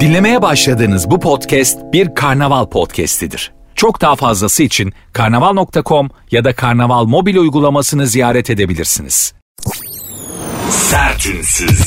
Dinlemeye 0.00 0.42
başladığınız 0.42 1.10
bu 1.10 1.20
podcast 1.20 1.78
bir 1.92 2.14
karnaval 2.14 2.66
podcastidir. 2.66 3.52
Çok 3.74 4.00
daha 4.00 4.16
fazlası 4.16 4.62
için 4.62 4.92
karnaval.com 5.12 6.10
ya 6.30 6.44
da 6.44 6.54
karnaval 6.54 7.04
mobil 7.04 7.36
uygulamasını 7.36 8.06
ziyaret 8.06 8.50
edebilirsiniz. 8.50 9.34
Sertünsüz. 10.70 11.80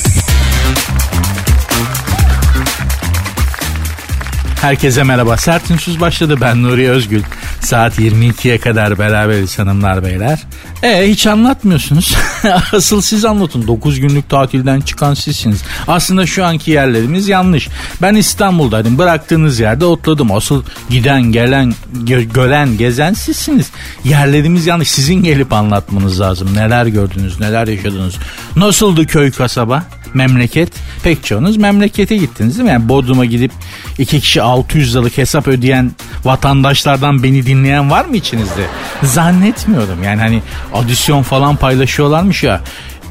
Herkese 4.61 5.03
merhaba. 5.03 5.37
Sert 5.37 5.71
Ünsüz 5.71 6.01
başladı. 6.01 6.37
Ben 6.41 6.63
Nuri 6.63 6.89
Özgül. 6.89 7.23
Saat 7.61 7.99
22'ye 7.99 8.57
kadar 8.57 8.99
beraberiz 8.99 9.59
hanımlar 9.59 10.03
beyler. 10.03 10.39
E 10.83 11.09
hiç 11.09 11.27
anlatmıyorsunuz. 11.27 12.15
Asıl 12.73 13.01
siz 13.01 13.25
anlatın. 13.25 13.67
9 13.67 13.99
günlük 13.99 14.29
tatilden 14.29 14.81
çıkan 14.81 15.13
sizsiniz. 15.13 15.61
Aslında 15.87 16.25
şu 16.25 16.45
anki 16.45 16.71
yerlerimiz 16.71 17.27
yanlış. 17.27 17.67
Ben 18.01 18.15
İstanbul'daydım. 18.15 18.97
Bıraktığınız 18.97 19.59
yerde 19.59 19.85
otladım. 19.85 20.31
Asıl 20.31 20.63
giden, 20.89 21.21
gelen, 21.21 21.75
gö- 22.03 22.33
gören, 22.33 22.77
gezen 22.77 23.13
sizsiniz. 23.13 23.67
Yerlerimiz 24.03 24.65
yanlış. 24.65 24.91
Sizin 24.91 25.23
gelip 25.23 25.53
anlatmanız 25.53 26.19
lazım. 26.21 26.55
Neler 26.55 26.85
gördünüz, 26.85 27.39
neler 27.39 27.67
yaşadınız. 27.67 28.15
Nasıldı 28.55 29.05
köy 29.07 29.31
kasaba? 29.31 29.83
Memleket 30.15 30.69
pek 31.03 31.23
çoğunuz 31.25 31.57
memlekete 31.57 32.17
gittiniz 32.17 32.57
değil 32.57 32.65
mi? 32.65 32.71
Yani 32.71 32.89
Bodrum'a 32.89 33.25
gidip 33.25 33.51
iki 33.97 34.19
kişi 34.19 34.41
600 34.41 34.95
liralık 34.95 35.17
hesap 35.17 35.47
ödeyen 35.47 35.91
vatandaşlardan 36.23 37.23
beni 37.23 37.45
dinleyen 37.45 37.91
var 37.91 38.05
mı 38.05 38.15
içinizde? 38.15 38.65
Zannetmiyorum 39.03 40.03
yani 40.03 40.21
hani 40.21 40.41
adisyon 40.73 41.23
falan 41.23 41.55
paylaşıyorlarmış 41.55 42.43
ya. 42.43 42.61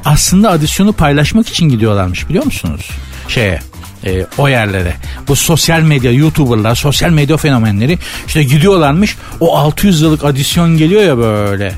Aslında 0.05 0.51
adisyonu 0.51 0.93
paylaşmak 0.93 1.49
için 1.49 1.69
gidiyorlarmış 1.69 2.29
biliyor 2.29 2.45
musunuz? 2.45 2.89
Şeye 3.27 3.59
e, 4.07 4.25
o 4.37 4.47
yerlere. 4.47 4.93
Bu 5.27 5.35
sosyal 5.35 5.81
medya 5.81 6.11
YouTuber'lar, 6.11 6.75
sosyal 6.75 7.09
medya 7.09 7.37
fenomenleri 7.37 7.97
işte 8.27 8.43
gidiyorlarmış. 8.43 9.17
O 9.39 9.57
600 9.57 10.01
liralık 10.01 10.25
adisyon 10.25 10.77
geliyor 10.77 11.01
ya 11.01 11.17
böyle. 11.17 11.73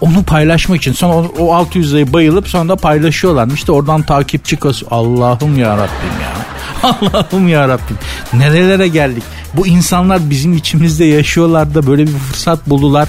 Onu 0.00 0.22
paylaşmak 0.22 0.80
için 0.80 0.92
sonra 0.92 1.14
o, 1.14 1.32
o 1.38 1.54
600 1.54 1.90
lirayı 1.90 2.12
bayılıp 2.12 2.48
sonra 2.48 2.68
da 2.68 2.76
paylaşıyorlarmış. 2.76 3.54
İşte 3.54 3.72
oradan 3.72 4.02
takipçi 4.02 4.56
kas. 4.56 4.82
Allah'ım 4.90 5.58
ya 5.58 5.76
Rabbim 5.76 6.20
ya. 6.22 6.61
Allah'ım 7.00 7.48
ya 7.48 7.68
Rabbim. 7.68 7.98
Nerelere 8.32 8.88
geldik? 8.88 9.22
Bu 9.54 9.66
insanlar 9.66 10.30
bizim 10.30 10.56
içimizde 10.56 11.04
yaşıyorlar 11.04 11.74
da 11.74 11.86
böyle 11.86 12.02
bir 12.06 12.12
fırsat 12.12 12.68
buldular. 12.68 13.08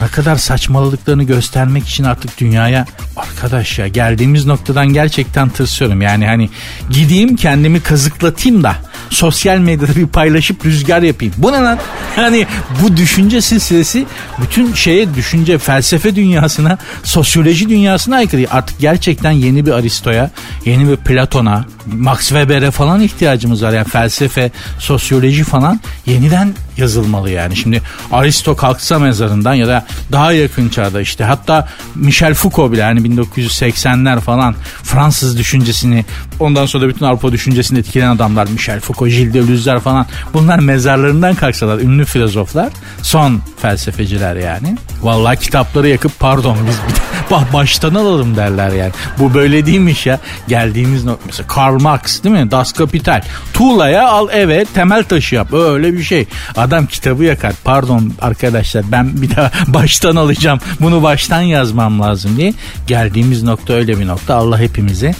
Ne 0.00 0.08
kadar 0.08 0.36
saçmaladıklarını 0.36 1.22
göstermek 1.22 1.88
için 1.88 2.04
artık 2.04 2.38
dünyaya 2.38 2.86
arkadaş 3.16 3.78
ya 3.78 3.88
geldiğimiz 3.88 4.46
noktadan 4.46 4.86
gerçekten 4.86 5.48
tırsıyorum. 5.48 6.02
Yani 6.02 6.26
hani 6.26 6.50
gideyim 6.90 7.36
kendimi 7.36 7.80
kazıklatayım 7.80 8.62
da 8.62 8.76
sosyal 9.12 9.58
medyada 9.58 9.96
bir 9.96 10.06
paylaşıp 10.06 10.66
rüzgar 10.66 11.02
yapayım. 11.02 11.34
Bu 11.38 11.52
ne 11.52 11.56
lan? 11.56 11.78
Hani 12.16 12.46
bu 12.82 12.96
düşünce 12.96 13.40
silsilesi 13.40 14.06
bütün 14.42 14.74
şeye 14.74 15.14
düşünce 15.14 15.58
felsefe 15.58 16.16
dünyasına 16.16 16.78
sosyoloji 17.04 17.68
dünyasına 17.68 18.16
aykırı. 18.16 18.46
Artık 18.50 18.78
gerçekten 18.78 19.30
yeni 19.30 19.66
bir 19.66 19.72
Aristo'ya 19.72 20.30
yeni 20.64 20.88
bir 20.88 20.96
Platon'a 20.96 21.64
Max 21.86 22.18
Weber'e 22.18 22.70
falan 22.70 23.00
ihtiyacımız 23.00 23.62
var. 23.62 23.72
Yani 23.72 23.88
felsefe, 23.88 24.50
sosyoloji 24.78 25.44
falan 25.44 25.80
yeniden 26.06 26.54
yazılmalı 26.76 27.30
yani. 27.30 27.56
Şimdi 27.56 27.82
Aristo 28.12 28.56
kalksa 28.56 28.98
mezarından 28.98 29.54
ya 29.54 29.68
da 29.68 29.86
daha 30.12 30.32
yakın 30.32 30.68
çağda 30.68 31.00
işte 31.00 31.24
hatta 31.24 31.68
Michel 31.94 32.34
Foucault 32.34 32.72
bile 32.72 32.80
yani 32.80 33.00
1980'ler 33.00 34.20
falan 34.20 34.54
Fransız 34.82 35.38
düşüncesini 35.38 36.04
ondan 36.40 36.66
sonra 36.66 36.84
da 36.84 36.88
bütün 36.88 37.06
Avrupa 37.06 37.32
düşüncesini 37.32 37.78
etkileyen 37.78 38.10
adamlar 38.10 38.46
Michel 38.46 38.80
Foucault, 38.80 39.10
Gilles 39.10 39.34
Deleuze'ler 39.34 39.80
falan 39.80 40.06
bunlar 40.34 40.58
mezarlarından 40.58 41.34
kalksalar 41.34 41.78
ünlü 41.78 42.04
filozoflar 42.04 42.68
son 43.02 43.40
felsefeciler 43.62 44.36
yani. 44.36 44.76
Vallahi 45.02 45.38
kitapları 45.38 45.88
yakıp 45.88 46.18
pardon 46.18 46.56
biz 46.68 46.76
bir 46.88 47.02
baştan 47.52 47.94
alalım 47.94 48.36
derler 48.36 48.72
yani. 48.72 48.92
Bu 49.18 49.34
böyle 49.34 49.66
değilmiş 49.66 50.06
ya. 50.06 50.18
Geldiğimiz 50.48 51.04
nokta 51.04 51.22
mesela 51.26 51.46
Karl 51.46 51.80
Marx 51.82 52.22
değil 52.24 52.34
mi? 52.34 52.50
Das 52.50 52.72
Kapital. 52.72 53.22
Tuğlaya 53.52 54.08
al 54.08 54.28
eve 54.32 54.64
temel 54.64 55.04
taşı 55.04 55.34
yap. 55.34 55.52
Öyle 55.52 55.92
bir 55.92 56.02
şey. 56.02 56.26
Adam 56.62 56.86
kitabı 56.86 57.24
yakar. 57.24 57.52
Pardon 57.64 58.12
arkadaşlar 58.20 58.84
ben 58.92 59.22
bir 59.22 59.36
daha 59.36 59.50
baştan 59.66 60.16
alacağım. 60.16 60.58
Bunu 60.80 61.02
baştan 61.02 61.42
yazmam 61.42 62.00
lazım 62.00 62.36
diye. 62.36 62.54
Geldiğimiz 62.86 63.42
nokta 63.42 63.72
öyle 63.72 63.98
bir 63.98 64.06
nokta. 64.06 64.34
Allah 64.34 64.58
hepimize 64.58 65.14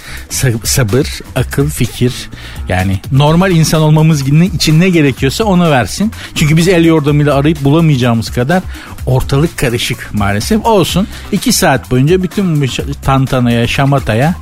sabır, 0.63 1.07
akıl, 1.35 1.69
fikir 1.69 2.13
yani 2.69 2.99
normal 3.11 3.51
insan 3.51 3.81
olmamız 3.81 4.21
için 4.55 4.79
ne 4.79 4.89
gerekiyorsa 4.89 5.43
onu 5.43 5.71
versin. 5.71 6.11
Çünkü 6.35 6.57
biz 6.57 6.67
el 6.67 6.85
yordamıyla 6.85 7.35
arayıp 7.35 7.63
bulamayacağımız 7.63 8.29
kadar 8.29 8.63
ortalık 9.05 9.57
karışık 9.57 10.09
maalesef. 10.13 10.65
Olsun. 10.65 11.07
iki 11.31 11.53
saat 11.53 11.91
boyunca 11.91 12.23
bütün 12.23 12.61
bu 12.61 12.65
tantanaya, 13.05 13.67
şamataya 13.67 14.35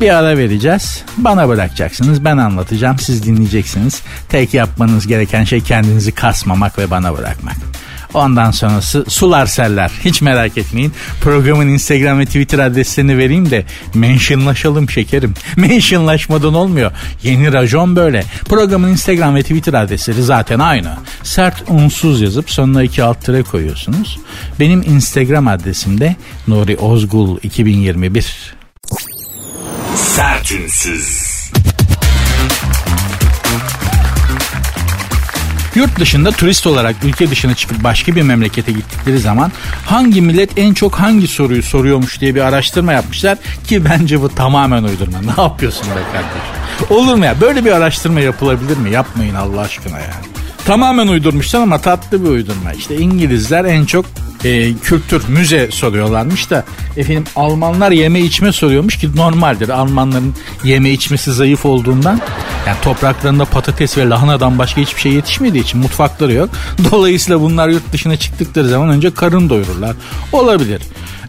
bir 0.00 0.14
ara 0.14 0.36
vereceğiz. 0.38 1.04
Bana 1.16 1.48
bırakacaksınız. 1.48 2.24
Ben 2.24 2.36
anlatacağım. 2.36 2.98
Siz 2.98 3.22
dinleyeceksiniz. 3.22 4.02
Tek 4.28 4.54
yapmanız 4.54 5.06
gereken 5.06 5.44
şey 5.44 5.60
kendinizi 5.60 6.12
kasmamak 6.12 6.78
ve 6.78 6.90
bana 6.90 7.18
bırakmak. 7.18 7.56
Ondan 8.14 8.50
sonrası 8.50 9.04
sular 9.08 9.46
seller. 9.46 9.90
Hiç 10.04 10.22
merak 10.22 10.58
etmeyin. 10.58 10.92
Programın 11.20 11.68
Instagram 11.68 12.18
ve 12.18 12.26
Twitter 12.26 12.58
adreslerini 12.58 13.18
vereyim 13.18 13.50
de 13.50 13.64
mentionlaşalım 13.94 14.90
şekerim. 14.90 15.34
Mentionlaşmadan 15.56 16.54
olmuyor. 16.54 16.92
Yeni 17.22 17.52
rajon 17.52 17.96
böyle. 17.96 18.24
Programın 18.48 18.88
Instagram 18.88 19.34
ve 19.34 19.42
Twitter 19.42 19.74
adresleri 19.74 20.22
zaten 20.22 20.58
aynı. 20.58 20.96
Sert 21.22 21.62
unsuz 21.68 22.20
yazıp 22.20 22.50
sonuna 22.50 22.82
iki 22.82 23.02
alt 23.02 23.24
tere 23.24 23.42
koyuyorsunuz. 23.42 24.18
Benim 24.60 24.82
Instagram 24.82 25.48
adresim 25.48 26.00
de 26.00 26.16
Nuri 26.48 26.76
Ozgul 26.76 27.38
2021. 27.42 28.57
Sertünsüz. 29.98 31.28
Yurt 35.74 36.00
dışında 36.00 36.30
turist 36.30 36.66
olarak 36.66 36.96
ülke 37.04 37.30
dışına 37.30 37.54
çıkıp 37.54 37.84
başka 37.84 38.14
bir 38.14 38.22
memlekete 38.22 38.72
gittikleri 38.72 39.18
zaman 39.18 39.52
hangi 39.86 40.20
millet 40.22 40.58
en 40.58 40.74
çok 40.74 40.94
hangi 40.94 41.28
soruyu 41.28 41.62
soruyormuş 41.62 42.20
diye 42.20 42.34
bir 42.34 42.40
araştırma 42.40 42.92
yapmışlar 42.92 43.38
ki 43.66 43.84
bence 43.84 44.22
bu 44.22 44.34
tamamen 44.34 44.82
uydurma. 44.82 45.18
Ne 45.36 45.42
yapıyorsun 45.42 45.86
be 45.86 46.00
kardeşim? 46.12 46.96
Olur 46.96 47.14
mu 47.14 47.24
ya? 47.24 47.40
Böyle 47.40 47.64
bir 47.64 47.72
araştırma 47.72 48.20
yapılabilir 48.20 48.76
mi? 48.76 48.90
Yapmayın 48.90 49.34
Allah 49.34 49.60
aşkına 49.60 49.98
yani. 49.98 50.37
Tamamen 50.68 51.08
uydurmuşlar 51.08 51.60
ama 51.60 51.78
tatlı 51.78 52.24
bir 52.24 52.28
uydurma. 52.28 52.72
İşte 52.72 52.96
İngilizler 52.96 53.64
en 53.64 53.84
çok 53.84 54.04
e, 54.44 54.74
kültür, 54.74 55.28
müze 55.28 55.70
soruyorlarmış 55.70 56.50
da 56.50 56.64
efendim 56.96 57.24
Almanlar 57.36 57.90
yeme 57.90 58.20
içme 58.20 58.52
soruyormuş 58.52 58.98
ki 58.98 59.16
normaldir. 59.16 59.68
Almanların 59.68 60.34
yeme 60.64 60.90
içmesi 60.90 61.32
zayıf 61.32 61.66
olduğundan 61.66 62.20
yani 62.66 62.76
topraklarında 62.82 63.44
patates 63.44 63.98
ve 63.98 64.08
lahanadan 64.08 64.58
başka 64.58 64.80
hiçbir 64.80 65.00
şey 65.00 65.12
yetişmediği 65.12 65.64
için 65.64 65.80
mutfakları 65.80 66.32
yok. 66.32 66.50
Dolayısıyla 66.90 67.40
bunlar 67.40 67.68
yurt 67.68 67.92
dışına 67.92 68.16
çıktıkları 68.16 68.68
zaman 68.68 68.88
önce 68.88 69.14
karın 69.14 69.50
doyururlar. 69.50 69.96
Olabilir. 70.32 70.82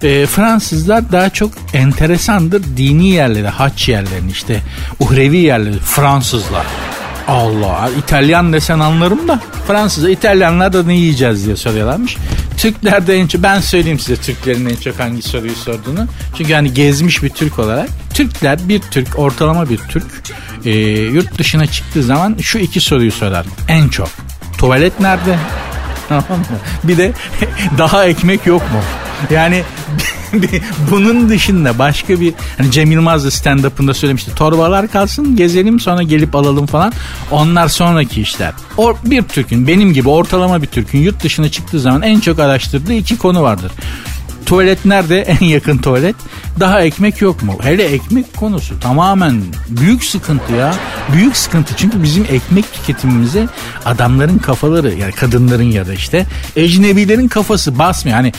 E, 0.03 0.25
Fransızlar 0.25 1.11
daha 1.11 1.29
çok 1.29 1.51
enteresandır 1.73 2.63
dini 2.77 3.09
yerleri, 3.09 3.47
haç 3.47 3.89
yerlerini 3.89 4.31
işte 4.31 4.61
uhrevi 5.00 5.38
yerleri 5.38 5.77
Fransızlar. 5.77 6.66
Allah 7.29 7.90
İtalyan 8.00 8.53
desen 8.53 8.79
anlarım 8.79 9.28
da 9.28 9.40
Fransız'a 9.67 10.09
İtalyanlar 10.09 10.73
da 10.73 10.84
ne 10.84 10.94
yiyeceğiz 10.94 11.45
diye 11.45 11.56
soruyorlarmış. 11.56 12.17
Türkler 12.57 13.07
de 13.07 13.16
en 13.16 13.28
çok 13.28 13.44
ben 13.44 13.59
söyleyeyim 13.59 14.00
size 14.00 14.22
Türklerin 14.22 14.66
en 14.66 14.75
çok 14.75 15.00
hangi 15.00 15.22
soruyu 15.22 15.56
sorduğunu. 15.56 16.07
Çünkü 16.38 16.53
hani 16.53 16.73
gezmiş 16.73 17.23
bir 17.23 17.29
Türk 17.29 17.59
olarak 17.59 17.89
Türkler 18.13 18.59
bir 18.69 18.79
Türk 18.79 19.19
ortalama 19.19 19.69
bir 19.69 19.78
Türk 19.78 20.06
e, 20.66 20.71
yurt 20.89 21.38
dışına 21.38 21.65
çıktığı 21.65 22.04
zaman 22.04 22.38
şu 22.42 22.59
iki 22.59 22.81
soruyu 22.81 23.12
sorar 23.12 23.45
en 23.68 23.88
çok. 23.88 24.09
Tuvalet 24.57 25.00
nerede? 25.00 25.38
bir 26.83 26.98
de 26.98 27.12
daha 27.77 28.06
ekmek 28.06 28.45
yok 28.45 28.62
mu? 28.62 28.80
Yani 29.30 29.63
bunun 30.92 31.30
dışında 31.30 31.80
başka 31.80 32.19
bir 32.19 32.33
hani 32.57 32.71
Cem 32.71 32.92
Yılmaz 32.92 33.25
da 33.25 33.30
stand-up'ında 33.30 33.94
söylemişti. 33.94 34.36
Torbalar 34.36 34.88
kalsın 34.88 35.36
gezelim 35.36 35.80
sonra 35.80 36.04
gelip 36.04 36.36
alalım 36.36 36.66
falan. 36.66 36.94
Onlar 37.31 37.68
sonraki 37.68 38.21
işler. 38.21 38.54
O 38.77 38.95
bir 39.06 39.24
Türk'ün 39.24 39.68
benim 39.68 39.94
gibi 39.94 40.10
ortalama 40.10 40.62
bir 40.62 40.68
Türk'ün 40.68 41.00
yurt 41.00 41.24
dışına 41.24 41.50
çıktığı 41.50 41.80
zaman 41.80 42.01
en 42.01 42.19
çok 42.19 42.39
araştırdığı 42.39 42.94
iki 42.94 43.18
konu 43.18 43.42
vardır. 43.42 43.71
Tuvalet 44.45 44.86
nerede? 44.86 45.21
En 45.42 45.45
yakın 45.45 45.77
tuvalet. 45.77 46.16
Daha 46.60 46.81
ekmek 46.81 47.21
yok 47.21 47.44
mu? 47.44 47.57
Hele 47.62 47.83
ekmek 47.83 48.38
konusu 48.38 48.80
tamamen 48.80 49.42
büyük 49.69 50.04
sıkıntı 50.04 50.54
ya. 50.54 50.75
Büyük 51.13 51.38
sıkıntı 51.38 51.74
çünkü 51.77 52.04
bizim 52.04 52.25
ekmek 52.30 52.74
tüketimimize 52.74 53.48
adamların 53.86 54.38
kafaları 54.38 54.94
yani 54.94 55.12
kadınların 55.12 55.71
ya 55.71 55.88
da 55.88 55.94
işte 55.94 56.25
ecnebilerin 56.56 57.27
kafası 57.27 57.80
basmıyor. 57.80 58.18
Hani 58.18 58.33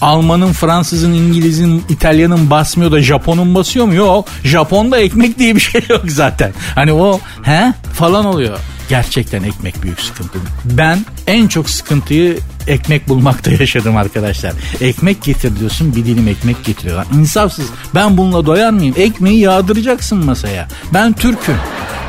Almanın, 0.00 0.52
Fransızın, 0.52 1.12
İngiliz'in, 1.12 1.84
İtalyan'ın 1.88 2.50
basmıyor 2.50 2.92
da 2.92 3.00
Japon'un 3.00 3.54
basıyor 3.54 3.86
mu? 3.86 3.94
Yok. 3.94 4.28
Japon'da 4.44 4.98
ekmek 4.98 5.38
diye 5.38 5.54
bir 5.54 5.60
şey 5.60 5.82
yok 5.88 6.02
zaten. 6.06 6.52
Hani 6.74 6.92
o 6.92 7.20
he 7.42 7.72
falan 7.92 8.24
oluyor. 8.24 8.58
Gerçekten 8.88 9.42
ekmek 9.42 9.82
büyük 9.82 10.00
sıkıntı. 10.00 10.38
Ben 10.64 10.98
en 11.26 11.48
çok 11.48 11.70
sıkıntıyı 11.70 12.38
ekmek 12.66 13.08
bulmakta 13.08 13.50
yaşadım 13.60 13.96
arkadaşlar. 13.96 14.52
Ekmek 14.80 15.22
getir 15.22 15.58
diyorsun 15.60 15.96
bir 15.96 16.04
dilim 16.04 16.28
ekmek 16.28 16.64
getiriyorlar. 16.64 17.06
İnsafsız. 17.14 17.66
Ben 17.94 18.16
bununla 18.16 18.46
doyar 18.46 18.70
mıyım? 18.70 18.94
Ekmeği 18.98 19.40
yağdıracaksın 19.40 20.24
masaya. 20.24 20.68
Ben 20.94 21.12
Türk'üm. 21.12 21.56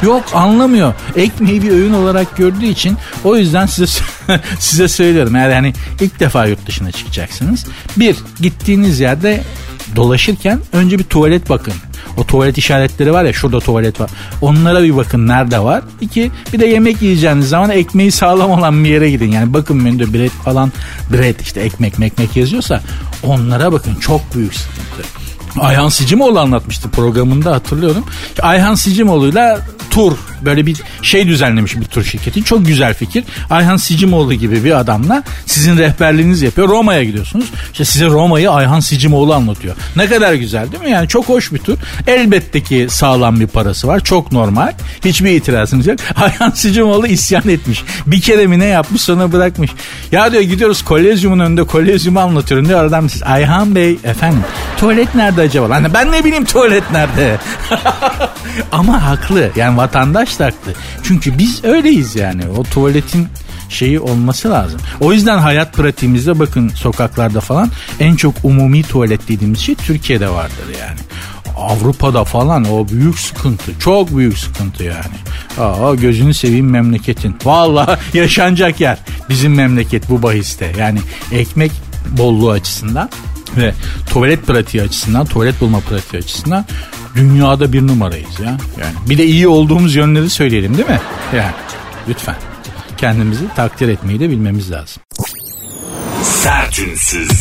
Yok 0.02 0.24
anlamıyor. 0.34 0.94
Ekmeği 1.16 1.62
bir 1.62 1.72
öğün 1.72 1.94
olarak 1.94 2.38
gördüğü 2.38 2.66
için 2.66 2.98
o 3.24 3.36
yüzden 3.36 3.66
size 3.66 4.02
size 4.60 4.88
söylüyorum. 4.88 5.36
Eğer 5.36 5.50
yani 5.50 5.74
ilk 6.02 6.20
defa 6.20 6.46
yurt 6.46 6.68
dışına 6.68 6.92
çıkacaksınız. 6.92 7.66
Bir 7.98 8.16
gittiğiniz 8.42 9.00
yerde 9.00 9.44
dolaşırken 9.96 10.60
önce 10.74 11.00
bir 11.00 11.04
tuvalet 11.04 11.50
bakın. 11.50 11.74
O 12.18 12.24
tuvalet 12.24 12.58
işaretleri 12.58 13.14
var 13.14 13.24
ya 13.24 13.34
şurada 13.34 13.60
tuvalet 13.60 14.00
var. 14.00 14.10
Onlara 14.42 14.84
bir 14.84 14.98
bakın 14.98 15.28
nerede 15.28 15.60
var. 15.60 15.84
İki 16.02 16.32
bir 16.54 16.60
de 16.60 16.66
yemek 16.66 17.02
yiyeceğiniz 17.02 17.50
zaman 17.50 17.70
ekmeği 17.70 18.12
sağlam 18.12 18.52
olan 18.52 18.84
bir 18.84 18.90
yere 18.90 19.10
gidin. 19.10 19.32
Yani 19.32 19.54
bakın 19.54 19.78
menüde 19.78 20.14
bread 20.14 20.30
falan 20.30 20.72
bread 21.14 21.40
işte 21.40 21.62
ekmek 21.62 22.00
mekmek 22.00 22.38
yazıyorsa 22.38 22.82
onlara 23.24 23.72
bakın 23.72 23.96
çok 23.96 24.36
büyük 24.36 24.54
sıkıntı. 24.54 25.27
Ayhan 25.62 25.90
Sicimoğlu 25.90 26.40
anlatmıştı 26.40 26.90
programında 26.90 27.52
hatırlıyorum. 27.52 28.06
Ayhan 28.42 28.76
Sicimoğlu'yla 28.76 29.62
tur 29.98 30.18
böyle 30.46 30.66
bir 30.66 30.78
şey 31.02 31.28
düzenlemiş 31.28 31.76
bir 31.76 31.86
tur 31.86 32.04
şirketi. 32.04 32.44
Çok 32.44 32.66
güzel 32.66 32.94
fikir. 32.94 33.24
Ayhan 33.50 33.78
Sicimoğlu 33.78 34.34
gibi 34.34 34.64
bir 34.64 34.80
adamla 34.80 35.24
sizin 35.46 35.78
rehberliğiniz 35.78 36.42
yapıyor. 36.42 36.70
Roma'ya 36.70 37.04
gidiyorsunuz. 37.04 37.46
İşte 37.72 37.86
size 37.86 38.06
Roma'yı 38.06 38.52
Ayhan 38.52 38.80
Sicimoğlu 38.80 39.34
anlatıyor. 39.34 39.76
Ne 39.96 40.08
kadar 40.08 40.34
güzel 40.34 40.72
değil 40.72 40.84
mi? 40.84 40.90
Yani 40.90 41.08
çok 41.08 41.30
hoş 41.30 41.54
bir 41.54 41.60
tur. 41.60 41.78
Elbette 42.08 42.64
ki 42.64 42.88
sağlam 42.90 43.40
bir 43.40 43.48
parası 43.48 43.88
var. 43.88 44.00
Çok 44.00 44.32
normal. 44.32 44.74
Hiçbir 45.06 45.32
itirazınız 45.32 45.88
yok. 45.88 46.00
Ayhan 46.16 46.50
Sicimoğlu 46.52 47.08
isyan 47.08 47.50
etmiş. 47.50 47.84
Bir 48.06 48.22
kere 48.22 48.48
mi 48.48 48.60
ne 48.60 48.66
yapmış 48.66 49.02
sonra 49.02 49.32
bırakmış. 49.32 49.72
Ya 50.12 50.32
diyor 50.32 50.44
gidiyoruz 50.44 50.82
kolezyumun 50.82 51.40
önünde 51.40 51.64
kolezyumu 51.64 52.20
anlatıyorum 52.20 52.68
diyor 52.68 52.86
adam 52.86 53.10
siz. 53.10 53.24
Ayhan 53.24 53.76
Bey 53.76 53.98
efendim 54.04 54.44
tuvalet 54.78 55.16
nerede 55.16 55.42
acaba? 55.48 55.76
Hani 55.76 55.94
ben 55.94 56.12
ne 56.12 56.24
bileyim 56.24 56.46
tuvalet 56.46 56.92
nerede? 56.92 57.38
Ama 58.72 59.04
haklı. 59.06 59.52
Yani 59.56 59.78
vatandaş 59.78 60.40
da 60.40 60.46
haklı. 60.46 60.74
Çünkü 61.04 61.38
biz 61.38 61.64
öyleyiz 61.64 62.16
yani. 62.16 62.42
O 62.58 62.64
tuvaletin 62.64 63.28
şeyi 63.70 64.00
olması 64.00 64.50
lazım. 64.50 64.80
O 65.00 65.14
yüzden 65.14 65.38
hayat 65.38 65.74
pratiğimizde 65.74 66.40
bakın 66.40 66.70
sokaklarda 66.70 67.40
falan 67.40 67.72
en 68.00 68.16
çok 68.16 68.36
umumi 68.44 68.84
tuvalet 68.84 69.30
dediğimiz 69.30 69.60
şey 69.60 69.76
Türkiye'de 69.76 70.30
vardır 70.30 70.66
yani. 70.82 71.00
Avrupa'da 71.58 72.24
falan 72.24 72.74
o 72.74 72.88
büyük 72.88 73.20
sıkıntı. 73.20 73.80
Çok 73.80 74.18
büyük 74.18 74.38
sıkıntı 74.38 74.84
yani. 74.84 75.16
Aa, 75.60 75.96
gözünü 75.96 76.34
seveyim 76.34 76.70
memleketin. 76.70 77.36
Valla 77.46 78.00
yaşanacak 78.14 78.82
yer. 78.82 78.98
Bizim 79.30 79.56
memleket 79.56 80.10
bu 80.10 80.24
bahiste. 80.24 80.72
Yani 80.80 81.00
ekmek 81.32 81.72
bolluğu 82.12 82.52
açısından 82.52 83.10
ve 83.58 83.74
tuvalet 84.10 84.48
pratiği 84.48 84.84
açısından, 84.84 85.26
tuvalet 85.26 85.62
bulma 85.62 85.80
pratiği 85.80 86.22
açısından 86.24 86.66
dünyada 87.16 87.74
bir 87.74 87.88
numarayız 87.88 88.40
ya. 88.40 88.58
Yani 88.80 89.10
bir 89.10 89.18
de 89.18 89.26
iyi 89.26 89.48
olduğumuz 89.48 89.96
yönleri 89.96 90.30
söyleyelim 90.30 90.78
değil 90.78 90.90
mi? 90.90 91.00
Yani 91.36 91.52
lütfen 92.10 92.36
kendimizi 92.98 93.44
takdir 93.56 93.88
etmeyi 93.88 94.20
de 94.20 94.30
bilmemiz 94.30 94.72
lazım. 94.72 95.02
Sertünsüz. 96.24 97.32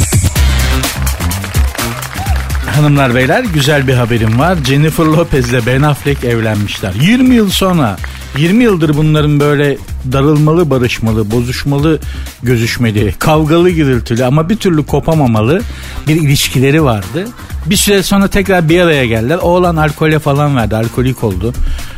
Hanımlar 2.75 3.15
beyler 3.15 3.45
güzel 3.45 3.89
bir 3.89 3.95
haberim 3.95 4.39
var. 4.39 4.59
Jennifer 4.67 5.05
Lopez 5.05 5.51
ile 5.51 5.67
Ben 5.67 5.83
Affleck 5.83 6.25
evlenmişler. 6.25 6.95
20 7.01 7.35
yıl 7.35 7.51
sonra 7.51 7.97
20 8.39 8.65
yıldır 8.65 8.97
bunların 8.97 9.41
böyle 9.41 9.79
darılmalı, 10.13 10.71
barışmalı, 10.71 11.31
bozuşmalı, 11.31 11.99
gözüşmeli, 12.43 13.15
kavgalı, 13.19 13.71
gürültülü 13.71 14.25
ama 14.25 14.49
bir 14.49 14.57
türlü 14.57 14.87
kopamamalı 14.87 15.63
bir 16.09 16.17
ilişkileri 16.17 16.85
vardı. 16.85 17.29
Bir 17.67 17.77
süre 17.77 18.03
sonra 18.03 18.29
tekrar 18.29 18.69
bir 18.69 18.81
araya 18.81 19.07
geldiler. 19.07 19.39
Oğlan 19.43 19.77
alkole 19.77 20.19
falan 20.19 20.57
verdi, 20.57 20.77
alkolik 20.77 21.25
oldu. 21.25 21.53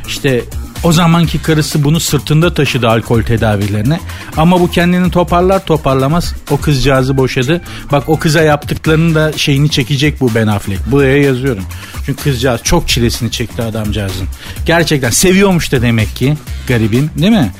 İşte 0.08 0.44
o 0.82 0.92
zamanki 0.92 1.42
karısı 1.42 1.84
bunu 1.84 2.00
sırtında 2.00 2.54
taşıdı 2.54 2.88
alkol 2.88 3.22
tedavilerine. 3.22 4.00
Ama 4.36 4.60
bu 4.60 4.70
kendini 4.70 5.10
toparlar 5.10 5.64
toparlamaz 5.64 6.34
o 6.50 6.56
kızcağızı 6.56 7.16
boşadı. 7.16 7.62
Bak 7.92 8.08
o 8.08 8.18
kıza 8.18 8.42
yaptıklarını 8.42 9.14
da 9.14 9.32
şeyini 9.32 9.70
çekecek 9.70 10.20
bu 10.20 10.34
Ben 10.34 10.46
Affleck. 10.46 10.90
Buraya 10.90 11.22
yazıyorum. 11.22 11.64
Çünkü 12.06 12.22
kızcağız 12.22 12.62
çok 12.62 12.88
çilesini 12.88 13.30
çekti 13.30 13.62
adamcağızın. 13.62 14.26
Gerçekten 14.66 15.10
seviyormuş 15.10 15.72
da 15.72 15.82
demek 15.82 16.16
ki 16.16 16.36
garibim 16.68 17.10
değil 17.18 17.32
mi? 17.32 17.52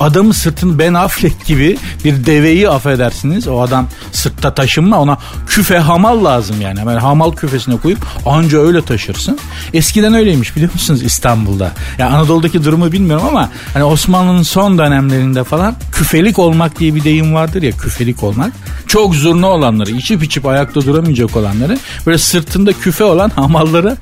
Adamı 0.00 0.34
sırtını 0.34 0.78
Ben 0.78 0.94
Affleck 0.94 1.46
gibi 1.46 1.78
bir 2.04 2.26
deveyi 2.26 2.68
affedersiniz. 2.68 3.48
O 3.48 3.60
adam 3.60 3.88
sırtta 4.12 4.54
taşınma 4.54 5.00
ona 5.00 5.18
küfe 5.46 5.78
hamal 5.78 6.24
lazım 6.24 6.60
yani. 6.60 6.80
Hemen 6.80 6.96
hamal 6.96 7.32
küfesine 7.32 7.76
koyup 7.76 7.98
anca 8.26 8.58
öyle 8.58 8.82
taşırsın. 8.82 9.38
Eskiden 9.74 10.14
öyleymiş 10.14 10.56
biliyor 10.56 10.72
musunuz 10.72 11.02
İstanbul'da. 11.02 11.64
Ya 11.64 11.72
yani 11.98 12.14
Anadolu'daki 12.14 12.63
durumu 12.64 12.92
bilmiyorum 12.92 13.26
ama 13.28 13.50
hani 13.72 13.84
Osmanlı'nın 13.84 14.42
son 14.42 14.78
dönemlerinde 14.78 15.44
falan 15.44 15.74
küfelik 15.92 16.38
olmak 16.38 16.78
diye 16.78 16.94
bir 16.94 17.04
deyim 17.04 17.34
vardır 17.34 17.62
ya 17.62 17.70
küfelik 17.70 18.22
olmak. 18.22 18.52
Çok 18.86 19.14
zurna 19.14 19.46
olanları, 19.46 19.90
içip 19.90 20.22
içip 20.22 20.46
ayakta 20.46 20.80
duramayacak 20.80 21.36
olanları 21.36 21.78
böyle 22.06 22.18
sırtında 22.18 22.72
küfe 22.72 23.04
olan 23.04 23.30
hamalları 23.30 23.96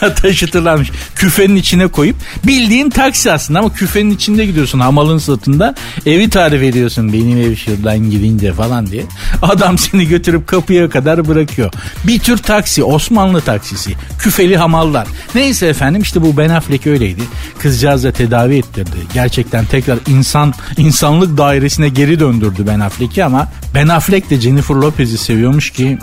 taşıtırlarmış. 0.22 0.90
Küfenin 1.14 1.56
içine 1.56 1.86
koyup 1.86 2.16
bildiğin 2.46 2.90
taksi 2.90 3.32
aslında 3.32 3.58
ama 3.58 3.72
küfenin 3.72 4.10
içinde 4.10 4.46
gidiyorsun 4.46 4.80
hamalın 4.80 5.18
sırtında 5.18 5.74
evi 6.06 6.30
tarif 6.30 6.62
ediyorsun 6.62 7.12
benim 7.12 7.38
ev 7.38 7.56
şuradan 7.56 8.10
gidince 8.10 8.52
falan 8.52 8.86
diye. 8.86 9.04
Adam 9.42 9.78
seni 9.78 10.08
götürüp 10.08 10.46
kapıya 10.46 10.90
kadar 10.90 11.28
bırakıyor. 11.28 11.72
Bir 12.04 12.18
tür 12.18 12.36
taksi 12.36 12.84
Osmanlı 12.84 13.40
taksisi 13.40 13.94
küfeli 14.18 14.56
hamallar. 14.56 15.06
Neyse 15.34 15.66
efendim 15.66 16.02
işte 16.02 16.22
bu 16.22 16.36
Ben 16.36 16.48
Affleck 16.48 16.86
öyleydi. 16.86 17.22
Kızcağız 17.58 17.97
da 18.04 18.12
tedavi 18.12 18.56
ettirdi. 18.56 18.96
Gerçekten 19.14 19.64
tekrar 19.64 19.98
insan 20.06 20.54
insanlık 20.76 21.38
dairesine 21.38 21.88
geri 21.88 22.20
döndürdü 22.20 22.66
Ben 22.66 22.80
Affleck'i 22.80 23.24
ama 23.24 23.48
Ben 23.74 23.88
Affleck 23.88 24.30
de 24.30 24.40
Jennifer 24.40 24.74
Lopez'i 24.74 25.18
seviyormuş 25.18 25.70
ki 25.70 25.98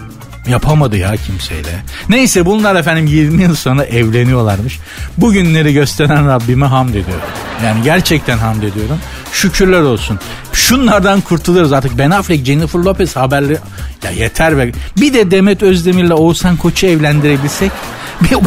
Yapamadı 0.48 0.98
ya 0.98 1.16
kimseyle. 1.16 1.84
Neyse 2.10 2.46
bunlar 2.46 2.76
efendim 2.76 3.08
20 3.08 3.44
yıl 3.44 3.56
sonra 3.56 3.84
evleniyorlarmış. 3.84 4.80
Bugünleri 5.18 5.74
gösteren 5.74 6.28
Rabbime 6.28 6.66
hamd 6.66 6.90
ediyorum. 6.90 7.30
Yani 7.64 7.84
gerçekten 7.84 8.38
hamd 8.38 8.64
ediyorum. 8.64 9.00
Şükürler 9.32 9.82
olsun. 9.82 10.20
Şunlardan 10.54 11.22
kurtuluruz 11.22 11.74
artık. 11.74 11.98
Ben 11.98 12.12
Affleck, 12.12 12.46
Jennifer 12.46 12.80
Lopez 12.80 13.16
haberleri... 13.16 13.58
Ya 14.04 14.12
yeter 14.12 14.58
be. 14.58 14.72
Bir 14.98 15.14
de 15.14 15.32
Demet 15.32 15.64
Özdemir'le 15.64 16.12
Oğuzhan 16.12 16.58
Koç'u 16.58 16.88
evlendirebilsek... 16.88 17.72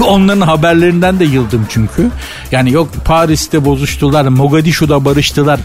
Onların 0.06 0.40
haberlerinden 0.40 1.20
de 1.20 1.24
yıldım 1.24 1.66
çünkü. 1.68 2.10
Yani 2.52 2.72
yok 2.72 2.88
Paris'te 3.04 3.64
bozuştular, 3.64 4.24
Mogadishu'da 4.28 5.04
barıştılar. 5.04 5.60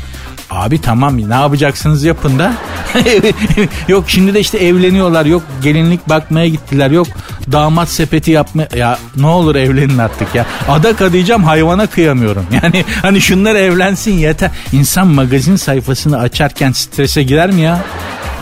Abi 0.50 0.82
tamam 0.82 1.30
ne 1.30 1.34
yapacaksınız 1.34 2.04
yapın 2.04 2.40
da. 2.40 2.54
yok 3.88 4.04
şimdi 4.08 4.34
de 4.34 4.40
işte 4.40 4.58
evleniyorlar. 4.58 5.26
Yok 5.26 5.44
gelinlik 5.62 6.10
bakmaya 6.24 6.48
gittiler. 6.48 6.92
Yok 6.92 7.08
damat 7.52 7.90
sepeti 7.90 8.32
yapma. 8.32 8.64
Ya 8.76 9.00
ne 9.16 9.28
olur 9.28 9.56
evlenin 9.56 9.98
artık 9.98 10.36
ya. 10.36 10.46
Adak 10.70 11.02
adayacağım 11.02 11.44
hayvana 11.44 11.88
kıyamıyorum. 11.88 12.46
Yani 12.64 12.86
hani 13.02 13.22
şunlar 13.22 13.56
evlensin 13.56 14.12
yeter. 14.14 14.52
İnsan 14.72 15.08
magazin 15.08 15.56
sayfasını 15.56 16.20
açarken 16.20 16.72
strese 16.72 17.24
girer 17.24 17.52
mi 17.52 17.62
ya? 17.62 17.80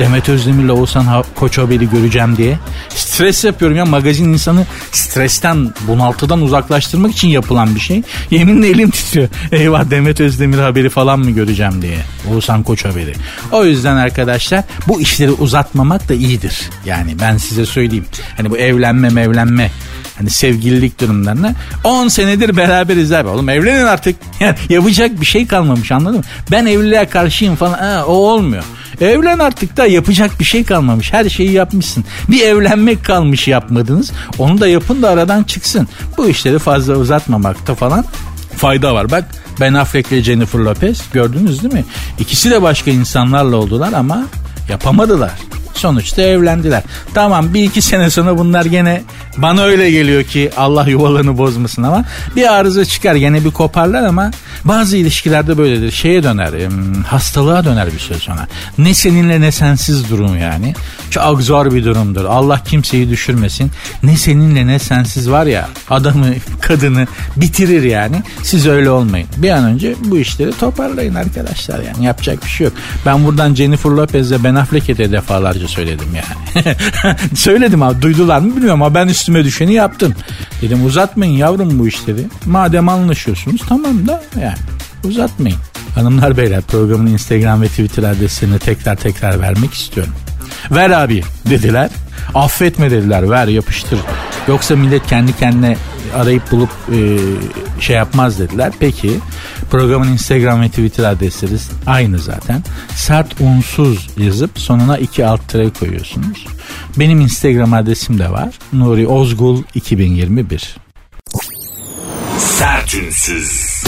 Demet 0.02 0.30
Özdemir'le 0.30 0.70
Oğuzhan 0.70 1.24
Koçobel'i 1.36 1.90
göreceğim 1.90 2.38
diye. 2.38 2.60
Stres 2.90 3.44
yapıyorum 3.44 3.78
ya 3.78 3.86
magazin 3.86 4.34
insanı 4.34 4.66
stresten 4.92 5.74
bunaltıdan 5.88 6.42
uzaklaştırmak 6.42 7.12
için 7.12 7.28
yapılan 7.28 7.76
bir 7.76 7.80
şey. 7.80 8.02
Yeminle 8.32 8.70
elim 8.70 8.90
titriyor. 8.90 9.28
Eyvah 9.52 9.90
Demet 9.90 10.20
Özdemir 10.20 10.58
haberi 10.58 10.90
falan 10.90 11.20
mı 11.20 11.32
göreceğim 11.32 11.82
diye. 11.82 11.98
Oğuzhan 12.32 12.64
Koç 12.64 12.86
haberi. 12.86 13.14
O 13.52 13.66
yüzden 13.66 13.96
arkadaşlar 13.96 14.64
bu 14.88 15.02
işleri 15.02 15.32
uzatmamak 15.32 16.10
da 16.10 16.14
iyidir. 16.14 16.60
Yani 16.86 17.16
ben 17.22 17.38
size 17.38 17.66
söyleyeyim. 17.66 18.06
Hani 18.38 18.50
bu 18.50 18.58
evlenme 18.58 19.10
mevlenme 19.10 19.72
hani 20.18 20.30
sevgililik 20.30 21.00
durumlarına 21.02 21.54
10 21.84 22.08
senedir 22.08 22.58
beraberiz 22.58 23.12
abi. 23.12 23.28
Oğlum 23.30 23.50
evlenin 23.50 23.86
artık. 23.86 24.16
Yani 24.40 24.56
yapacak 24.70 25.22
bir 25.22 25.26
şey 25.26 25.48
kalmamış 25.48 25.92
anladın 25.92 26.18
mı? 26.18 26.24
Ben 26.52 26.66
evliliğe 26.66 27.06
karşıyım 27.06 27.56
falan. 27.56 27.78
Ha, 27.80 28.04
o 28.08 28.12
olmuyor. 28.12 28.64
Evlen 29.02 29.40
artık 29.40 29.78
da 29.78 29.86
yapacak 29.86 30.40
bir 30.40 30.46
şey 30.46 30.64
kalmamış. 30.64 31.14
Her 31.14 31.30
şeyi 31.30 31.52
yapmışsın. 31.52 32.06
Bir 32.30 32.42
evlenmek 32.42 33.06
kalmış 33.06 33.48
yapmadınız. 33.48 34.12
Onu 34.40 34.62
da 34.62 34.68
yapın 34.68 35.02
da 35.02 35.10
aradan 35.10 35.44
çıksın. 35.44 35.88
Bu 36.18 36.30
işleri 36.30 36.60
fazla 36.60 36.96
uzatmamakta 36.96 37.76
falan 37.76 38.06
fayda 38.58 38.94
var. 38.94 39.12
Bak 39.12 39.26
Ben 39.60 39.74
Affleck 39.74 40.12
ve 40.12 40.24
Jennifer 40.24 40.60
Lopez 40.60 41.02
gördünüz 41.14 41.64
değil 41.64 41.74
mi? 41.74 41.86
İkisi 42.20 42.52
de 42.52 42.62
başka 42.62 42.92
insanlarla 42.92 43.56
oldular 43.56 43.94
ama 43.94 44.24
Yapamadılar. 44.70 45.32
Sonuçta 45.74 46.22
evlendiler. 46.22 46.84
Tamam 47.14 47.54
bir 47.54 47.64
iki 47.64 47.82
sene 47.82 48.10
sonra 48.10 48.38
bunlar 48.38 48.66
gene 48.66 49.04
bana 49.38 49.64
öyle 49.64 49.92
geliyor 49.92 50.24
ki 50.24 50.52
Allah 50.58 50.90
yuvalarını 50.90 51.38
bozmasın 51.38 51.84
ama 51.84 52.06
bir 52.36 52.54
arıza 52.54 52.86
çıkar 52.86 53.16
gene 53.16 53.46
bir 53.46 53.52
koparlar 53.52 54.04
ama 54.04 54.32
bazı 54.64 54.98
ilişkilerde 54.98 55.58
böyledir. 55.58 55.92
Şeye 55.92 56.24
döner 56.24 56.54
hastalığa 57.08 57.66
döner 57.66 57.94
bir 57.94 58.00
süre 58.00 58.18
sonra. 58.18 58.48
Ne 58.78 58.94
seninle 58.94 59.42
ne 59.42 59.52
sensiz 59.52 60.10
durum 60.10 60.38
yani. 60.38 60.74
Çok 61.10 61.42
zor 61.42 61.72
bir 61.74 61.86
durumdur. 61.86 62.26
Allah 62.26 62.64
kimseyi 62.64 63.10
düşürmesin. 63.10 63.72
Ne 64.04 64.18
seninle 64.18 64.68
ne 64.68 64.80
sensiz 64.80 65.30
var 65.30 65.46
ya 65.46 65.70
adamı 65.90 66.26
kadını 66.62 67.08
bitirir 67.36 67.84
yani. 67.84 68.24
Siz 68.44 68.68
öyle 68.68 68.90
olmayın. 68.90 69.28
Bir 69.38 69.50
an 69.50 69.64
önce 69.64 69.96
bu 70.06 70.18
işleri 70.18 70.52
toparlayın 70.58 71.16
arkadaşlar 71.16 71.80
yani 71.80 72.06
yapacak 72.06 72.44
bir 72.44 72.50
şey 72.50 72.66
yok. 72.66 72.74
Ben 73.06 73.26
buradan 73.26 73.56
Jennifer 73.56 73.90
Lopez'le 73.90 74.44
Ben 74.44 74.56
Affleck'e 74.56 74.98
de 74.98 75.12
defalarca 75.12 75.61
söyledim 75.68 76.08
yani. 76.16 76.76
söyledim 77.36 77.84
abi 77.84 78.02
duydular 78.02 78.40
mı 78.40 78.56
bilmiyorum 78.56 78.82
ama 78.82 78.96
ben 78.96 79.08
üstüme 79.08 79.44
düşeni 79.44 79.74
yaptım. 79.74 80.16
Dedim 80.62 80.86
uzatmayın 80.86 81.34
yavrum 81.34 81.80
bu 81.80 81.88
işleri. 81.88 82.26
Madem 82.46 82.90
anlaşıyorsunuz 82.90 83.62
tamam 83.70 84.08
da 84.08 84.24
yani 84.42 84.58
uzatmayın. 85.04 85.58
Hanımlar 85.96 86.38
beyler 86.38 86.62
programın 86.62 87.08
Instagram 87.08 87.62
ve 87.62 87.68
Twitter 87.68 88.04
adreslerini 88.04 88.60
tekrar 88.60 88.96
tekrar 88.96 89.40
vermek 89.40 89.74
istiyorum. 89.74 90.14
Ver 90.72 90.90
abi 90.90 91.24
dediler. 91.50 91.90
Affetme 92.34 92.92
dediler 92.92 93.30
ver 93.30 93.48
yapıştır. 93.48 94.00
Yoksa 94.48 94.76
millet 94.76 95.08
kendi 95.08 95.38
kendine 95.38 95.78
arayıp 96.16 96.52
bulup 96.52 96.70
e, 96.94 97.18
şey 97.82 97.96
yapmaz 97.96 98.40
dediler. 98.40 98.72
Peki 98.80 99.20
programın 99.72 100.08
Instagram 100.08 100.62
ve 100.62 100.70
Twitter 100.70 101.04
adresleri 101.04 101.54
aynı 101.88 102.20
zaten. 102.20 102.64
Sert 102.96 103.42
unsuz 103.42 104.10
yazıp 104.18 104.60
sonuna 104.60 104.98
iki 104.98 105.26
alt 105.26 105.48
tere 105.48 105.70
koyuyorsunuz. 105.70 106.46
Benim 107.00 107.22
Instagram 107.22 107.74
adresim 107.74 108.20
de 108.20 108.32
var. 108.32 108.50
Nuri 108.74 109.08
Ozgul 109.08 109.64
2021. 109.76 110.76
Sertünsüz. 112.38 113.84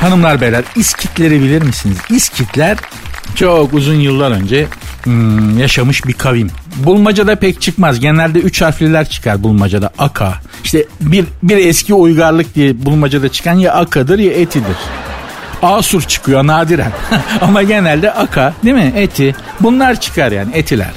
Hanımlar 0.00 0.40
beyler 0.40 0.64
iskitleri 0.76 1.42
bilir 1.42 1.62
misiniz? 1.62 1.98
İskitler 2.10 2.78
çok 3.34 3.74
uzun 3.74 3.94
yıllar 3.94 4.30
önce 4.30 4.66
hmm, 5.04 5.58
yaşamış 5.58 6.06
bir 6.06 6.12
kavim. 6.12 6.50
Bulmacada 6.76 7.36
pek 7.36 7.60
çıkmaz. 7.60 8.00
Genelde 8.00 8.38
üç 8.38 8.62
harfliler 8.62 9.08
çıkar 9.08 9.42
bulmacada. 9.42 9.90
Aka. 9.98 10.34
İşte 10.64 10.84
bir, 11.00 11.24
bir 11.42 11.56
eski 11.56 11.94
uygarlık 11.94 12.54
diye 12.54 12.86
bulmacada 12.86 13.28
çıkan 13.28 13.54
ya 13.54 13.72
akadır 13.72 14.18
ya 14.18 14.32
etidir. 14.32 14.76
Asur 15.62 16.02
çıkıyor 16.02 16.46
nadiren. 16.46 16.92
Ama 17.40 17.62
genelde 17.62 18.12
aka 18.12 18.54
değil 18.64 18.74
mi? 18.74 18.92
Eti. 18.96 19.34
Bunlar 19.60 20.00
çıkar 20.00 20.32
yani 20.32 20.50
etiler. 20.54 20.90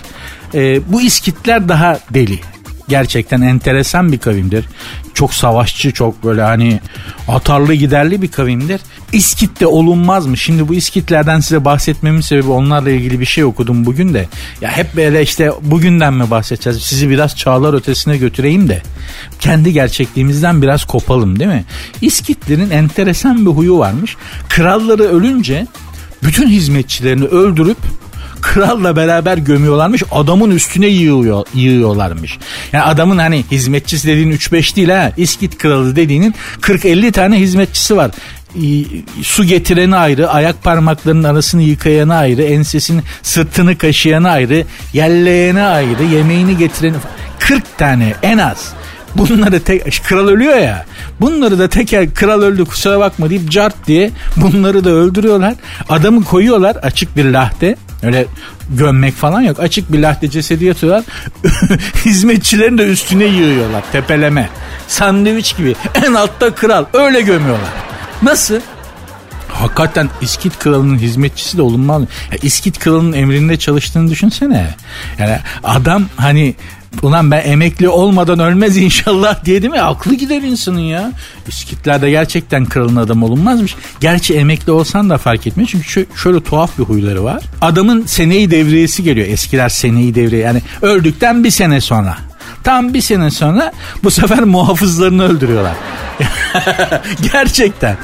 Ee, 0.54 0.92
bu 0.92 1.02
iskitler 1.02 1.70
daha 1.70 2.00
deli 2.14 2.40
gerçekten 2.90 3.42
enteresan 3.42 4.12
bir 4.12 4.18
kavimdir. 4.18 4.66
Çok 5.14 5.34
savaşçı, 5.34 5.92
çok 5.92 6.24
böyle 6.24 6.42
hani 6.42 6.80
atarlı 7.28 7.74
giderli 7.74 8.22
bir 8.22 8.32
kavimdir. 8.32 8.82
İskit'te 9.14 9.68
olunmaz 9.68 10.26
mı? 10.26 10.38
Şimdi 10.38 10.68
bu 10.68 10.74
İskitlerden 10.74 11.40
size 11.40 11.66
bahsetmemin 11.66 12.22
sebebi 12.22 12.50
onlarla 12.50 12.90
ilgili 12.90 13.20
bir 13.20 13.26
şey 13.26 13.44
okudum 13.44 13.86
bugün 13.86 14.14
de. 14.14 14.28
Ya 14.62 14.72
hep 14.72 14.96
böyle 14.96 15.22
işte 15.22 15.52
bugünden 15.62 16.14
mi 16.14 16.32
bahsedeceğiz? 16.32 16.82
Sizi 16.82 17.10
biraz 17.10 17.36
çağlar 17.36 17.74
ötesine 17.74 18.18
götüreyim 18.18 18.70
de. 18.70 18.82
Kendi 19.40 19.74
gerçekliğimizden 19.74 20.62
biraz 20.62 20.86
kopalım 20.86 21.40
değil 21.40 21.52
mi? 21.52 21.66
İskitlerin 22.02 22.70
enteresan 22.70 23.46
bir 23.46 23.52
huyu 23.52 23.78
varmış. 23.78 24.18
Kralları 24.50 25.04
ölünce 25.04 25.68
bütün 26.24 26.48
hizmetçilerini 26.48 27.26
öldürüp 27.26 27.78
kralla 28.42 28.96
beraber 28.96 29.38
gömüyorlarmış. 29.38 30.04
Adamın 30.12 30.52
üstüne 30.52 30.88
yığıyor, 30.88 31.46
yığıyorlarmış. 31.54 32.38
Yani 32.74 32.84
adamın 32.84 33.18
hani 33.18 33.44
hizmetçisi 33.52 34.08
dediğin 34.08 34.32
3-5 34.32 34.76
değil 34.76 34.90
ha. 34.90 35.12
İskit 35.18 35.58
kralı 35.58 35.96
dediğinin 35.96 36.36
40-50 36.62 37.12
tane 37.12 37.40
hizmetçisi 37.40 37.98
var 37.98 38.12
su 39.22 39.44
getireni 39.44 39.96
ayrı, 39.96 40.30
ayak 40.30 40.64
parmaklarının 40.64 41.24
arasını 41.24 41.62
yıkayanı 41.62 42.16
ayrı, 42.16 42.44
ensesini, 42.44 43.02
sırtını 43.24 43.78
kaşıyanı 43.78 44.30
ayrı, 44.30 44.66
yelleyeni 44.94 45.62
ayrı, 45.62 46.04
yemeğini 46.04 46.58
getireni 46.58 46.98
40 47.40 47.78
tane 47.78 48.14
en 48.24 48.38
az. 48.38 48.74
Bunları 49.16 49.64
tek 49.64 50.04
kral 50.04 50.28
ölüyor 50.28 50.58
ya. 50.58 50.86
Bunları 51.22 51.60
da 51.60 51.70
teker 51.70 52.14
kral 52.14 52.42
öldü 52.42 52.66
kusura 52.66 53.00
bakma 53.00 53.30
deyip 53.30 53.52
cart 53.52 53.88
diye 53.88 54.12
bunları 54.36 54.84
da 54.84 54.90
öldürüyorlar. 54.90 55.56
Adamı 55.90 56.24
koyuyorlar 56.24 56.76
açık 56.76 57.18
bir 57.18 57.26
lahte. 57.26 57.76
Öyle 58.04 58.26
gömmek 58.70 59.14
falan 59.14 59.42
yok. 59.42 59.60
Açık 59.60 59.94
bir 59.94 60.00
lahte 60.00 60.30
cesedi 60.30 60.66
yatıyorlar. 60.66 61.04
Hizmetçilerin 62.06 62.78
de 62.78 62.84
üstüne 62.84 63.26
yığıyorlar. 63.26 63.84
Tepeleme. 63.92 64.50
Sandviç 64.88 65.58
gibi. 65.58 65.76
En 66.06 66.14
altta 66.14 66.56
kral. 66.56 66.86
Öyle 66.94 67.22
gömüyorlar. 67.22 67.70
Nasıl? 68.22 68.60
Hakikaten 69.48 70.10
İskit 70.22 70.60
kralının 70.60 70.98
hizmetçisi 70.98 71.58
de 71.58 71.62
olunmaz. 71.62 72.02
Ya 72.32 72.38
İskit 72.42 72.80
kralının 72.80 73.14
emrinde 73.14 73.60
çalıştığını 73.60 74.12
düşünsene. 74.12 74.76
Yani 75.20 75.38
adam 75.64 76.06
hani 76.16 76.56
ulan 77.02 77.32
ben 77.32 77.42
emekli 77.46 77.90
olmadan 77.90 78.40
ölmez 78.40 78.78
inşallah 78.78 79.46
diye 79.46 79.62
değil 79.62 79.74
mi? 79.74 79.82
Aklı 79.82 80.16
gider 80.16 80.42
insanın 80.42 80.80
ya. 80.80 81.12
İskitlerde 81.48 82.10
gerçekten 82.10 82.66
kralın 82.66 82.96
adam 82.96 83.24
olunmazmış. 83.24 83.76
Gerçi 84.00 84.34
emekli 84.34 84.72
olsan 84.72 85.10
da 85.10 85.18
fark 85.18 85.48
etmiyor. 85.48 85.70
Çünkü 85.72 86.06
şöyle 86.16 86.44
tuhaf 86.44 86.80
bir 86.80 86.84
huyları 86.84 87.24
var. 87.24 87.44
Adamın 87.62 88.06
seneyi 88.06 88.52
devriyesi 88.52 89.04
geliyor. 89.04 89.28
Eskiler 89.28 89.70
seneyi 89.70 90.16
devriye. 90.16 90.42
Yani 90.42 90.62
öldükten 90.82 91.44
bir 91.44 91.52
sene 91.52 91.82
sonra. 91.82 92.29
Tam 92.70 92.94
bir 92.94 93.02
sene 93.02 93.32
sonra 93.32 93.72
bu 94.04 94.12
sefer 94.12 94.44
muhafızlarını 94.44 95.24
öldürüyorlar. 95.24 95.74
Gerçekten. 97.34 97.98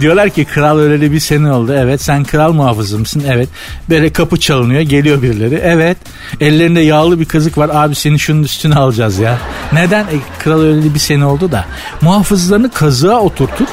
Diyorlar 0.00 0.30
ki 0.30 0.44
kral 0.44 0.78
öleli 0.78 1.12
bir 1.12 1.20
sene 1.20 1.52
oldu. 1.52 1.74
Evet 1.76 2.02
sen 2.02 2.24
kral 2.24 2.52
muhafızı 2.52 2.98
mısın? 2.98 3.24
Evet. 3.28 3.48
Böyle 3.90 4.12
kapı 4.12 4.40
çalınıyor. 4.40 4.80
Geliyor 4.80 5.22
birileri. 5.22 5.54
Evet. 5.54 5.96
Ellerinde 6.40 6.80
yağlı 6.80 7.20
bir 7.20 7.24
kazık 7.24 7.58
var. 7.58 7.70
Abi 7.72 7.94
seni 7.94 8.18
şunun 8.18 8.42
üstüne 8.42 8.74
alacağız 8.74 9.18
ya. 9.18 9.38
Neden? 9.72 10.04
E, 10.04 10.16
kral 10.38 10.60
öleli 10.60 10.94
bir 10.94 10.98
sene 10.98 11.24
oldu 11.24 11.52
da. 11.52 11.64
Muhafızlarını 12.00 12.70
kazığa 12.70 13.20
oturtup 13.20 13.68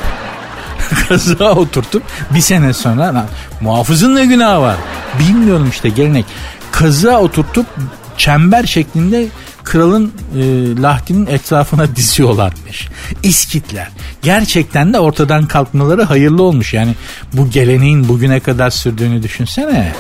kazığa 1.10 1.52
oturtup 1.52 2.04
bir 2.32 2.42
sene 2.42 2.74
sonra 2.74 3.04
lan, 3.04 3.26
muhafızın 3.62 4.16
ne 4.16 4.26
günahı 4.26 4.62
var? 4.62 4.76
Bilmiyorum 5.20 5.70
işte 5.72 5.90
gelenek. 5.90 6.26
Kazığa 6.72 7.22
oturtup 7.22 7.66
çember 8.18 8.64
şeklinde 8.64 9.28
kralın 9.64 10.12
e, 10.38 10.42
lahdinin 10.82 11.26
etrafına 11.26 11.96
diziyorlarmış. 11.96 12.88
İskitler. 13.24 13.90
Gerçekten 14.22 14.94
de 14.94 15.00
ortadan 15.00 15.48
kalkmaları 15.48 16.04
hayırlı 16.04 16.44
olmuş. 16.44 16.74
Yani 16.74 16.96
bu 17.34 17.50
geleneğin 17.50 18.08
bugüne 18.08 18.40
kadar 18.40 18.70
sürdüğünü 18.70 19.24
düşünsene. 19.24 19.94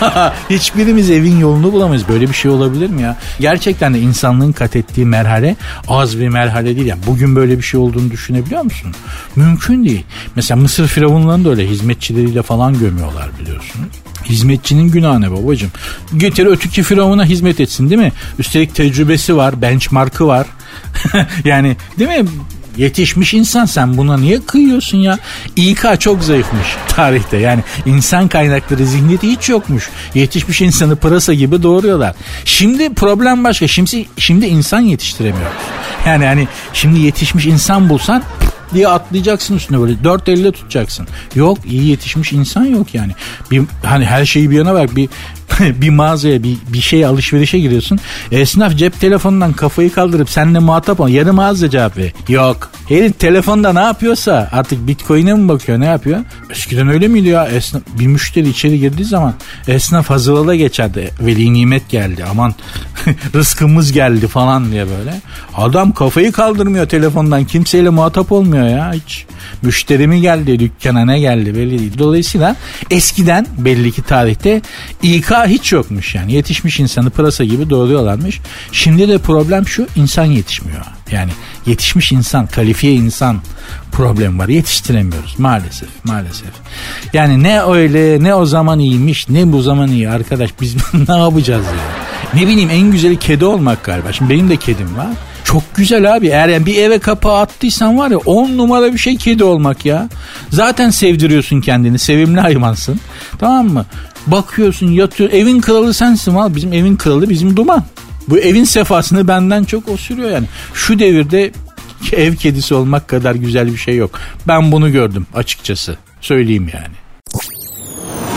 Hiçbirimiz 0.50 1.10
evin 1.10 1.38
yolunu 1.40 1.72
bulamayız. 1.72 2.08
Böyle 2.08 2.28
bir 2.28 2.34
şey 2.34 2.50
olabilir 2.50 2.90
mi 2.90 3.02
ya? 3.02 3.16
Gerçekten 3.40 3.94
de 3.94 4.00
insanlığın 4.00 4.52
kat 4.52 4.76
ettiği 4.76 5.06
merhale 5.06 5.56
az 5.88 6.18
bir 6.18 6.28
merhale 6.28 6.76
değil. 6.76 6.86
Yani 6.86 7.00
bugün 7.06 7.36
böyle 7.36 7.58
bir 7.58 7.62
şey 7.62 7.80
olduğunu 7.80 8.10
düşünebiliyor 8.10 8.62
musun? 8.62 8.92
Mümkün 9.36 9.84
değil. 9.84 10.04
Mesela 10.36 10.60
Mısır 10.60 10.86
firavunlarını 10.86 11.44
da 11.44 11.50
öyle 11.50 11.68
hizmetçileriyle 11.68 12.42
falan 12.42 12.78
gömüyorlar 12.78 13.30
biliyorsunuz. 13.40 13.88
Hizmetçinin 14.24 14.90
günahı 14.90 15.20
ne 15.20 15.30
babacığım? 15.30 15.70
Getir 16.16 16.46
öteki 16.46 16.82
firavuna 16.82 17.24
hizmet 17.24 17.60
etsin 17.60 17.90
değil 17.90 18.00
mi? 18.00 18.12
Üstelik 18.38 18.74
tecrübesi 18.74 19.36
var, 19.36 19.62
benchmark'ı 19.62 20.26
var. 20.26 20.46
yani 21.44 21.76
değil 21.98 22.22
mi? 22.22 22.30
Yetişmiş 22.76 23.34
insan 23.34 23.64
sen 23.64 23.96
buna 23.96 24.16
niye 24.16 24.40
kıyıyorsun 24.40 24.98
ya? 24.98 25.18
İK 25.56 25.86
çok 26.00 26.24
zayıfmış 26.24 26.66
tarihte. 26.88 27.36
Yani 27.36 27.62
insan 27.86 28.28
kaynakları 28.28 28.86
zihniyeti 28.86 29.28
hiç 29.28 29.48
yokmuş. 29.48 29.90
Yetişmiş 30.14 30.60
insanı 30.60 30.96
pırasa 30.96 31.34
gibi 31.34 31.62
doğuruyorlar. 31.62 32.14
Şimdi 32.44 32.94
problem 32.94 33.44
başka. 33.44 33.68
Şimdi, 33.68 34.06
şimdi 34.18 34.46
insan 34.46 34.80
yetiştiremiyoruz. 34.80 35.52
Yani 36.06 36.24
hani 36.24 36.48
şimdi 36.72 37.00
yetişmiş 37.00 37.46
insan 37.46 37.88
bulsan 37.88 38.22
diye 38.74 38.88
atlayacaksın 38.88 39.56
üstüne 39.56 39.80
böyle 39.80 40.04
dört 40.04 40.28
elle 40.28 40.52
tutacaksın. 40.52 41.06
Yok 41.34 41.58
iyi 41.66 41.86
yetişmiş 41.86 42.32
insan 42.32 42.64
yok 42.64 42.94
yani. 42.94 43.12
Bir, 43.50 43.62
hani 43.84 44.04
her 44.04 44.24
şeyi 44.24 44.50
bir 44.50 44.56
yana 44.56 44.74
bak 44.74 44.96
bir 44.96 45.08
bir 45.60 45.90
mağazaya 45.90 46.42
bir, 46.42 46.56
bir 46.72 46.80
şey 46.80 47.04
alışverişe 47.04 47.58
giriyorsun. 47.58 47.98
Esnaf 48.32 48.76
cep 48.76 49.00
telefonundan 49.00 49.52
kafayı 49.52 49.92
kaldırıp 49.92 50.30
seninle 50.30 50.58
muhatap 50.58 51.00
ol. 51.00 51.08
Yarım 51.08 51.38
ağızla 51.38 51.70
cevap 51.70 51.96
ver. 51.96 52.12
Yok. 52.28 52.70
Herif 52.88 53.18
telefonda 53.18 53.72
ne 53.72 53.80
yapıyorsa 53.80 54.48
artık 54.52 54.86
bitcoin'e 54.86 55.34
mi 55.34 55.48
bakıyor 55.48 55.80
ne 55.80 55.86
yapıyor? 55.86 56.20
Eskiden 56.50 56.88
öyle 56.88 57.08
miydi 57.08 57.28
ya? 57.28 57.46
Esnaf, 57.46 57.82
bir 57.98 58.06
müşteri 58.06 58.48
içeri 58.48 58.80
girdiği 58.80 59.04
zaman 59.04 59.34
esnaf 59.68 60.10
hazırlığına 60.10 60.54
geçerdi. 60.54 61.10
Veli 61.20 61.54
nimet 61.54 61.88
geldi 61.88 62.24
aman 62.30 62.54
rızkımız 63.34 63.92
geldi 63.92 64.28
falan 64.28 64.72
diye 64.72 64.86
böyle. 64.88 65.20
Adam 65.56 65.92
kafayı 65.92 66.32
kaldırmıyor 66.32 66.88
telefondan 66.88 67.44
kimseyle 67.44 67.88
muhatap 67.88 68.32
olmuyor 68.32 68.68
ya 68.68 68.92
hiç. 68.92 69.26
Müşteri 69.62 70.06
mi 70.06 70.20
geldi 70.20 70.58
dükkana 70.58 71.04
ne 71.04 71.20
geldi 71.20 71.54
belli 71.54 71.78
değil. 71.78 71.98
Dolayısıyla 71.98 72.56
eskiden 72.90 73.46
belli 73.58 73.92
ki 73.92 74.02
tarihte 74.02 74.62
İK 75.02 75.30
hiç 75.46 75.72
yokmuş 75.72 76.14
yani. 76.14 76.32
Yetişmiş 76.32 76.80
insanı 76.80 77.10
pırasa 77.10 77.44
gibi 77.44 77.70
doğruyorlarmış. 77.70 78.40
Şimdi 78.72 79.08
de 79.08 79.18
problem 79.18 79.68
şu 79.68 79.86
insan 79.96 80.24
yetişmiyor. 80.24 80.84
Yani 81.12 81.30
yetişmiş 81.66 82.12
insan, 82.12 82.46
kalifiye 82.46 82.94
insan 82.94 83.40
problem 83.92 84.38
var. 84.38 84.48
Yetiştiremiyoruz 84.48 85.38
maalesef 85.38 85.88
maalesef. 86.04 86.50
Yani 87.12 87.42
ne 87.42 87.62
öyle 87.62 88.24
ne 88.24 88.34
o 88.34 88.46
zaman 88.46 88.78
iyiymiş 88.78 89.28
ne 89.28 89.52
bu 89.52 89.62
zaman 89.62 89.88
iyi 89.88 90.10
arkadaş 90.10 90.50
biz 90.60 90.76
ne 91.08 91.18
yapacağız 91.18 91.64
ya? 91.64 92.40
Ne 92.40 92.46
bileyim 92.46 92.70
en 92.70 92.90
güzeli 92.90 93.16
kedi 93.16 93.44
olmak 93.44 93.84
galiba. 93.84 94.12
Şimdi 94.12 94.34
benim 94.34 94.50
de 94.50 94.56
kedim 94.56 94.96
var. 94.96 95.08
Çok 95.52 95.74
güzel 95.74 96.16
abi. 96.16 96.26
Eğer 96.26 96.48
yani 96.48 96.66
bir 96.66 96.76
eve 96.76 96.98
kapağı 96.98 97.40
attıysan 97.40 97.98
var 97.98 98.10
ya 98.10 98.18
on 98.18 98.56
numara 98.56 98.92
bir 98.92 98.98
şey 98.98 99.16
kedi 99.16 99.44
olmak 99.44 99.86
ya. 99.86 100.08
Zaten 100.50 100.90
sevdiriyorsun 100.90 101.60
kendini. 101.60 101.98
Sevimli 101.98 102.40
hayvansın. 102.40 103.00
Tamam 103.38 103.68
mı? 103.68 103.86
Bakıyorsun 104.26 104.90
yatıyor. 104.90 105.30
Evin 105.30 105.60
kralı 105.60 105.94
sensin 105.94 106.34
abi. 106.34 106.54
Bizim 106.54 106.72
evin 106.72 106.96
kralı 106.96 107.30
bizim 107.30 107.56
duman. 107.56 107.84
Bu 108.28 108.38
evin 108.38 108.64
sefasını 108.64 109.28
benden 109.28 109.64
çok 109.64 109.88
o 109.88 109.96
sürüyor 109.96 110.30
yani. 110.30 110.46
Şu 110.74 110.98
devirde 110.98 111.52
ev 112.12 112.34
kedisi 112.34 112.74
olmak 112.74 113.08
kadar 113.08 113.34
güzel 113.34 113.72
bir 113.72 113.78
şey 113.78 113.96
yok. 113.96 114.20
Ben 114.48 114.72
bunu 114.72 114.92
gördüm 114.92 115.26
açıkçası. 115.34 115.96
Söyleyeyim 116.20 116.70
yani. 116.74 116.94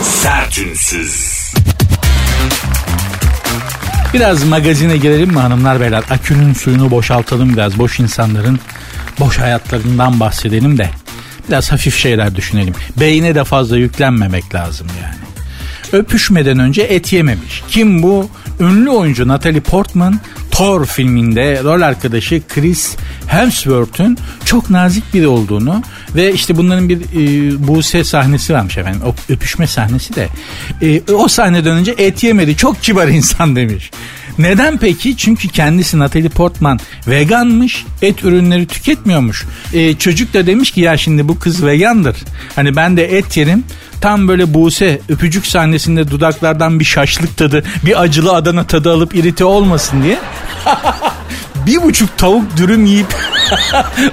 Sertünsüz. 0.02 1.33
Biraz 4.14 4.44
magazine 4.44 4.96
gelelim 4.96 5.28
mi 5.28 5.38
hanımlar 5.38 5.80
beyler? 5.80 6.04
Akünün 6.10 6.52
suyunu 6.52 6.90
boşaltalım 6.90 7.52
biraz. 7.52 7.78
Boş 7.78 8.00
insanların 8.00 8.58
boş 9.20 9.38
hayatlarından 9.38 10.20
bahsedelim 10.20 10.78
de. 10.78 10.90
Biraz 11.48 11.72
hafif 11.72 11.96
şeyler 11.96 12.36
düşünelim. 12.36 12.74
Beyne 13.00 13.34
de 13.34 13.44
fazla 13.44 13.76
yüklenmemek 13.76 14.54
lazım 14.54 14.86
yani. 15.02 15.14
Öpüşmeden 15.92 16.58
önce 16.58 16.82
et 16.82 17.12
yememiş. 17.12 17.62
Kim 17.68 18.02
bu? 18.02 18.28
Ünlü 18.60 18.90
oyuncu 18.90 19.28
Natalie 19.28 19.60
Portman 19.60 20.20
Thor 20.54 20.86
filminde 20.86 21.60
rol 21.64 21.80
arkadaşı 21.82 22.42
Chris 22.48 22.96
Hemsworth'un 23.26 24.16
çok 24.44 24.70
nazik 24.70 25.14
biri 25.14 25.26
olduğunu 25.26 25.82
ve 26.14 26.32
işte 26.32 26.56
bunların 26.56 26.88
bir 26.88 26.96
e, 26.96 27.68
Buse 27.68 28.04
sahnesi 28.04 28.54
varmış 28.54 28.78
efendim. 28.78 29.00
O 29.06 29.32
öpüşme 29.32 29.66
sahnesi 29.66 30.14
de. 30.14 30.28
E, 30.82 31.12
o 31.12 31.28
sahneden 31.28 31.76
önce 31.76 31.94
et 31.98 32.22
yemedi. 32.22 32.56
Çok 32.56 32.82
kibar 32.82 33.08
insan 33.08 33.56
demiş. 33.56 33.90
Neden 34.38 34.78
peki? 34.78 35.16
Çünkü 35.16 35.48
kendisi 35.48 35.98
Natalie 35.98 36.28
Portman 36.28 36.80
veganmış, 37.08 37.84
et 38.02 38.24
ürünleri 38.24 38.66
tüketmiyormuş. 38.66 39.44
E, 39.72 39.94
çocuk 39.94 40.34
da 40.34 40.46
demiş 40.46 40.70
ki 40.70 40.80
ya 40.80 40.96
şimdi 40.96 41.28
bu 41.28 41.38
kız 41.38 41.64
vegandır. 41.64 42.16
Hani 42.56 42.76
ben 42.76 42.96
de 42.96 43.18
et 43.18 43.36
yerim. 43.36 43.64
Tam 44.00 44.28
böyle 44.28 44.54
Buse 44.54 45.00
öpücük 45.08 45.46
sahnesinde 45.46 46.10
dudaklardan 46.10 46.80
bir 46.80 46.84
şaşlık 46.84 47.36
tadı, 47.36 47.64
bir 47.86 48.02
acılı 48.02 48.32
Adana 48.32 48.66
tadı 48.66 48.92
alıp 48.92 49.14
irite 49.14 49.44
olmasın 49.44 50.02
diye. 50.02 50.18
bir 51.66 51.82
buçuk 51.82 52.18
tavuk 52.18 52.56
dürüm 52.56 52.86
yiyip 52.86 53.14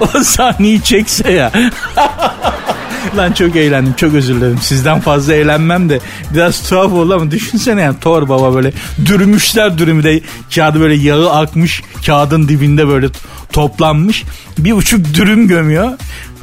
o 0.00 0.22
sahneyi 0.24 0.82
çekse 0.82 1.32
ya. 1.32 1.52
Lan 3.16 3.32
çok 3.32 3.56
eğlendim 3.56 3.94
çok 3.96 4.14
özür 4.14 4.34
dilerim. 4.34 4.58
Sizden 4.62 5.00
fazla 5.00 5.34
eğlenmem 5.34 5.88
de 5.88 6.00
biraz 6.34 6.68
tuhaf 6.68 6.92
oldu 6.92 7.14
ama 7.14 7.30
düşünsene 7.30 7.80
yani 7.80 7.96
Thor 8.00 8.28
baba 8.28 8.54
böyle 8.54 8.72
dürümüşler 9.06 9.78
dürümü 9.78 10.04
de 10.04 10.20
kağıdı 10.54 10.80
böyle 10.80 10.94
yağı 10.94 11.32
akmış 11.32 11.82
kağıdın 12.06 12.48
dibinde 12.48 12.88
böyle 12.88 13.06
toplanmış. 13.52 14.24
Bir 14.58 14.72
buçuk 14.72 15.14
dürüm 15.14 15.48
gömüyor. 15.48 15.92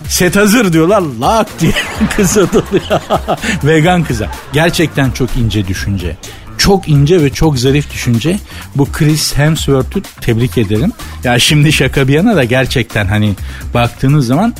Set 0.09 0.35
hazır 0.35 0.73
diyorlar 0.73 1.03
lak 1.21 1.47
diye 1.59 1.71
kıza 2.15 2.53
doluyor. 2.53 3.01
Vegan 3.63 4.03
kıza. 4.03 4.27
Gerçekten 4.53 5.11
çok 5.11 5.37
ince 5.37 5.67
düşünce. 5.67 6.17
Çok 6.57 6.89
ince 6.89 7.23
ve 7.23 7.29
çok 7.29 7.59
zarif 7.59 7.93
düşünce. 7.93 8.39
Bu 8.75 8.91
Chris 8.91 9.37
Hemsworth'u 9.37 10.01
tebrik 10.21 10.57
ederim. 10.57 10.91
Ya 11.23 11.39
şimdi 11.39 11.73
şaka 11.73 12.07
bir 12.07 12.13
yana 12.13 12.35
da 12.35 12.43
gerçekten 12.43 13.05
hani 13.05 13.35
baktığınız 13.73 14.27
zaman 14.27 14.53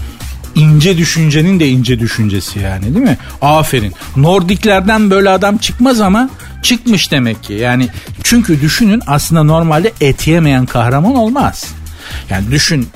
ince 0.55 0.97
düşüncenin 0.97 1.59
de 1.59 1.67
ince 1.67 1.99
düşüncesi 1.99 2.59
yani 2.59 2.83
değil 2.83 3.05
mi? 3.05 3.17
Aferin. 3.41 3.93
Nordiklerden 4.15 5.09
böyle 5.09 5.29
adam 5.29 5.57
çıkmaz 5.57 6.01
ama 6.01 6.29
çıkmış 6.63 7.11
demek 7.11 7.43
ki. 7.43 7.53
Yani 7.53 7.89
çünkü 8.23 8.61
düşünün 8.61 9.01
aslında 9.07 9.43
normalde 9.43 9.93
et 10.01 10.27
yemeyen 10.27 10.65
kahraman 10.65 11.15
olmaz. 11.15 11.65
Yani 12.29 12.51
düşün 12.51 12.89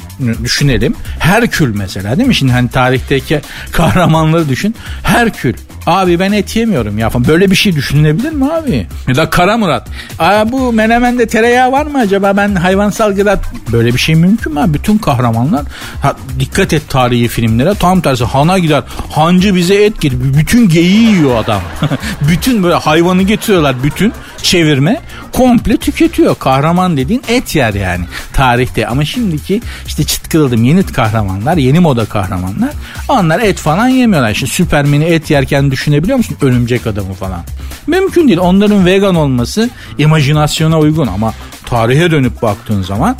düşünelim. 0.43 0.95
Herkül 1.19 1.75
mesela 1.75 2.17
değil 2.17 2.27
mi? 2.27 2.35
Şimdi 2.35 2.51
hani 2.51 2.69
tarihteki 2.69 3.41
kahramanları 3.71 4.49
düşün. 4.49 4.75
Herkül. 5.03 5.53
Abi 5.87 6.19
ben 6.19 6.31
et 6.31 6.55
yemiyorum 6.55 6.97
ya 6.97 7.09
falan. 7.09 7.27
Böyle 7.27 7.51
bir 7.51 7.55
şey 7.55 7.75
düşünülebilir 7.75 8.31
mi 8.31 8.51
abi? 8.51 8.87
Ya 9.07 9.15
da 9.15 9.29
Kara 9.29 9.57
Murat. 9.57 9.87
Aa, 10.19 10.51
bu 10.51 10.73
menemende 10.73 11.25
tereyağı 11.25 11.71
var 11.71 11.85
mı 11.85 11.99
acaba? 11.99 12.37
Ben 12.37 12.55
hayvansal 12.55 13.15
gıda... 13.15 13.39
Böyle 13.71 13.93
bir 13.93 13.99
şey 13.99 14.15
mümkün 14.15 14.53
mü 14.53 14.59
abi? 14.59 14.73
Bütün 14.73 14.97
kahramanlar... 14.97 15.63
Ha, 16.01 16.15
dikkat 16.39 16.73
et 16.73 16.89
tarihi 16.89 17.27
filmlere. 17.27 17.73
Tam 17.75 18.01
tersi 18.01 18.23
hana 18.23 18.59
gider. 18.59 18.83
Hancı 19.11 19.55
bize 19.55 19.75
et 19.75 20.01
getir. 20.01 20.17
Bütün 20.37 20.69
geyiği 20.69 21.09
yiyor 21.09 21.43
adam. 21.43 21.61
bütün 22.29 22.63
böyle 22.63 22.75
hayvanı 22.75 23.23
getiriyorlar 23.23 23.83
bütün 23.83 24.13
çevirme. 24.41 25.01
Komple 25.31 25.77
tüketiyor. 25.77 26.35
Kahraman 26.35 26.97
dediğin 26.97 27.23
et 27.27 27.55
yer 27.55 27.73
yani 27.73 28.05
tarihte. 28.33 28.87
Ama 28.87 29.05
şimdiki 29.05 29.61
işte 29.87 30.03
çıt 30.13 30.29
kırıldım 30.29 30.63
yeni 30.63 30.85
kahramanlar, 30.85 31.57
yeni 31.57 31.79
moda 31.79 32.05
kahramanlar. 32.05 32.69
Onlar 33.09 33.39
et 33.39 33.57
falan 33.57 33.87
yemiyorlar. 33.87 34.33
Şimdi 34.33 34.51
Süpermen'i 34.51 35.03
et 35.03 35.29
yerken 35.29 35.71
düşünebiliyor 35.71 36.17
musun? 36.17 36.37
Örümcek 36.41 36.87
adamı 36.87 37.13
falan. 37.13 37.41
Mümkün 37.87 38.27
değil. 38.27 38.39
Onların 38.39 38.85
vegan 38.85 39.15
olması 39.15 39.69
imajinasyona 39.97 40.79
uygun 40.79 41.07
ama 41.07 41.33
tarihe 41.65 42.11
dönüp 42.11 42.41
baktığın 42.41 42.81
zaman 42.81 43.15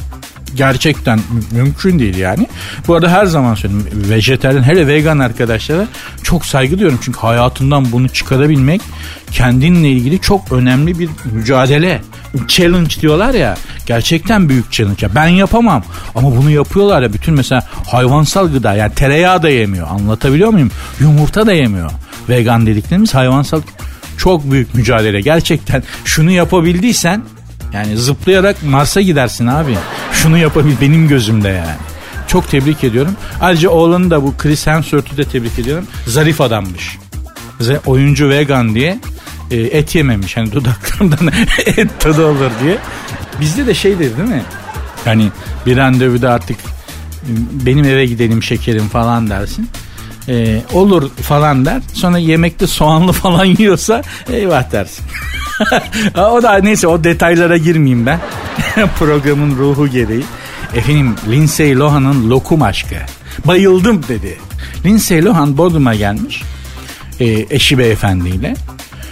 gerçekten 0.56 1.20
mümkün 1.52 2.00
değil 2.00 2.18
yani. 2.18 2.48
Bu 2.88 2.96
arada 2.96 3.12
her 3.12 3.26
zaman 3.26 3.56
söylüyorum 3.56 3.90
vejeteryan 4.10 4.64
hele 4.64 4.88
vegan 4.88 5.20
arkadaşlara 5.20 5.88
çok 6.24 6.46
saygı 6.46 6.76
duyuyorum. 6.76 7.00
Çünkü 7.04 7.20
hayatından 7.20 7.92
bunu 7.92 8.10
çıkarabilmek 8.10 8.82
kendinle 9.32 9.90
ilgili 9.90 10.22
çok 10.22 10.52
önemli 10.52 11.00
bir 11.00 11.10
mücadele. 11.32 12.02
Challenge 12.48 12.96
diyorlar 13.02 13.34
ya 13.34 13.58
gerçekten 13.86 14.50
büyük 14.50 14.72
challenge. 14.72 15.16
Ben 15.16 15.28
yapamam 15.28 15.84
ama 16.16 16.36
bunu 16.36 16.50
yapıyorlar 16.50 17.02
ya 17.02 17.14
bütün 17.14 17.34
mesela 17.34 17.68
hayvansal 17.92 18.52
gıda 18.52 18.74
yani 18.74 18.94
tereyağı 18.94 19.44
da 19.44 19.50
yemiyor 19.50 19.88
anlatabiliyor 19.88 20.50
muyum? 20.50 20.72
Yumurta 21.00 21.46
da 21.46 21.54
yemiyor. 21.54 21.92
Vegan 22.30 22.66
dediklerimiz 22.66 23.14
hayvansal 23.14 23.62
çok 24.18 24.52
büyük 24.52 24.76
mücadele 24.76 25.22
gerçekten 25.22 25.84
şunu 26.06 26.32
yapabildiysen 26.32 27.22
yani 27.74 27.98
zıplayarak 27.98 28.64
Mars'a 28.64 29.02
gidersin 29.02 29.48
abi. 29.48 29.78
Şunu 30.14 30.38
yapabil 30.38 30.74
benim 30.82 31.08
gözümde 31.08 31.48
yani. 31.48 31.78
Çok 32.28 32.50
tebrik 32.50 32.84
ediyorum. 32.84 33.16
Ayrıca 33.42 33.70
oğlanı 33.70 34.12
da 34.12 34.24
bu 34.24 34.38
Chris 34.38 34.68
Hemsworth'u 34.68 35.18
da 35.18 35.24
tebrik 35.24 35.60
ediyorum. 35.60 35.88
Zarif 36.08 36.42
adammış. 36.42 36.98
Oyuncu 37.86 38.30
vegan 38.30 38.76
diye 38.76 39.00
e, 39.52 39.56
et 39.58 39.96
yememiş. 39.96 40.38
Hani 40.38 40.52
dudaklarından 40.52 41.32
et 41.66 42.00
tadı 42.00 42.26
olur 42.26 42.52
diye. 42.64 42.78
Bizde 43.42 43.68
de 43.68 43.74
şey 43.74 44.00
dedi 44.00 44.18
değil 44.18 44.30
mi? 44.30 44.44
Hani 45.06 45.30
bir 45.66 45.78
randevuda 45.78 46.32
artık 46.32 46.58
benim 47.52 47.86
eve 47.86 48.06
gidelim 48.06 48.44
şekerim 48.44 48.88
falan 48.88 49.30
dersin. 49.30 49.70
Ee, 50.30 50.62
olur 50.74 51.10
falan 51.10 51.66
der. 51.66 51.82
Sonra 51.94 52.18
yemekte 52.18 52.68
soğanlı 52.68 53.12
falan 53.24 53.46
yiyorsa 53.46 54.02
eyvah 54.30 54.72
dersin. 54.72 55.06
o 56.18 56.44
da 56.44 56.58
neyse 56.58 56.88
o 56.88 57.04
detaylara 57.04 57.58
girmeyeyim 57.58 58.06
ben. 58.06 58.20
Programın 59.00 59.58
ruhu 59.58 59.88
gereği. 59.88 60.24
Efendim 60.76 61.16
Lindsay 61.32 61.76
Lohan'ın 61.76 62.30
lokum 62.30 62.62
aşkı. 62.62 62.96
Bayıldım 63.46 64.04
dedi. 64.08 64.38
Lindsay 64.86 65.26
Lohan 65.26 65.58
Bodrum'a 65.58 65.96
gelmiş. 65.96 66.44
E, 67.20 67.46
eşi 67.50 67.78
beyefendiyle. 67.78 68.56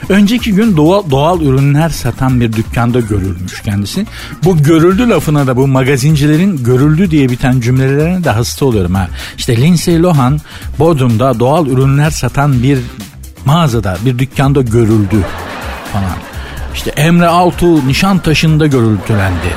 Önceki 0.10 0.54
gün 0.54 0.78
doğal, 0.78 1.10
doğal 1.10 1.42
ürünler 1.42 1.90
satan 1.90 2.42
bir 2.42 2.54
dükkanda 2.54 3.00
görülmüş 3.00 3.62
kendisi. 3.62 4.06
Bu 4.44 4.58
görüldü 4.58 5.10
lafına 5.10 5.48
da 5.48 5.58
bu 5.58 5.68
magazincilerin 5.68 6.64
görüldü 6.64 7.12
diye 7.12 7.30
biten 7.30 7.60
cümlelerine 7.60 8.24
de 8.24 8.30
hasta 8.30 8.66
oluyorum 8.66 8.96
ha. 8.96 9.08
İşte 9.38 9.58
Lindsay 9.58 10.02
Lohan 10.02 10.40
Bodrum'da 10.80 11.40
doğal 11.40 11.68
ürünler 11.68 12.12
satan 12.12 12.64
bir 12.64 12.80
mağazada 13.46 13.98
bir 14.06 14.20
dükkanda 14.20 14.62
görüldü 14.62 15.26
falan. 15.94 16.31
İşte 16.74 16.92
Emre 16.92 17.28
Altuğ 17.28 17.88
Nişantaşı'nda 17.88 18.68
görüntülendi. 18.68 19.56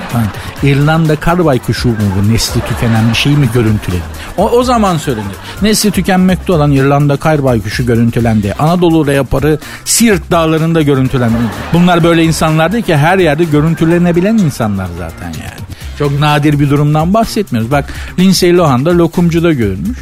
İrlanda 0.62 1.16
karbay 1.16 1.59
kuşu 1.59 1.88
mu 1.88 1.94
bu 2.18 2.33
nesli 2.33 2.61
tükenen 2.61 3.11
bir 3.11 3.14
şey 3.14 3.33
mi 3.33 3.48
görüntüledi? 3.55 4.03
O, 4.37 4.50
o 4.50 4.62
zaman 4.62 4.96
söylenir. 4.96 5.37
Nesli 5.62 5.90
tükenmekte 5.90 6.53
olan 6.53 6.72
İrlanda 6.72 7.16
karbay 7.16 7.62
kuşu 7.62 7.87
görüntülendi. 7.87 8.55
Anadolu 8.59 9.12
yaparı 9.12 9.59
Siirt 9.85 10.31
dağlarında 10.31 10.83
görüntülendi. 10.83 11.35
Bunlar 11.72 12.05
böyle 12.05 12.24
insanlar 12.24 12.72
değil 12.72 12.85
ki 12.85 12.96
her 12.96 13.18
yerde 13.18 13.44
görüntülenebilen 13.44 14.38
insanlar 14.38 14.88
zaten 14.98 15.27
yani. 15.27 15.64
Çok 15.98 16.20
nadir 16.20 16.61
bir 16.61 16.70
durumdan 16.70 17.14
bahsetmiyoruz. 17.14 17.70
Bak 17.70 17.85
Lindsay 18.18 18.57
Lohan 18.57 18.85
da 18.85 18.98
lokumcuda 18.98 19.53
görülmüş. 19.53 19.98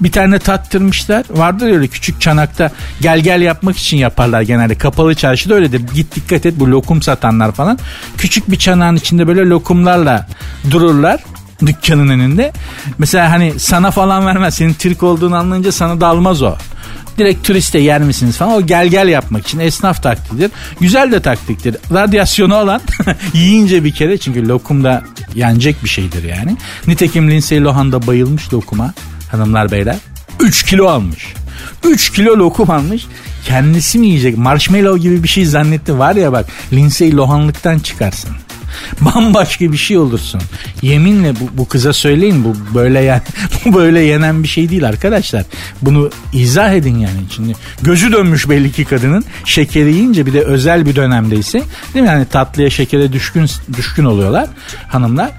Bir 0.00 0.12
tane 0.12 0.38
tattırmışlar. 0.38 1.24
Vardır 1.30 1.66
öyle 1.66 1.88
küçük 1.88 2.20
çanakta 2.20 2.70
gel 3.00 3.20
gel 3.20 3.42
yapmak 3.42 3.76
için 3.76 3.96
yaparlar 3.96 4.42
genelde. 4.42 4.74
Kapalı 4.74 5.14
çarşıda 5.14 5.54
öyledir. 5.54 5.82
Git 5.94 6.14
dikkat 6.14 6.46
et 6.46 6.54
bu 6.56 6.70
lokum 6.70 7.02
satanlar 7.02 7.52
falan. 7.52 7.78
Küçük 8.18 8.50
bir 8.50 8.56
çanağın 8.56 8.96
içinde 8.96 9.26
böyle 9.26 9.40
lokumlarla 9.40 10.26
dururlar 10.70 11.20
dükkanın 11.66 12.08
önünde. 12.08 12.52
Mesela 12.98 13.30
hani 13.30 13.60
sana 13.60 13.90
falan 13.90 14.26
vermez. 14.26 14.54
Senin 14.54 14.74
Türk 14.74 15.02
olduğunu 15.02 15.36
anlayınca 15.36 15.72
sana 15.72 16.00
dalmaz 16.00 16.42
o. 16.42 16.54
Direkt 17.18 17.46
turiste 17.46 17.78
yer 17.78 18.00
misiniz 18.02 18.36
falan. 18.36 18.52
O 18.52 18.66
gel 18.66 18.86
gel 18.88 19.08
yapmak 19.08 19.46
için 19.46 19.58
esnaf 19.58 20.02
taktiğidir. 20.02 20.50
Güzel 20.80 21.12
de 21.12 21.22
taktiktir. 21.22 21.76
Radyasyonu 21.92 22.54
olan 22.54 22.80
yiyince 23.34 23.84
bir 23.84 23.94
kere 23.94 24.18
çünkü 24.18 24.48
lokum 24.48 24.84
da 24.84 25.02
yenecek 25.34 25.84
bir 25.84 25.88
şeydir 25.88 26.24
yani. 26.24 26.56
Nitekim 26.86 27.30
Lindsay 27.30 27.60
Lohan 27.60 27.92
da 27.92 28.06
bayılmış 28.06 28.52
lokuma 28.52 28.94
hanımlar 29.30 29.70
beyler. 29.70 29.96
3 30.40 30.62
kilo 30.62 30.86
almış. 30.86 31.34
3 31.84 32.12
kilo 32.12 32.38
lokum 32.38 32.70
almış. 32.70 33.06
Kendisi 33.44 33.98
mi 33.98 34.06
yiyecek? 34.06 34.36
Marshmallow 34.36 35.00
gibi 35.00 35.22
bir 35.22 35.28
şey 35.28 35.44
zannetti. 35.44 35.98
Var 35.98 36.14
ya 36.14 36.32
bak 36.32 36.46
Lindsay 36.72 37.16
Lohan'lıktan 37.16 37.78
çıkarsın. 37.78 38.30
Bambaşka 39.00 39.72
bir 39.72 39.76
şey 39.76 39.98
olursun. 39.98 40.40
Yeminle 40.82 41.34
bu, 41.40 41.58
bu 41.58 41.68
kıza 41.68 41.92
söyleyin 41.92 42.44
bu 42.44 42.74
böyle 42.74 43.00
yani 43.00 43.22
bu 43.64 43.74
böyle 43.74 44.00
yenen 44.00 44.42
bir 44.42 44.48
şey 44.48 44.68
değil 44.68 44.88
arkadaşlar. 44.88 45.44
Bunu 45.82 46.10
izah 46.32 46.72
edin 46.72 46.98
yani. 46.98 47.20
Şimdi 47.30 47.54
gözü 47.82 48.12
dönmüş 48.12 48.48
belli 48.48 48.72
ki 48.72 48.84
kadının 48.84 49.24
şekeri 49.44 49.94
yiyince 49.94 50.26
bir 50.26 50.32
de 50.32 50.40
özel 50.40 50.86
bir 50.86 50.96
dönemdeyse 50.96 51.62
değil 51.94 52.02
mi? 52.02 52.08
Yani 52.08 52.26
tatlıya 52.26 52.70
şekere 52.70 53.12
düşkün 53.12 53.46
düşkün 53.76 54.04
oluyorlar 54.04 54.48
hanımlar. 54.88 55.30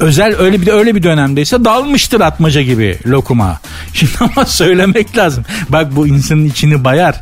Özel 0.00 0.36
öyle 0.38 0.60
bir 0.60 0.66
de 0.66 0.72
öyle 0.72 0.94
bir 0.94 1.02
dönemdeyse 1.02 1.64
dalmıştır 1.64 2.20
atmaca 2.20 2.62
gibi 2.62 2.98
lokuma. 3.06 3.60
Şimdi 3.92 4.12
ama 4.20 4.44
söylemek 4.46 5.16
lazım. 5.16 5.44
Bak 5.68 5.96
bu 5.96 6.06
insanın 6.06 6.44
içini 6.44 6.84
bayar. 6.84 7.20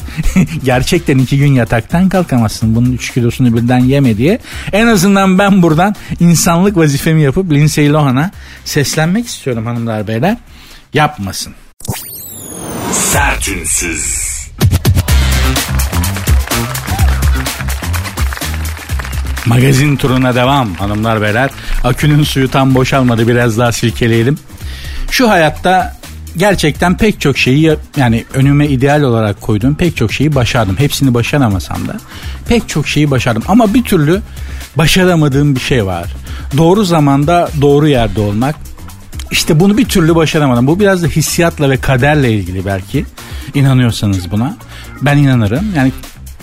Gerçekten 0.64 1.18
iki 1.18 1.38
gün 1.38 1.52
yataktan 1.52 2.08
kalkamazsın. 2.08 2.74
Bunun 2.74 2.92
üç 2.92 3.14
kilosunu 3.14 3.56
birden 3.56 3.78
yeme 3.78 4.16
diye. 4.16 4.38
En 4.72 4.86
azından 4.86 5.38
ben 5.38 5.57
buradan 5.62 5.94
insanlık 6.20 6.76
vazifemi 6.76 7.22
yapıp 7.22 7.52
Lindsay 7.52 7.92
Lohan'a 7.92 8.30
seslenmek 8.64 9.26
istiyorum 9.26 9.66
hanımlar 9.66 10.08
beyler. 10.08 10.36
Yapmasın. 10.94 11.54
Sertünsüz. 12.92 14.28
Magazin 19.46 19.96
turuna 19.96 20.34
devam 20.34 20.74
hanımlar 20.74 21.22
beyler. 21.22 21.50
Akünün 21.84 22.22
suyu 22.22 22.50
tam 22.50 22.74
boşalmadı 22.74 23.28
biraz 23.28 23.58
daha 23.58 23.72
silkeleyelim. 23.72 24.38
Şu 25.10 25.30
hayatta 25.30 25.97
gerçekten 26.36 26.96
pek 26.96 27.20
çok 27.20 27.38
şeyi 27.38 27.76
yani 27.96 28.24
önüme 28.34 28.66
ideal 28.66 29.02
olarak 29.02 29.40
koyduğum 29.40 29.74
pek 29.74 29.96
çok 29.96 30.12
şeyi 30.12 30.34
başardım. 30.34 30.76
Hepsini 30.78 31.14
başaramasam 31.14 31.88
da 31.88 31.96
pek 32.48 32.68
çok 32.68 32.88
şeyi 32.88 33.10
başardım. 33.10 33.42
Ama 33.48 33.74
bir 33.74 33.82
türlü 33.82 34.20
başaramadığım 34.76 35.54
bir 35.54 35.60
şey 35.60 35.86
var. 35.86 36.14
Doğru 36.56 36.84
zamanda 36.84 37.50
doğru 37.60 37.88
yerde 37.88 38.20
olmak. 38.20 38.56
İşte 39.30 39.60
bunu 39.60 39.78
bir 39.78 39.84
türlü 39.84 40.14
başaramadım. 40.14 40.66
Bu 40.66 40.80
biraz 40.80 41.02
da 41.02 41.06
hissiyatla 41.06 41.70
ve 41.70 41.76
kaderle 41.76 42.32
ilgili 42.32 42.66
belki. 42.66 43.04
İnanıyorsanız 43.54 44.30
buna. 44.30 44.56
Ben 45.02 45.16
inanırım. 45.16 45.66
Yani 45.76 45.92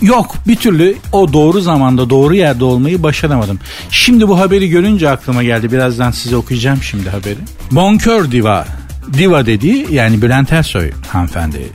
Yok 0.02 0.34
bir 0.48 0.56
türlü 0.56 0.96
o 1.12 1.32
doğru 1.32 1.60
zamanda 1.60 2.10
doğru 2.10 2.34
yerde 2.34 2.64
olmayı 2.64 3.02
başaramadım. 3.02 3.58
Şimdi 3.90 4.28
bu 4.28 4.38
haberi 4.38 4.68
görünce 4.68 5.10
aklıma 5.10 5.42
geldi. 5.42 5.72
Birazdan 5.72 6.10
size 6.10 6.36
okuyacağım 6.36 6.82
şimdi 6.82 7.10
haberi. 7.10 7.38
Bonkör 7.70 8.30
Diva. 8.30 8.66
Diva 9.12 9.46
dediği 9.46 9.86
yani 9.90 10.22
Bülent 10.22 10.52
Ersoy 10.52 10.90
hanımefendi. 11.08 11.68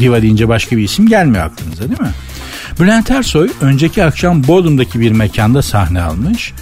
Diva 0.00 0.22
deyince 0.22 0.48
başka 0.48 0.76
bir 0.76 0.82
isim 0.82 1.08
gelmiyor 1.08 1.44
aklınıza 1.44 1.88
değil 1.88 2.00
mi? 2.00 2.14
Bülent 2.80 3.10
Ersoy 3.10 3.50
önceki 3.60 4.04
akşam 4.04 4.46
Bodrum'daki 4.46 5.00
bir 5.00 5.12
mekanda 5.12 5.62
sahne 5.62 6.02
almış. 6.02 6.52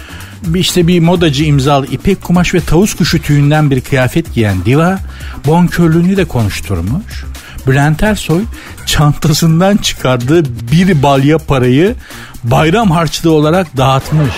İşte 0.55 0.87
bir 0.87 0.99
modacı 0.99 1.43
imzalı 1.43 1.87
ipek 1.87 2.21
kumaş 2.21 2.53
ve 2.53 2.59
tavus 2.59 2.93
kuşu 2.93 3.21
tüyünden 3.21 3.71
bir 3.71 3.81
kıyafet 3.81 4.33
giyen 4.33 4.65
diva 4.65 4.99
bonkörlüğünü 5.45 6.17
de 6.17 6.25
konuşturmuş. 6.25 7.25
Bülent 7.67 8.03
Ersoy 8.03 8.41
çantasından 8.85 9.77
çıkardığı 9.77 10.45
bir 10.71 11.03
balya 11.03 11.37
parayı 11.37 11.95
bayram 12.43 12.91
harçlığı 12.91 13.31
olarak 13.31 13.77
dağıtmış. 13.77 14.33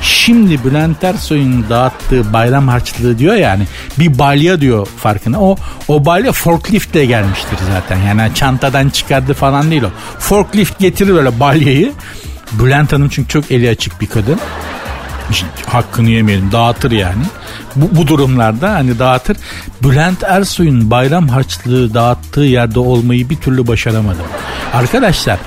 Şimdi 0.00 0.64
Bülent 0.64 1.04
Ersoy'un 1.04 1.64
dağıttığı 1.70 2.32
bayram 2.32 2.68
harçlığı 2.68 3.18
diyor 3.18 3.34
yani 3.34 3.66
bir 3.98 4.18
balya 4.18 4.60
diyor 4.60 4.86
farkına. 4.86 5.40
O 5.40 5.56
o 5.88 6.04
balya 6.04 6.32
forkliftle 6.32 7.04
gelmiştir 7.04 7.58
zaten. 7.72 8.02
Yani 8.02 8.34
çantadan 8.34 8.88
çıkardı 8.88 9.34
falan 9.34 9.70
değil 9.70 9.82
o. 9.82 9.90
Forklift 10.18 10.78
getirir 10.78 11.14
böyle 11.14 11.40
balyayı. 11.40 11.92
Bülent 12.52 12.92
Hanım 12.92 13.08
çünkü 13.08 13.28
çok 13.28 13.50
eli 13.50 13.70
açık 13.70 14.00
bir 14.00 14.06
kadın. 14.06 14.40
Hakkını 15.66 16.10
yemeyelim 16.10 16.52
dağıtır 16.52 16.90
yani. 16.90 17.22
Bu, 17.76 17.96
bu 17.96 18.06
durumlarda 18.06 18.72
hani 18.72 18.98
dağıtır. 18.98 19.36
Bülent 19.82 20.22
Ersoy'un 20.22 20.90
bayram 20.90 21.28
harçlığı 21.28 21.94
dağıttığı 21.94 22.40
yerde 22.40 22.78
olmayı 22.78 23.30
bir 23.30 23.36
türlü 23.36 23.66
başaramadım. 23.66 24.26
Arkadaşlar 24.74 25.38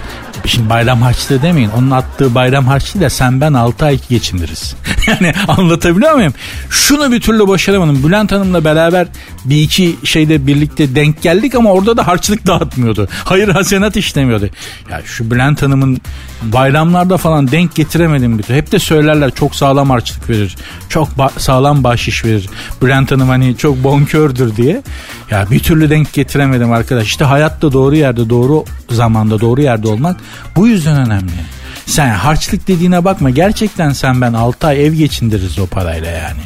Şimdi 0.49 0.69
bayram 0.69 1.01
harçlığı 1.01 1.41
demeyin. 1.41 1.69
Onun 1.69 1.91
attığı 1.91 2.35
bayram 2.35 2.67
harçlığıyla 2.67 3.09
sen 3.09 3.41
ben 3.41 3.53
6 3.53 3.85
ay 3.85 3.99
geçiniriz. 4.09 4.75
yani 5.07 5.33
anlatabiliyor 5.47 6.13
muyum? 6.13 6.33
Şunu 6.69 7.11
bir 7.11 7.21
türlü 7.21 7.47
başaramadım. 7.47 8.03
Bülent 8.03 8.31
Hanım'la 8.31 8.63
beraber 8.63 9.07
bir 9.45 9.61
iki 9.61 9.95
şeyde 10.03 10.47
birlikte 10.47 10.95
denk 10.95 11.21
geldik 11.21 11.55
ama 11.55 11.71
orada 11.71 11.97
da 11.97 12.07
harçlık 12.07 12.47
dağıtmıyor 12.47 13.07
Hayır 13.25 13.47
hasenat 13.47 13.97
işlemiyordu. 13.97 14.49
Ya 14.91 15.01
şu 15.05 15.31
Bülent 15.31 15.61
Hanım'ın 15.61 16.01
bayramlarda 16.41 17.17
falan 17.17 17.51
denk 17.51 17.75
getiremedim 17.75 18.37
bir 18.37 18.43
türlü. 18.43 18.57
Hep 18.57 18.71
de 18.71 18.79
söylerler 18.79 19.31
çok 19.31 19.55
sağlam 19.55 19.89
harçlık 19.89 20.29
verir. 20.29 20.55
Çok 20.89 21.09
ba- 21.09 21.39
sağlam 21.39 21.83
bahşiş 21.83 22.25
verir. 22.25 22.49
Bülent 22.81 23.11
Hanım 23.11 23.29
hani 23.29 23.57
çok 23.57 23.83
bonkördür 23.83 24.55
diye. 24.55 24.81
Ya 25.31 25.45
bir 25.51 25.59
türlü 25.59 25.89
denk 25.89 26.13
getiremedim 26.13 26.71
arkadaş. 26.71 27.07
İşte 27.07 27.25
hayatta 27.25 27.71
doğru 27.71 27.95
yerde 27.95 28.29
doğru 28.29 28.65
zamanda 28.89 29.41
doğru 29.41 29.61
yerde 29.61 29.87
olmak 29.87 30.17
bu 30.55 30.67
yüzden 30.67 31.07
önemli. 31.07 31.31
Sen 31.85 32.09
harçlık 32.09 32.67
dediğine 32.67 33.05
bakma. 33.05 33.29
Gerçekten 33.29 33.93
sen 33.93 34.21
ben 34.21 34.33
6 34.33 34.67
ay 34.67 34.85
ev 34.85 34.93
geçindiririz 34.93 35.59
o 35.59 35.67
parayla 35.67 36.11
yani. 36.11 36.41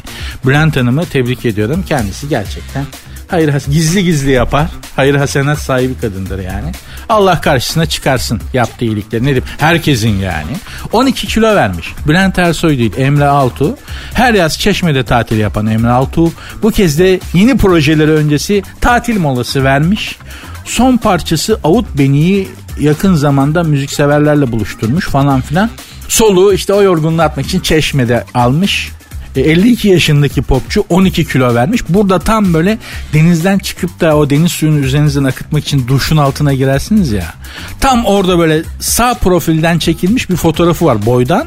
Bülent 0.46 0.76
Hanım'ı 0.76 1.06
tebrik 1.06 1.46
ediyorum. 1.46 1.84
Kendisi 1.88 2.28
gerçekten 2.28 2.84
hayır 3.28 3.54
gizli 3.70 4.04
gizli 4.04 4.30
yapar. 4.30 4.66
Hayır 4.96 5.14
hasenat 5.14 5.58
sahibi 5.58 5.98
kadındır 6.00 6.38
yani. 6.38 6.72
Allah 7.08 7.40
karşısına 7.40 7.86
çıkarsın 7.86 8.40
yaptığı 8.52 8.84
iyilikleri. 8.84 9.22
Ne 9.22 9.26
diyeyim? 9.26 9.44
Herkesin 9.58 10.18
yani. 10.18 10.56
12 10.92 11.26
kilo 11.26 11.54
vermiş. 11.54 11.92
Bülent 12.08 12.38
Ersoy 12.38 12.78
değil 12.78 12.92
Emre 12.98 13.24
Altuğ. 13.24 13.76
Her 14.14 14.34
yaz 14.34 14.58
Çeşme'de 14.58 15.04
tatil 15.04 15.38
yapan 15.38 15.66
Emre 15.66 15.90
Altuğ. 15.90 16.32
Bu 16.62 16.70
kez 16.70 16.98
de 16.98 17.20
yeni 17.34 17.56
projeleri 17.56 18.10
öncesi 18.10 18.62
tatil 18.80 19.20
molası 19.20 19.64
vermiş. 19.64 20.18
Son 20.64 20.96
parçası 20.96 21.60
Avut 21.64 21.98
Beni'yi 21.98 22.48
yakın 22.80 23.14
zamanda 23.14 23.62
müzikseverlerle 23.62 24.52
buluşturmuş 24.52 25.08
falan 25.08 25.40
filan. 25.40 25.70
Soluğu 26.08 26.52
işte 26.52 26.72
o 26.72 26.82
yorgunluğu 26.82 27.22
atmak 27.22 27.46
için 27.46 27.60
Çeşme'de 27.60 28.24
almış. 28.34 28.92
52 29.36 29.88
e, 29.88 29.92
yaşındaki 29.92 30.42
popçu 30.42 30.84
12 30.88 31.28
kilo 31.28 31.54
vermiş. 31.54 31.82
Burada 31.88 32.18
tam 32.18 32.54
böyle 32.54 32.78
denizden 33.12 33.58
çıkıp 33.58 34.00
da 34.00 34.16
o 34.16 34.30
deniz 34.30 34.52
suyunu 34.52 34.78
üzerinizden 34.78 35.24
akıtmak 35.24 35.64
için 35.64 35.88
duşun 35.88 36.16
altına 36.16 36.54
girersiniz 36.54 37.12
ya. 37.12 37.34
Tam 37.80 38.04
orada 38.04 38.38
böyle 38.38 38.62
sağ 38.80 39.14
profilden 39.14 39.78
çekilmiş 39.78 40.30
bir 40.30 40.36
fotoğrafı 40.36 40.84
var 40.86 41.06
boydan. 41.06 41.46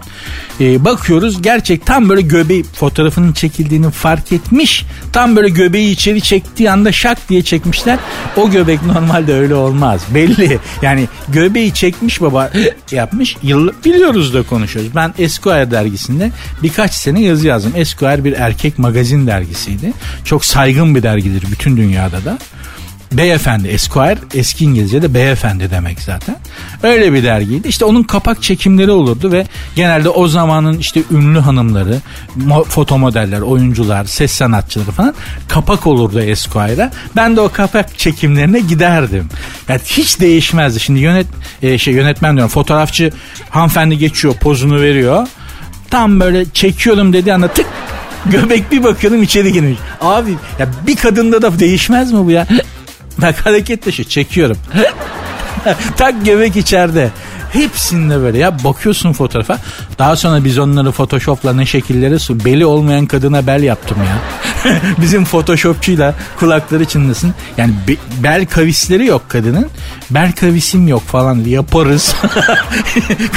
Ee, 0.62 0.86
bakıyoruz 0.86 1.42
gerçek 1.42 1.86
tam 1.86 2.10
böyle 2.10 2.22
göbeği 2.22 2.64
fotoğrafının 2.64 3.34
çekildiğini 3.34 3.92
fark 3.92 4.32
etmiş. 4.32 4.86
Tam 5.14 5.36
böyle 5.36 5.50
göbeği 5.50 5.92
içeri 5.92 6.22
çektiği 6.22 6.72
anda 6.72 6.92
şak 6.92 7.30
diye 7.30 7.42
çekmişler. 7.42 8.00
O 8.38 8.50
göbek 8.50 8.84
normalde 8.84 9.34
öyle 9.34 9.56
olmaz. 9.56 10.02
Belli. 10.14 10.60
Yani 10.82 11.08
göbeği 11.30 11.74
çekmiş 11.74 12.22
baba 12.22 12.52
yapmış. 12.92 13.38
Yıl, 13.44 13.70
biliyoruz 13.86 14.34
da 14.34 14.44
konuşuyoruz. 14.44 14.96
Ben 14.96 15.14
Esquire 15.20 15.72
dergisinde 15.72 16.32
birkaç 16.64 16.94
sene 16.94 17.22
yazı 17.22 17.48
yazdım. 17.48 17.72
Esquire 17.78 18.24
bir 18.24 18.34
erkek 18.34 18.80
magazin 18.80 19.28
dergisiydi. 19.28 19.94
Çok 20.24 20.46
saygın 20.46 20.96
bir 20.96 21.04
dergidir 21.04 21.44
bütün 21.52 21.78
dünyada 21.78 22.26
da. 22.26 22.38
Beyefendi 23.12 23.68
Esquire 23.68 24.18
eski 24.34 24.66
İngilizce'de 24.66 25.14
beyefendi 25.14 25.72
demek 25.72 26.02
zaten. 26.02 26.36
Öyle 26.84 27.14
bir 27.14 27.24
dergiydi. 27.24 27.68
İşte 27.68 27.86
onun 27.86 28.04
kapak 28.04 28.44
çekimleri 28.44 28.92
olurdu 28.92 29.32
ve 29.32 29.46
genelde 29.76 30.10
o 30.10 30.28
zamanın 30.28 30.78
işte 30.78 31.02
ünlü 31.12 31.40
hanımları, 31.40 32.02
foto 32.68 32.98
modeller, 32.98 33.42
oyuncular, 33.42 34.06
ses 34.06 34.32
sanatçıları 34.32 34.92
falan 34.92 35.14
kapak 35.48 35.88
olurdu 35.88 36.22
Esquire'a. 36.22 36.92
Ben 37.16 37.36
de 37.36 37.42
o 37.42 37.50
kapak 37.50 38.00
çekimlerine 38.00 38.60
giderdim. 38.60 39.30
Yani 39.70 39.82
hiç 39.86 40.20
değişmezdi. 40.20 40.80
Şimdi 40.80 41.00
yönet 41.00 41.28
e, 41.62 41.78
şey 41.78 41.94
yönetmen 41.94 42.36
diyorum 42.36 42.52
fotoğrafçı 42.52 43.12
hanımefendi 43.50 43.98
geçiyor, 43.98 44.34
pozunu 44.34 44.82
veriyor. 44.82 45.28
Tam 45.90 46.20
böyle 46.20 46.46
çekiyorum 46.54 47.14
dedi 47.14 47.34
anda 47.34 47.48
tık 47.48 47.66
göbek 48.26 48.72
bir 48.72 48.84
bakıyorum 48.84 49.24
içeri 49.24 49.54
girmiş. 49.54 49.80
Abi 50.02 50.32
ya 50.60 50.68
bir 50.88 50.96
kadında 50.96 51.42
da 51.42 51.60
değişmez 51.60 52.12
mi 52.12 52.26
bu 52.26 52.32
ya? 52.32 52.48
Bak 53.18 53.46
hareket 53.46 53.86
dışı 53.86 54.04
çekiyorum. 54.04 54.58
tak 55.98 56.26
göbek 56.26 56.56
içeride. 56.56 57.10
Hepsinde 57.54 58.22
böyle 58.22 58.38
ya 58.38 58.64
bakıyorsun 58.64 59.14
fotoğrafa. 59.14 59.58
Daha 60.00 60.16
sonra 60.16 60.44
biz 60.44 60.60
onları 60.60 60.92
photoshopla 60.92 61.54
ne 61.54 61.66
şekilleri 61.66 62.20
su 62.20 62.46
beli 62.46 62.66
olmayan 62.66 63.06
kadına 63.06 63.48
bel 63.48 63.64
yaptım 63.64 63.98
ya. 64.04 64.18
Bizim 65.02 65.26
photoshopçuyla 65.26 66.16
kulakları 66.40 66.86
çınlasın. 66.86 67.34
Yani 67.58 67.74
be, 67.88 67.96
bel 68.24 68.46
kavisleri 68.46 69.06
yok 69.06 69.30
kadının. 69.30 69.68
Bel 70.10 70.32
kavisim 70.32 70.88
yok 70.88 71.02
falan 71.02 71.36
yaparız. 71.36 72.16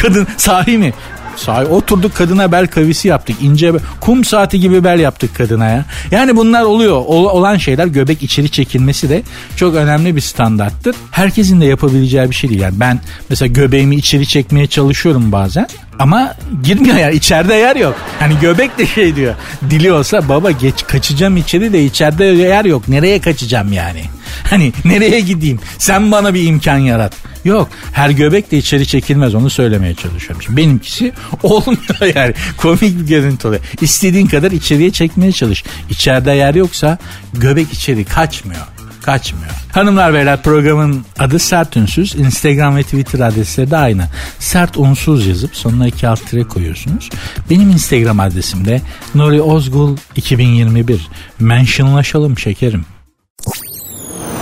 Kadın 0.02 0.26
sahi 0.36 0.78
mi? 0.78 0.92
Sahi 1.36 1.66
oturduk 1.66 2.14
kadına 2.14 2.52
bel 2.52 2.66
kavisi 2.66 3.08
yaptık. 3.08 3.36
ince 3.42 3.72
kum 4.00 4.24
saati 4.24 4.60
gibi 4.60 4.84
bel 4.84 5.00
yaptık 5.00 5.34
kadına 5.34 5.68
ya. 5.68 5.84
Yani 6.10 6.36
bunlar 6.36 6.62
oluyor. 6.62 6.96
Ol, 7.06 7.24
olan 7.24 7.56
şeyler 7.56 7.86
göbek 7.86 8.22
içeri 8.22 8.50
çekilmesi 8.50 9.08
de 9.08 9.22
çok 9.56 9.74
önemli 9.74 10.16
bir 10.16 10.20
standarttır. 10.20 10.96
Herkesin 11.10 11.60
de 11.60 11.64
yapabileceği 11.64 12.30
bir 12.30 12.34
şey 12.34 12.50
değil. 12.50 12.60
Yani 12.60 12.80
ben 12.80 13.00
mesela 13.28 13.46
göbeğimi 13.46 13.96
içeri 13.96 14.26
çekmeye 14.26 14.66
çalışıyorum 14.66 15.32
bazen. 15.32 15.66
Ama 15.98 16.34
girmiyor 16.62 16.96
yani 16.96 17.14
içeride 17.14 17.54
yer 17.54 17.76
yok. 17.76 17.94
Hani 18.18 18.34
göbek 18.40 18.78
de 18.78 18.86
şey 18.86 19.16
diyor. 19.16 19.34
Dili 19.70 19.92
olsa 19.92 20.28
baba 20.28 20.50
geç 20.50 20.86
kaçacağım 20.86 21.36
içeri 21.36 21.72
de 21.72 21.84
içeride 21.84 22.24
yer 22.24 22.64
yok. 22.64 22.88
Nereye 22.88 23.20
kaçacağım 23.20 23.72
yani? 23.72 24.02
Hani 24.50 24.72
nereye 24.84 25.20
gideyim? 25.20 25.60
Sen 25.78 26.12
bana 26.12 26.34
bir 26.34 26.46
imkan 26.46 26.78
yarat. 26.78 27.12
Yok 27.44 27.68
her 27.92 28.10
göbek 28.10 28.50
de 28.50 28.58
içeri 28.58 28.86
çekilmez 28.86 29.34
onu 29.34 29.50
söylemeye 29.50 29.94
çalışıyorum. 29.94 30.42
Şimdi 30.42 30.56
benimkisi 30.56 31.12
olmuyor 31.42 32.14
yani. 32.14 32.34
Komik 32.56 32.82
bir 32.82 33.06
görüntü 33.06 33.48
oluyor. 33.48 33.62
İstediğin 33.80 34.26
kadar 34.26 34.50
içeriye 34.50 34.90
çekmeye 34.90 35.32
çalış. 35.32 35.64
İçeride 35.90 36.30
yer 36.30 36.54
yoksa 36.54 36.98
göbek 37.34 37.72
içeri 37.72 38.04
kaçmıyor 38.04 38.66
kaçmıyor. 39.02 39.52
Hanımlar 39.72 40.14
beyler 40.14 40.42
programın 40.42 41.04
adı 41.18 41.38
Sert 41.38 41.76
Ünsüz. 41.76 42.14
Instagram 42.14 42.76
ve 42.76 42.82
Twitter 42.82 43.20
adresleri 43.20 43.70
de 43.70 43.76
aynı. 43.76 44.08
Sert 44.38 44.76
Unsuz 44.76 45.26
yazıp 45.26 45.56
sonuna 45.56 45.86
iki 45.86 46.08
alt 46.08 46.26
tire 46.26 46.44
koyuyorsunuz. 46.44 47.10
Benim 47.50 47.70
Instagram 47.70 48.20
adresim 48.20 48.64
de 48.64 48.80
Nuri 49.14 49.42
Ozgul 49.42 49.96
2021. 50.16 51.08
Mentionlaşalım 51.38 52.38
şekerim. 52.38 52.84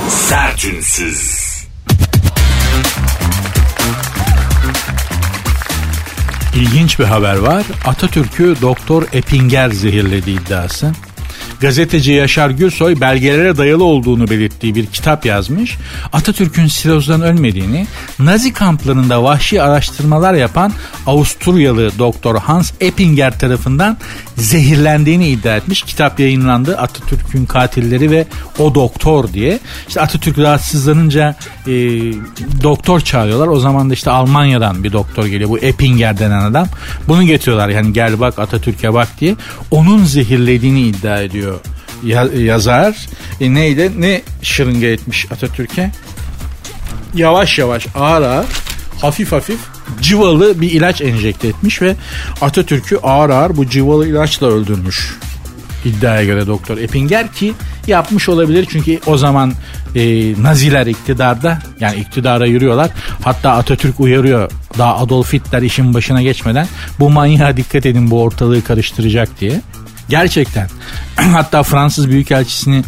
Sertünsüz. 0.09 1.48
İlginç 6.55 6.99
bir 6.99 7.05
haber 7.05 7.37
var. 7.37 7.65
Atatürk'ü 7.85 8.57
Doktor 8.63 9.03
Epinger 9.13 9.71
zehirledi 9.71 10.31
iddiası 10.31 10.93
gazeteci 11.61 12.13
Yaşar 12.13 12.51
Gürsoy 12.51 13.01
belgelere 13.01 13.57
dayalı 13.57 13.85
olduğunu 13.85 14.31
belirttiği 14.31 14.75
bir 14.75 14.87
kitap 14.87 15.27
yazmış. 15.27 15.77
Atatürk'ün 16.13 16.67
sirozdan 16.67 17.23
ölmediğini, 17.23 17.87
Nazi 18.19 18.53
kamplarında 18.53 19.23
vahşi 19.23 19.63
araştırmalar 19.63 20.35
yapan 20.35 20.73
Avusturyalı 21.07 21.99
doktor 21.99 22.37
Hans 22.37 22.73
Eppinger 22.81 23.39
tarafından 23.39 23.97
zehirlendiğini 24.37 25.29
iddia 25.29 25.57
etmiş. 25.57 25.83
Kitap 25.83 26.21
yayınlandı. 26.21 26.79
Atatürk'ün 26.79 27.47
katilleri 27.47 28.11
ve 28.11 28.27
o 28.59 28.75
doktor 28.75 29.33
diye. 29.33 29.59
İşte 29.89 30.01
Atatürk 30.01 30.39
rahatsızlanınca 30.39 31.37
e, 31.67 31.73
doktor 32.63 33.01
çağırıyorlar. 33.01 33.47
O 33.47 33.61
zaman 33.61 33.91
da 33.91 33.95
işte 33.95 34.11
Almanya'dan 34.11 34.85
bir 34.85 34.93
doktor 34.93 35.27
geliyor. 35.27 35.51
Bu 35.51 35.59
Eppinger 35.59 36.19
denen 36.19 36.43
adam. 36.43 36.69
Bunu 37.09 37.23
getiriyorlar. 37.23 37.69
Yani 37.69 37.93
gel 37.93 38.21
bak 38.21 38.39
Atatürk'e 38.39 38.95
bak 38.95 39.09
diye. 39.21 39.35
Onun 39.71 40.05
zehirlediğini 40.05 40.81
iddia 40.81 41.21
ediyor 41.21 41.48
ya, 42.05 42.29
yazar. 42.39 43.07
E, 43.41 43.55
neydi? 43.55 43.93
Ne 43.99 44.23
şırınga 44.43 44.87
etmiş 44.87 45.27
Atatürk'e? 45.33 45.91
Yavaş 47.15 47.59
yavaş 47.59 47.87
ağır 47.95 48.23
ağır 48.23 48.47
hafif 49.01 49.33
hafif 49.33 49.59
civalı 50.01 50.61
bir 50.61 50.71
ilaç 50.71 51.01
enjekte 51.01 51.49
etmiş 51.49 51.83
ve 51.83 51.97
Atatürk'ü 52.41 52.97
ağır 52.97 53.31
ağır 53.31 53.57
bu 53.57 53.67
civalı 53.67 54.09
ilaçla 54.09 54.47
öldürmüş. 54.47 55.19
İddiaya 55.85 56.25
göre 56.25 56.47
Doktor 56.47 56.79
Epinger 56.79 57.33
ki 57.33 57.53
yapmış 57.87 58.29
olabilir 58.29 58.67
çünkü 58.71 59.01
o 59.07 59.17
zaman 59.17 59.53
e, 59.95 60.03
Naziler 60.43 60.87
iktidarda 60.87 61.59
yani 61.81 62.01
iktidara 62.01 62.47
yürüyorlar. 62.47 62.91
Hatta 63.25 63.53
Atatürk 63.53 64.01
uyarıyor 64.01 64.51
daha 64.79 64.97
Adolf 64.97 65.33
Hitler 65.33 65.63
işin 65.63 65.95
başına 65.95 66.23
geçmeden 66.23 66.69
bu 67.01 67.11
manyağa 67.11 67.57
dikkat 67.57 67.87
edin 67.87 68.11
bu 68.11 68.23
ortalığı 68.23 68.65
karıştıracak 68.65 69.41
diye. 69.41 69.61
Gerçekten. 70.09 70.69
Hatta 71.17 71.63
Fransız 71.63 72.09
Büyükelçisini 72.09 72.85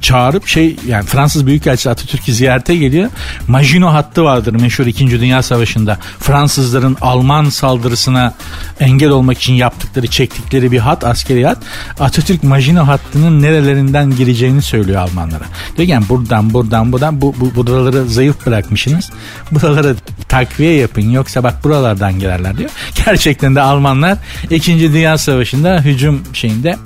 çağırıp 0.00 0.46
şey 0.46 0.76
yani 0.86 1.06
Fransız 1.06 1.46
Büyükelçisi 1.46 1.90
Atatürk'ü 1.90 2.32
ziyarete 2.32 2.76
geliyor. 2.76 3.10
Maginot 3.48 3.92
hattı 3.92 4.24
vardır 4.24 4.52
meşhur 4.52 4.86
2. 4.86 5.10
Dünya 5.10 5.42
Savaşı'nda. 5.42 5.98
Fransızların 6.18 6.96
Alman 7.00 7.48
saldırısına 7.48 8.34
engel 8.80 9.10
olmak 9.10 9.38
için 9.38 9.52
yaptıkları, 9.52 10.06
çektikleri 10.06 10.72
bir 10.72 10.78
hat, 10.78 11.04
askeri 11.04 11.46
hat. 11.46 11.58
Atatürk 12.00 12.44
Maginot 12.44 12.88
hattının 12.88 13.42
nerelerinden 13.42 14.10
gireceğini 14.10 14.62
söylüyor 14.62 15.02
Almanlara. 15.02 15.44
Diyor 15.76 15.86
ki 15.86 15.92
yani 15.92 16.08
buradan, 16.08 16.54
buradan, 16.54 16.92
buradan 16.92 17.20
bu, 17.20 17.34
bu 17.40 17.54
buraları 17.54 18.08
zayıf 18.08 18.46
bırakmışsınız. 18.46 19.10
Buraları 19.50 19.96
takviye 20.28 20.74
yapın 20.74 21.10
yoksa 21.10 21.42
bak 21.42 21.64
buralardan 21.64 22.18
girerler 22.18 22.58
diyor. 22.58 22.70
Gerçekten 23.06 23.54
de 23.54 23.60
Almanlar 23.60 24.18
2. 24.50 24.92
Dünya 24.92 25.18
Savaşı'nda 25.18 25.80
hücum 25.80 26.22
şeyinde 26.32 26.76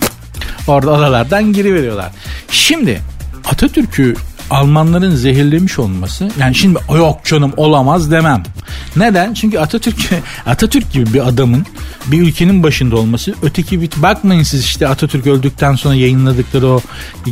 Orada 0.66 0.90
odalardan 0.90 1.52
giriveriyorlar. 1.52 2.10
Şimdi 2.50 3.00
Atatürk'ü 3.44 4.14
Almanların 4.50 5.14
zehirlemiş 5.14 5.78
olması 5.78 6.30
yani 6.40 6.54
şimdi 6.54 6.78
yok 6.94 7.24
canım 7.24 7.52
olamaz 7.56 8.10
demem. 8.10 8.42
Neden? 8.96 9.34
Çünkü 9.34 9.58
Atatürk 9.58 10.10
Atatürk 10.46 10.92
gibi 10.92 11.14
bir 11.14 11.28
adamın 11.28 11.66
bir 12.06 12.22
ülkenin 12.22 12.62
başında 12.62 12.96
olması 12.96 13.34
öteki 13.42 13.80
bir 13.80 13.90
bakmayın 13.96 14.42
siz 14.42 14.64
işte 14.64 14.88
Atatürk 14.88 15.26
öldükten 15.26 15.74
sonra 15.74 15.94
yayınladıkları 15.94 16.66
o 16.66 16.80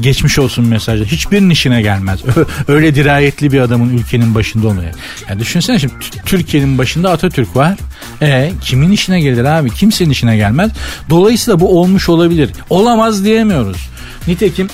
geçmiş 0.00 0.38
olsun 0.38 0.68
mesajı 0.68 1.04
hiçbirinin 1.04 1.50
işine 1.50 1.82
gelmez. 1.82 2.20
Öyle 2.68 2.94
dirayetli 2.94 3.52
bir 3.52 3.60
adamın 3.60 3.98
ülkenin 3.98 4.34
başında 4.34 4.68
olmaya. 4.68 4.92
Yani 5.28 5.40
düşünsene 5.40 5.78
şimdi 5.78 5.94
Türkiye'nin 6.26 6.78
başında 6.78 7.10
Atatürk 7.10 7.56
var. 7.56 7.78
E 8.22 8.52
kimin 8.60 8.92
işine 8.92 9.20
gelir 9.20 9.44
abi? 9.44 9.70
Kimsenin 9.70 10.10
işine 10.10 10.36
gelmez. 10.36 10.70
Dolayısıyla 11.10 11.60
bu 11.60 11.80
olmuş 11.80 12.08
olabilir. 12.08 12.50
Olamaz 12.70 13.24
diyemiyoruz. 13.24 13.88
Nitekim 14.28 14.68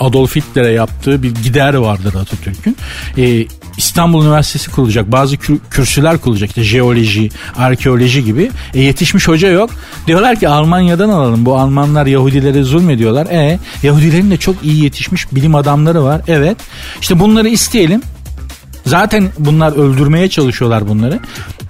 Adolf 0.00 0.36
Hitler'e 0.36 0.72
yaptığı 0.72 1.22
bir 1.22 1.34
gider 1.34 1.74
vardır 1.74 2.14
Atatürk'ün. 2.14 2.76
Ee, 3.18 3.46
İstanbul 3.76 4.24
Üniversitesi 4.24 4.70
kurulacak. 4.70 5.12
Bazı 5.12 5.36
kür, 5.36 5.58
kürsüler 5.70 6.18
kurulacak. 6.18 6.48
İşte 6.48 6.62
jeoloji, 6.62 7.30
arkeoloji 7.56 8.24
gibi. 8.24 8.50
E, 8.74 8.80
yetişmiş 8.80 9.28
hoca 9.28 9.48
yok. 9.48 9.70
Diyorlar 10.06 10.40
ki 10.40 10.48
Almanya'dan 10.48 11.08
alalım. 11.08 11.46
Bu 11.46 11.58
Almanlar 11.58 12.06
Yahudilere 12.06 12.62
zulmediyorlar. 12.62 13.26
E 13.26 13.58
Yahudilerin 13.82 14.30
de 14.30 14.36
çok 14.36 14.64
iyi 14.64 14.84
yetişmiş 14.84 15.32
bilim 15.32 15.54
adamları 15.54 16.04
var. 16.04 16.20
Evet. 16.28 16.56
İşte 17.00 17.20
bunları 17.20 17.48
isteyelim. 17.48 18.02
Zaten 18.86 19.28
bunlar 19.38 19.72
öldürmeye 19.72 20.28
çalışıyorlar 20.28 20.88
bunları. 20.88 21.20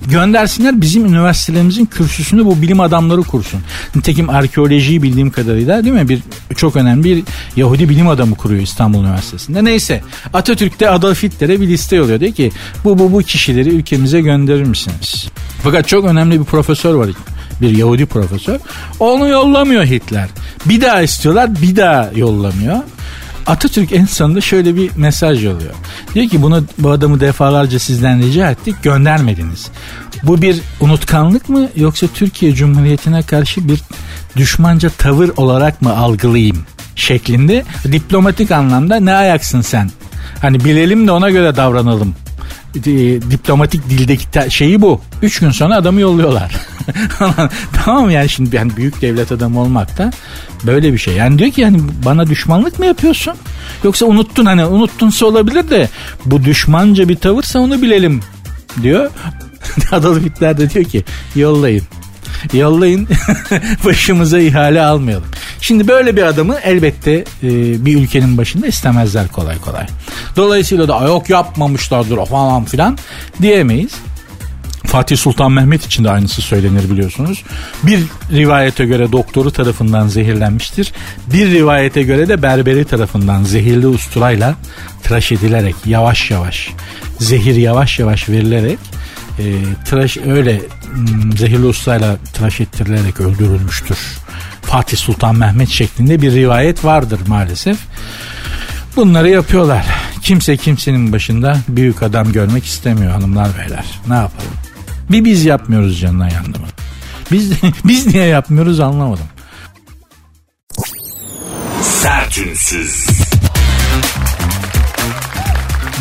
Göndersinler 0.06 0.80
bizim 0.80 1.06
üniversitelerimizin 1.06 1.86
kürsüsünü 1.86 2.44
bu 2.44 2.62
bilim 2.62 2.80
adamları 2.80 3.22
kursun. 3.22 3.60
Nitekim 3.94 4.30
arkeolojiyi 4.30 5.02
bildiğim 5.02 5.30
kadarıyla 5.30 5.84
değil 5.84 5.94
mi? 5.94 6.08
Bir 6.08 6.22
çok 6.56 6.76
önemli 6.76 7.04
bir 7.04 7.24
Yahudi 7.56 7.88
bilim 7.88 8.08
adamı 8.08 8.34
kuruyor 8.34 8.62
İstanbul 8.62 9.04
Üniversitesi'nde. 9.04 9.64
Neyse 9.64 10.02
Atatürk'te 10.32 10.90
Adolf 10.90 11.22
Hitler'e 11.22 11.60
bir 11.60 11.68
liste 11.68 12.02
oluyor. 12.02 12.20
Diyor 12.20 12.32
ki 12.32 12.52
bu 12.84 12.98
bu 12.98 13.12
bu 13.12 13.18
kişileri 13.18 13.68
ülkemize 13.68 14.20
gönderir 14.20 14.64
misiniz? 14.64 15.28
Fakat 15.62 15.88
çok 15.88 16.04
önemli 16.04 16.40
bir 16.40 16.44
profesör 16.44 16.94
var 16.94 17.08
bir 17.60 17.76
Yahudi 17.76 18.06
profesör. 18.06 18.60
Onu 19.00 19.28
yollamıyor 19.28 19.84
Hitler. 19.84 20.28
Bir 20.66 20.80
daha 20.80 21.02
istiyorlar 21.02 21.62
bir 21.62 21.76
daha 21.76 22.10
yollamıyor. 22.16 22.76
Atatürk 23.48 23.92
en 23.92 24.04
sonunda 24.04 24.40
şöyle 24.40 24.76
bir 24.76 24.90
mesaj 24.96 25.44
yolluyor. 25.44 25.74
Diyor 26.14 26.28
ki 26.28 26.42
bunu 26.42 26.64
bu 26.78 26.90
adamı 26.90 27.20
defalarca 27.20 27.78
sizden 27.78 28.22
rica 28.22 28.50
ettik 28.50 28.82
göndermediniz. 28.82 29.68
Bu 30.22 30.42
bir 30.42 30.60
unutkanlık 30.80 31.48
mı 31.48 31.68
yoksa 31.76 32.06
Türkiye 32.14 32.54
Cumhuriyeti'ne 32.54 33.22
karşı 33.22 33.68
bir 33.68 33.80
düşmanca 34.36 34.90
tavır 34.90 35.30
olarak 35.36 35.82
mı 35.82 35.96
algılayayım 35.96 36.58
şeklinde 36.96 37.64
diplomatik 37.92 38.50
anlamda 38.50 38.96
ne 38.96 39.14
ayaksın 39.14 39.60
sen? 39.60 39.90
Hani 40.40 40.64
bilelim 40.64 41.06
de 41.06 41.12
ona 41.12 41.30
göre 41.30 41.56
davranalım 41.56 42.14
diplomatik 43.30 43.90
dildeki 43.90 44.50
şeyi 44.50 44.82
bu. 44.82 45.00
Üç 45.22 45.40
gün 45.40 45.50
sonra 45.50 45.76
adamı 45.76 46.00
yolluyorlar. 46.00 46.56
tamam 47.84 48.10
yani 48.10 48.28
şimdi 48.28 48.56
yani 48.56 48.76
büyük 48.76 49.02
devlet 49.02 49.32
adamı 49.32 49.60
olmak 49.60 49.98
da 49.98 50.10
böyle 50.66 50.92
bir 50.92 50.98
şey. 50.98 51.14
Yani 51.14 51.38
diyor 51.38 51.50
ki 51.50 51.60
yani 51.60 51.80
bana 52.04 52.26
düşmanlık 52.26 52.78
mı 52.78 52.86
yapıyorsun? 52.86 53.34
Yoksa 53.84 54.06
unuttun 54.06 54.44
hani 54.46 54.64
unuttunsa 54.64 55.26
olabilir 55.26 55.70
de 55.70 55.88
bu 56.24 56.44
düşmanca 56.44 57.08
bir 57.08 57.16
tavırsa 57.16 57.58
onu 57.58 57.82
bilelim 57.82 58.20
diyor. 58.82 59.10
Adolf 59.92 60.24
Hitler 60.24 60.58
de 60.58 60.70
diyor 60.70 60.84
ki 60.84 61.04
yollayın. 61.34 61.82
Yollayın 62.52 63.08
başımıza 63.84 64.38
ihale 64.38 64.82
almayalım. 64.82 65.26
Şimdi 65.60 65.88
böyle 65.88 66.16
bir 66.16 66.22
adamı 66.22 66.56
elbette 66.64 67.12
e, 67.42 67.48
bir 67.84 67.96
ülkenin 67.98 68.38
başında 68.38 68.66
istemezler 68.66 69.28
kolay 69.28 69.60
kolay. 69.60 69.86
Dolayısıyla 70.36 70.88
da 70.88 71.06
yok 71.06 71.30
yapmamışlardır 71.30 72.26
falan 72.26 72.64
filan 72.64 72.98
diyemeyiz. 73.42 73.92
Fatih 74.88 75.16
Sultan 75.16 75.52
Mehmet 75.52 75.86
için 75.86 76.04
de 76.04 76.10
aynısı 76.10 76.42
söylenir 76.42 76.90
biliyorsunuz. 76.90 77.42
Bir 77.82 78.00
rivayete 78.32 78.86
göre 78.86 79.12
doktoru 79.12 79.50
tarafından 79.50 80.08
zehirlenmiştir. 80.08 80.92
Bir 81.32 81.50
rivayete 81.50 82.02
göre 82.02 82.28
de 82.28 82.42
berberi 82.42 82.84
tarafından 82.84 83.44
zehirli 83.44 83.86
usturayla 83.86 84.54
tıraş 85.02 85.32
edilerek 85.32 85.74
yavaş 85.86 86.30
yavaş 86.30 86.70
zehir 87.18 87.56
yavaş 87.56 87.98
yavaş 87.98 88.28
verilerek 88.28 88.78
e, 89.38 89.44
tıraş 89.84 90.16
öyle 90.16 90.60
m, 90.94 91.36
zehirli 91.36 91.66
usturayla 91.66 92.16
tıraş 92.34 92.60
ettirilerek 92.60 93.20
öldürülmüştür. 93.20 93.98
Fatih 94.62 94.96
Sultan 94.96 95.36
Mehmet 95.36 95.68
şeklinde 95.68 96.22
bir 96.22 96.32
rivayet 96.32 96.84
vardır 96.84 97.20
maalesef. 97.26 97.78
Bunları 98.96 99.28
yapıyorlar. 99.30 99.86
Kimse 100.22 100.56
kimsenin 100.56 101.12
başında 101.12 101.58
büyük 101.68 102.02
adam 102.02 102.32
görmek 102.32 102.64
istemiyor 102.64 103.12
hanımlar 103.12 103.48
beyler. 103.58 103.84
Ne 104.08 104.14
yapalım? 104.14 104.67
Bir 105.10 105.24
biz 105.24 105.44
yapmıyoruz 105.44 106.00
canına 106.00 106.28
yandı 106.28 106.58
mı? 106.58 106.66
Biz, 107.32 107.52
biz 107.84 108.06
niye 108.06 108.24
yapmıyoruz 108.24 108.80
anlamadım. 108.80 109.26
Sertünsüz. 111.82 113.06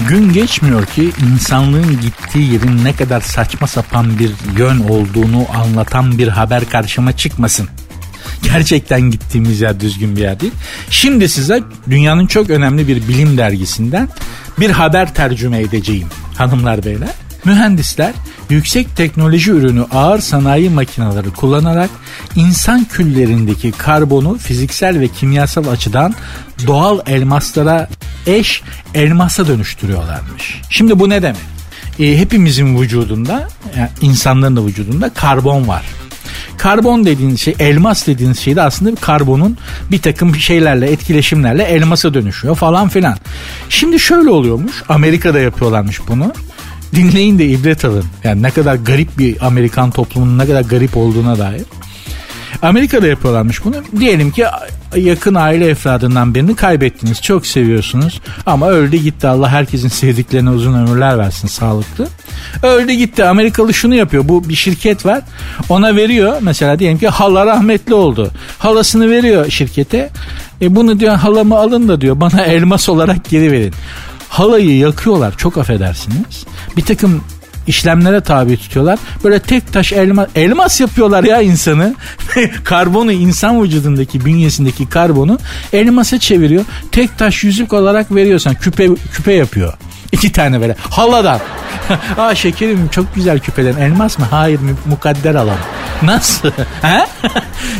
Gün 0.09 0.33
geçmiyor 0.33 0.85
ki 0.85 1.11
insanlığın 1.33 2.01
gittiği 2.01 2.53
yerin 2.53 2.83
ne 2.83 2.95
kadar 2.95 3.21
saçma 3.21 3.67
sapan 3.67 4.19
bir 4.19 4.31
yön 4.57 4.79
olduğunu 4.79 5.45
anlatan 5.55 6.17
bir 6.17 6.27
haber 6.27 6.69
karşıma 6.69 7.17
çıkmasın. 7.17 7.69
Gerçekten 8.43 9.01
gittiğimiz 9.01 9.61
yer 9.61 9.79
düzgün 9.79 10.15
bir 10.15 10.21
yer 10.21 10.39
değil. 10.39 10.53
Şimdi 10.89 11.29
size 11.29 11.63
dünyanın 11.89 12.27
çok 12.27 12.49
önemli 12.49 12.87
bir 12.87 13.07
bilim 13.07 13.37
dergisinden 13.37 14.09
bir 14.59 14.69
haber 14.69 15.13
tercüme 15.13 15.61
edeceğim 15.61 16.07
hanımlar 16.37 16.85
beyler. 16.85 17.26
Mühendisler 17.47 18.13
yüksek 18.49 18.95
teknoloji 18.95 19.51
ürünü 19.51 19.83
ağır 19.83 20.19
sanayi 20.19 20.69
makineleri 20.69 21.29
kullanarak 21.29 21.89
insan 22.35 22.83
küllerindeki 22.83 23.71
karbonu 23.71 24.37
fiziksel 24.37 24.99
ve 24.99 25.07
kimyasal 25.07 25.67
açıdan 25.67 26.15
doğal 26.67 26.99
elmaslara 27.07 27.89
eş 28.27 28.61
elmasa 28.93 29.47
dönüştürüyorlarmış. 29.47 30.61
Şimdi 30.69 30.99
bu 30.99 31.09
ne 31.09 31.21
demek? 31.21 31.41
E, 31.99 32.17
hepimizin 32.17 32.81
vücudunda, 32.81 33.47
yani 33.77 33.89
insanların 34.01 34.55
da 34.55 34.65
vücudunda 34.65 35.09
karbon 35.09 35.67
var. 35.67 35.83
Karbon 36.57 37.05
dediğiniz 37.05 37.41
şey, 37.41 37.55
elmas 37.59 38.07
dediğiniz 38.07 38.39
şey 38.39 38.55
de 38.55 38.61
aslında 38.61 38.91
bir 38.91 39.01
karbonun 39.01 39.57
bir 39.91 40.01
takım 40.01 40.35
şeylerle, 40.35 40.91
etkileşimlerle 40.91 41.63
elmasa 41.63 42.13
dönüşüyor 42.13 42.55
falan 42.55 42.89
filan. 42.89 43.17
Şimdi 43.69 43.99
şöyle 43.99 44.29
oluyormuş, 44.29 44.83
Amerika'da 44.89 45.39
yapıyorlarmış 45.39 46.01
bunu 46.07 46.33
dinleyin 46.95 47.39
de 47.39 47.45
ibret 47.45 47.85
alın. 47.85 48.05
Yani 48.23 48.43
ne 48.43 48.51
kadar 48.51 48.75
garip 48.75 49.17
bir 49.17 49.45
Amerikan 49.45 49.91
toplumunun 49.91 50.37
ne 50.37 50.45
kadar 50.45 50.61
garip 50.61 50.97
olduğuna 50.97 51.37
dair. 51.37 51.63
Amerika'da 52.61 53.07
yapıyorlarmış 53.07 53.65
bunu. 53.65 53.75
Diyelim 53.99 54.31
ki 54.31 54.45
yakın 54.95 55.35
aile 55.35 55.69
efradından 55.69 56.35
birini 56.35 56.55
kaybettiniz. 56.55 57.21
Çok 57.21 57.45
seviyorsunuz 57.45 58.21
ama 58.45 58.69
öldü 58.69 58.97
gitti. 58.97 59.27
Allah 59.27 59.49
herkesin 59.49 59.87
sevdiklerine 59.87 60.49
uzun 60.49 60.73
ömürler 60.73 61.17
versin 61.17 61.47
sağlıklı. 61.47 62.07
Öldü 62.63 62.93
gitti. 62.93 63.25
Amerikalı 63.25 63.73
şunu 63.73 63.95
yapıyor. 63.95 64.29
Bu 64.29 64.49
bir 64.49 64.55
şirket 64.55 65.05
var. 65.05 65.21
Ona 65.69 65.95
veriyor. 65.95 66.37
Mesela 66.41 66.79
diyelim 66.79 66.97
ki 66.97 67.07
hala 67.07 67.45
rahmetli 67.45 67.93
oldu. 67.93 68.31
Halasını 68.59 69.09
veriyor 69.09 69.49
şirkete. 69.49 70.09
E 70.61 70.75
bunu 70.75 70.99
diyor 70.99 71.15
halamı 71.15 71.57
alın 71.57 71.87
da 71.87 72.01
diyor 72.01 72.19
bana 72.19 72.41
elmas 72.45 72.89
olarak 72.89 73.29
geri 73.29 73.51
verin 73.51 73.73
halayı 74.29 74.77
yakıyorlar 74.77 75.37
çok 75.37 75.57
affedersiniz. 75.57 76.45
Bir 76.77 76.81
takım 76.81 77.23
işlemlere 77.67 78.21
tabi 78.21 78.57
tutuyorlar. 78.57 78.99
Böyle 79.23 79.39
tek 79.39 79.73
taş 79.73 79.93
elma, 79.93 80.27
elmas 80.35 80.81
yapıyorlar 80.81 81.23
ya 81.23 81.41
insanı. 81.41 81.95
karbonu 82.63 83.11
insan 83.11 83.63
vücudundaki 83.63 84.25
bünyesindeki 84.25 84.89
karbonu 84.89 85.39
elmasa 85.73 86.19
çeviriyor. 86.19 86.65
Tek 86.91 87.17
taş 87.17 87.43
yüzük 87.43 87.73
olarak 87.73 88.15
veriyorsan 88.15 88.55
küpe 88.55 88.89
küpe 89.13 89.33
yapıyor. 89.33 89.73
İki 90.11 90.31
tane 90.31 90.61
böyle 90.61 90.75
haladan. 90.89 91.39
Aa 92.17 92.35
şekerim 92.35 92.87
çok 92.91 93.15
güzel 93.15 93.39
küpeden 93.39 93.77
elmas 93.77 94.19
mı? 94.19 94.25
Hayır 94.31 94.59
mukadder 94.85 95.35
alalım. 95.35 95.57
Nasıl? 96.03 96.51
He? 96.81 97.05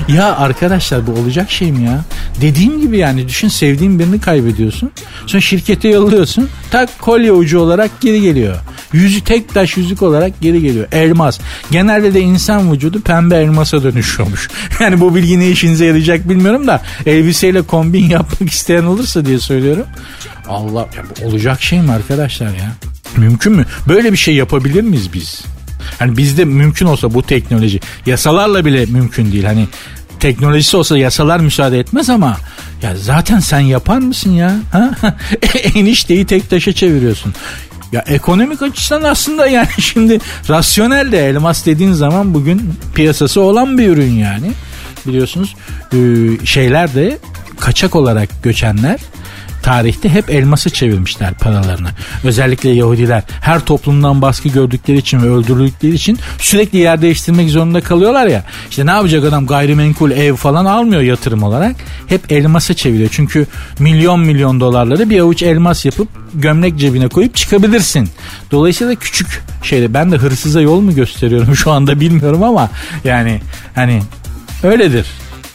ya 0.13 0.37
arkadaşlar 0.37 1.07
bu 1.07 1.11
olacak 1.11 1.51
şey 1.51 1.71
mi 1.71 1.83
ya? 1.83 2.01
Dediğim 2.41 2.81
gibi 2.81 2.97
yani 2.97 3.27
düşün 3.27 3.47
sevdiğin 3.47 3.99
birini 3.99 4.21
kaybediyorsun. 4.21 4.91
Sonra 5.27 5.41
şirkete 5.41 5.87
yolluyorsun. 5.89 6.49
Tak 6.71 6.99
kolye 6.99 7.31
ucu 7.31 7.59
olarak 7.59 8.01
geri 8.01 8.21
geliyor. 8.21 8.55
Yüzü 8.93 9.23
tek 9.23 9.53
taş 9.53 9.77
yüzük 9.77 10.01
olarak 10.01 10.41
geri 10.41 10.61
geliyor. 10.61 10.87
Elmas. 10.91 11.39
Genelde 11.71 12.13
de 12.13 12.21
insan 12.21 12.73
vücudu 12.73 13.01
pembe 13.01 13.35
elmasa 13.35 13.83
dönüşüyormuş. 13.83 14.49
Yani 14.79 14.99
bu 14.99 15.15
bilgi 15.15 15.39
ne 15.39 15.49
işinize 15.49 15.85
yarayacak 15.85 16.29
bilmiyorum 16.29 16.67
da 16.67 16.81
elbiseyle 17.05 17.61
kombin 17.61 18.05
yapmak 18.09 18.49
isteyen 18.49 18.83
olursa 18.83 19.25
diye 19.25 19.39
söylüyorum. 19.39 19.85
Allah 20.49 20.79
ya 20.79 21.03
bu 21.09 21.27
olacak 21.27 21.61
şey 21.61 21.81
mi 21.81 21.91
arkadaşlar 21.91 22.47
ya? 22.47 22.75
Mümkün 23.17 23.53
mü? 23.53 23.65
Böyle 23.87 24.11
bir 24.11 24.17
şey 24.17 24.35
yapabilir 24.35 24.81
miyiz 24.81 25.13
biz? 25.13 25.43
Hani 25.99 26.17
bizde 26.17 26.45
mümkün 26.45 26.85
olsa 26.85 27.13
bu 27.13 27.23
teknoloji 27.23 27.79
yasalarla 28.05 28.65
bile 28.65 28.85
mümkün 28.85 29.31
değil. 29.31 29.43
Hani 29.43 29.67
teknolojisi 30.19 30.77
olsa 30.77 30.97
yasalar 30.97 31.39
müsaade 31.39 31.79
etmez 31.79 32.09
ama 32.09 32.37
ya 32.81 32.95
zaten 32.95 33.39
sen 33.39 33.59
yapar 33.59 33.97
mısın 33.97 34.31
ya? 34.31 34.55
Enişteyi 35.75 36.25
tek 36.25 36.49
taşa 36.49 36.73
çeviriyorsun. 36.73 37.33
Ya 37.91 38.03
ekonomik 38.07 38.61
açıdan 38.61 39.03
aslında 39.03 39.47
yani 39.47 39.67
şimdi 39.79 40.19
rasyonel 40.49 41.11
de 41.11 41.27
elmas 41.27 41.65
dediğin 41.65 41.93
zaman 41.93 42.33
bugün 42.33 42.73
piyasası 42.95 43.41
olan 43.41 43.77
bir 43.77 43.87
ürün 43.87 44.13
yani. 44.13 44.51
Biliyorsunuz 45.07 45.55
şeyler 46.45 46.95
de 46.95 47.17
kaçak 47.59 47.95
olarak 47.95 48.43
göçenler 48.43 48.99
tarihte 49.63 50.09
hep 50.09 50.29
elması 50.29 50.69
çevirmişler 50.69 51.33
paralarını. 51.33 51.89
Özellikle 52.23 52.69
Yahudiler 52.69 53.23
her 53.41 53.59
toplumdan 53.59 54.21
baskı 54.21 54.49
gördükleri 54.49 54.97
için 54.97 55.21
ve 55.21 55.29
öldürüldükleri 55.29 55.93
için 55.93 56.19
sürekli 56.39 56.77
yer 56.77 57.01
değiştirmek 57.01 57.49
zorunda 57.49 57.81
kalıyorlar 57.81 58.27
ya. 58.27 58.43
İşte 58.69 58.85
ne 58.85 58.91
yapacak 58.91 59.23
adam 59.23 59.47
gayrimenkul 59.47 60.11
ev 60.11 60.35
falan 60.35 60.65
almıyor 60.65 61.01
yatırım 61.01 61.43
olarak. 61.43 61.75
Hep 62.07 62.31
elmasa 62.31 62.73
çeviriyor. 62.73 63.09
Çünkü 63.11 63.47
milyon 63.79 64.19
milyon 64.19 64.59
dolarları 64.59 65.09
bir 65.09 65.19
avuç 65.19 65.43
elmas 65.43 65.85
yapıp 65.85 66.07
gömlek 66.33 66.77
cebine 66.77 67.07
koyup 67.07 67.35
çıkabilirsin. 67.35 68.09
Dolayısıyla 68.51 68.95
küçük 68.95 69.43
şeyde 69.63 69.93
ben 69.93 70.11
de 70.11 70.17
hırsıza 70.17 70.61
yol 70.61 70.81
mu 70.81 70.95
gösteriyorum 70.95 71.55
şu 71.55 71.71
anda 71.71 71.99
bilmiyorum 71.99 72.43
ama 72.43 72.69
yani 73.03 73.41
hani 73.75 74.01
öyledir. 74.63 75.07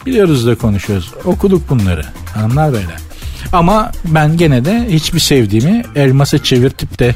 Biliyoruz 0.07 0.47
da 0.47 0.55
konuşuyoruz. 0.55 1.11
Okuduk 1.25 1.71
bunları. 1.71 2.05
Hanımlar 2.35 2.73
böyle. 2.73 3.12
Ama 3.53 3.93
ben 4.05 4.37
gene 4.37 4.65
de 4.65 4.87
hiçbir 4.91 5.21
sevdiğimi 5.21 5.83
elmasa 5.97 6.39
çevirtip 6.39 6.99
de 6.99 7.15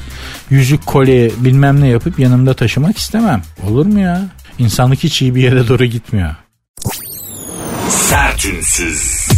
yüzük 0.51 0.87
kolye 0.87 1.31
bilmem 1.37 1.81
ne 1.81 1.89
yapıp 1.89 2.19
yanımda 2.19 2.55
taşımak 2.55 2.99
istemem. 2.99 3.43
Olur 3.69 3.87
mu 3.87 4.01
ya? 4.01 4.23
İnsanlık 4.59 4.99
hiç 5.05 5.23
iyi 5.23 5.35
bir 5.35 5.43
yere 5.43 5.69
doğru 5.69 5.85
gitmiyor. 5.85 6.35
Sertünsüz. 7.89 9.29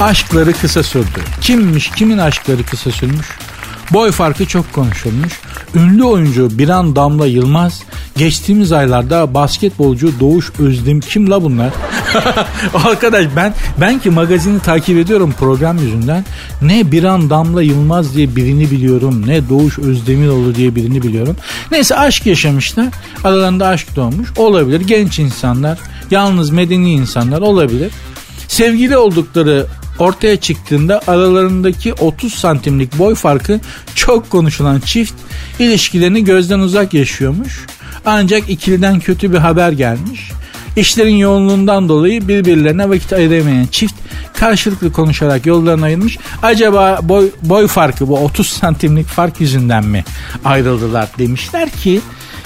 Aşkları 0.00 0.52
kısa 0.52 0.82
sürdü. 0.82 1.20
Kimmiş 1.40 1.90
kimin 1.90 2.18
aşkları 2.18 2.62
kısa 2.62 2.90
sürmüş? 2.90 3.26
Boy 3.92 4.12
farkı 4.12 4.46
çok 4.46 4.72
konuşulmuş. 4.72 5.32
Ünlü 5.74 6.04
oyuncu 6.04 6.58
Biran 6.58 6.96
Damla 6.96 7.26
Yılmaz 7.26 7.82
geçtiğimiz 8.16 8.72
aylarda 8.72 9.34
basketbolcu 9.34 10.20
Doğuş 10.20 10.52
Özdim 10.58 11.00
kim 11.00 11.30
la 11.30 11.42
bunlar? 11.42 11.70
Arkadaş 12.84 13.26
ben 13.36 13.54
ben 13.80 13.98
ki 13.98 14.10
magazini 14.10 14.60
takip 14.60 14.98
ediyorum 14.98 15.34
program 15.38 15.78
yüzünden. 15.78 16.24
Ne 16.62 16.92
Biran 16.92 17.30
Damla 17.30 17.62
Yılmaz 17.62 18.14
diye 18.14 18.36
birini 18.36 18.70
biliyorum. 18.70 19.26
Ne 19.26 19.48
Doğuş 19.48 19.78
Özdemiroğlu 19.78 20.54
diye 20.54 20.74
birini 20.74 21.02
biliyorum. 21.02 21.36
Neyse 21.70 21.96
aşk 21.96 22.26
yaşamışlar. 22.26 22.86
Aralarında 23.24 23.66
aşk 23.66 23.96
doğmuş. 23.96 24.28
Olabilir. 24.36 24.80
Genç 24.80 25.18
insanlar. 25.18 25.78
Yalnız 26.10 26.50
medeni 26.50 26.92
insanlar 26.92 27.40
olabilir. 27.40 27.92
Sevgili 28.48 28.96
oldukları 28.96 29.66
ortaya 30.00 30.36
çıktığında 30.36 31.00
aralarındaki 31.06 31.94
30 31.94 32.34
santimlik 32.34 32.98
boy 32.98 33.14
farkı 33.14 33.60
çok 33.94 34.30
konuşulan 34.30 34.80
çift 34.80 35.14
ilişkilerini 35.58 36.24
gözden 36.24 36.58
uzak 36.58 36.94
yaşıyormuş. 36.94 37.66
Ancak 38.06 38.50
ikiliden 38.50 39.00
kötü 39.00 39.32
bir 39.32 39.38
haber 39.38 39.72
gelmiş. 39.72 40.30
İşlerin 40.76 41.16
yoğunluğundan 41.16 41.88
dolayı 41.88 42.28
birbirlerine 42.28 42.88
vakit 42.88 43.12
ayıramayan 43.12 43.66
çift 43.66 43.94
karşılıklı 44.34 44.92
konuşarak 44.92 45.46
yollarını 45.46 45.84
ayırmış. 45.84 46.18
Acaba 46.42 46.98
boy, 47.02 47.30
boy 47.42 47.66
farkı 47.66 48.08
bu 48.08 48.18
30 48.18 48.46
santimlik 48.46 49.06
fark 49.06 49.40
yüzünden 49.40 49.84
mi 49.84 50.04
ayrıldılar 50.44 51.08
demişler 51.18 51.70
ki 51.70 52.00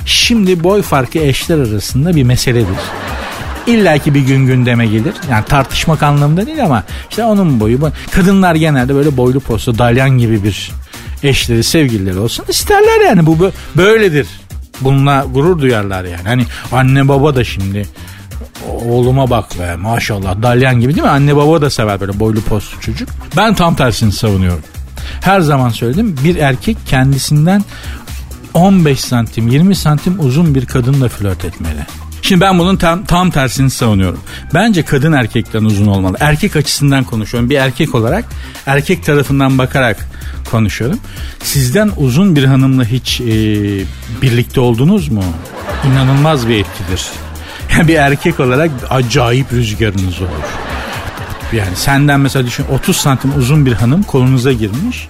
şimdi 0.06 0.64
boy 0.64 0.82
farkı 0.82 1.18
eşler 1.18 1.58
arasında 1.58 2.16
bir 2.16 2.22
meseledir. 2.22 2.76
İllaki 3.66 4.14
bir 4.14 4.20
gün 4.20 4.46
gündeme 4.46 4.86
gelir. 4.86 5.14
Yani 5.30 5.44
tartışmak 5.44 6.02
anlamında 6.02 6.46
değil 6.46 6.64
ama 6.64 6.84
işte 7.10 7.24
onun 7.24 7.60
boyu. 7.60 7.78
Kadınlar 8.10 8.54
genelde 8.54 8.94
böyle 8.94 9.16
boylu 9.16 9.40
postu 9.40 9.78
dalyan 9.78 10.10
gibi 10.10 10.44
bir 10.44 10.70
eşleri 11.22 11.64
sevgilileri 11.64 12.18
olsun 12.18 12.44
isterler 12.48 13.06
yani 13.06 13.26
bu 13.26 13.50
böyledir. 13.76 14.26
Bununla 14.80 15.26
gurur 15.34 15.58
duyarlar 15.58 16.04
yani. 16.04 16.28
Hani 16.28 16.46
anne 16.72 17.08
baba 17.08 17.36
da 17.36 17.44
şimdi 17.44 17.86
oğluma 18.68 19.30
bak 19.30 19.58
be 19.58 19.76
maşallah 19.76 20.42
dalyan 20.42 20.80
gibi 20.80 20.94
değil 20.94 21.04
mi? 21.04 21.10
Anne 21.10 21.36
baba 21.36 21.62
da 21.62 21.70
sever 21.70 22.00
böyle 22.00 22.20
boylu 22.20 22.40
postlu 22.40 22.80
çocuk. 22.80 23.08
Ben 23.36 23.54
tam 23.54 23.74
tersini 23.74 24.12
savunuyorum. 24.12 24.64
Her 25.20 25.40
zaman 25.40 25.68
söyledim 25.68 26.16
bir 26.24 26.36
erkek 26.36 26.76
kendisinden 26.86 27.64
15 28.54 29.00
santim 29.00 29.48
20 29.48 29.74
santim 29.74 30.20
uzun 30.20 30.54
bir 30.54 30.66
kadınla 30.66 31.08
flört 31.08 31.44
etmeli. 31.44 31.86
Şimdi 32.24 32.40
ben 32.40 32.58
bunun 32.58 32.76
tam, 32.76 33.04
tam 33.04 33.30
tersini 33.30 33.70
savunuyorum. 33.70 34.20
Bence 34.54 34.84
kadın 34.84 35.12
erkekten 35.12 35.64
uzun 35.64 35.86
olmalı. 35.86 36.16
Erkek 36.20 36.56
açısından 36.56 37.04
konuşuyorum. 37.04 37.50
Bir 37.50 37.56
erkek 37.56 37.94
olarak 37.94 38.24
erkek 38.66 39.04
tarafından 39.04 39.58
bakarak 39.58 40.08
konuşuyorum. 40.50 40.98
Sizden 41.42 41.90
uzun 41.96 42.36
bir 42.36 42.44
hanımla 42.44 42.84
hiç 42.84 43.20
e, 43.20 43.26
birlikte 44.22 44.60
oldunuz 44.60 45.08
mu? 45.08 45.24
İnanılmaz 45.86 46.48
bir 46.48 46.54
etkidir. 46.54 47.06
Yani 47.72 47.88
bir 47.88 47.94
erkek 47.94 48.40
olarak 48.40 48.70
acayip 48.90 49.52
rüzgarınız 49.52 50.20
olur. 50.20 50.44
Yani 51.52 51.76
senden 51.76 52.20
mesela 52.20 52.46
düşün 52.46 52.64
30 52.72 52.96
santim 52.96 53.38
uzun 53.38 53.66
bir 53.66 53.72
hanım 53.72 54.02
kolunuza 54.02 54.52
girmiş. 54.52 55.08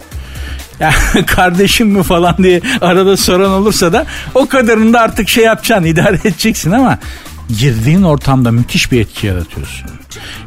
Ya 0.81 0.93
kardeşim 1.27 1.89
mi 1.89 2.03
falan 2.03 2.37
diye 2.39 2.61
arada 2.81 3.17
soran 3.17 3.51
olursa 3.51 3.93
da 3.93 4.07
o 4.35 4.47
kadarını 4.47 4.93
da 4.93 5.01
artık 5.01 5.29
şey 5.29 5.45
yapacaksın 5.45 5.87
idare 5.87 6.17
edeceksin 6.25 6.71
ama 6.71 6.99
girdiğin 7.59 8.03
ortamda 8.03 8.51
müthiş 8.51 8.93
bir 8.93 9.01
etki 9.01 9.27
yaratıyorsun. 9.27 9.91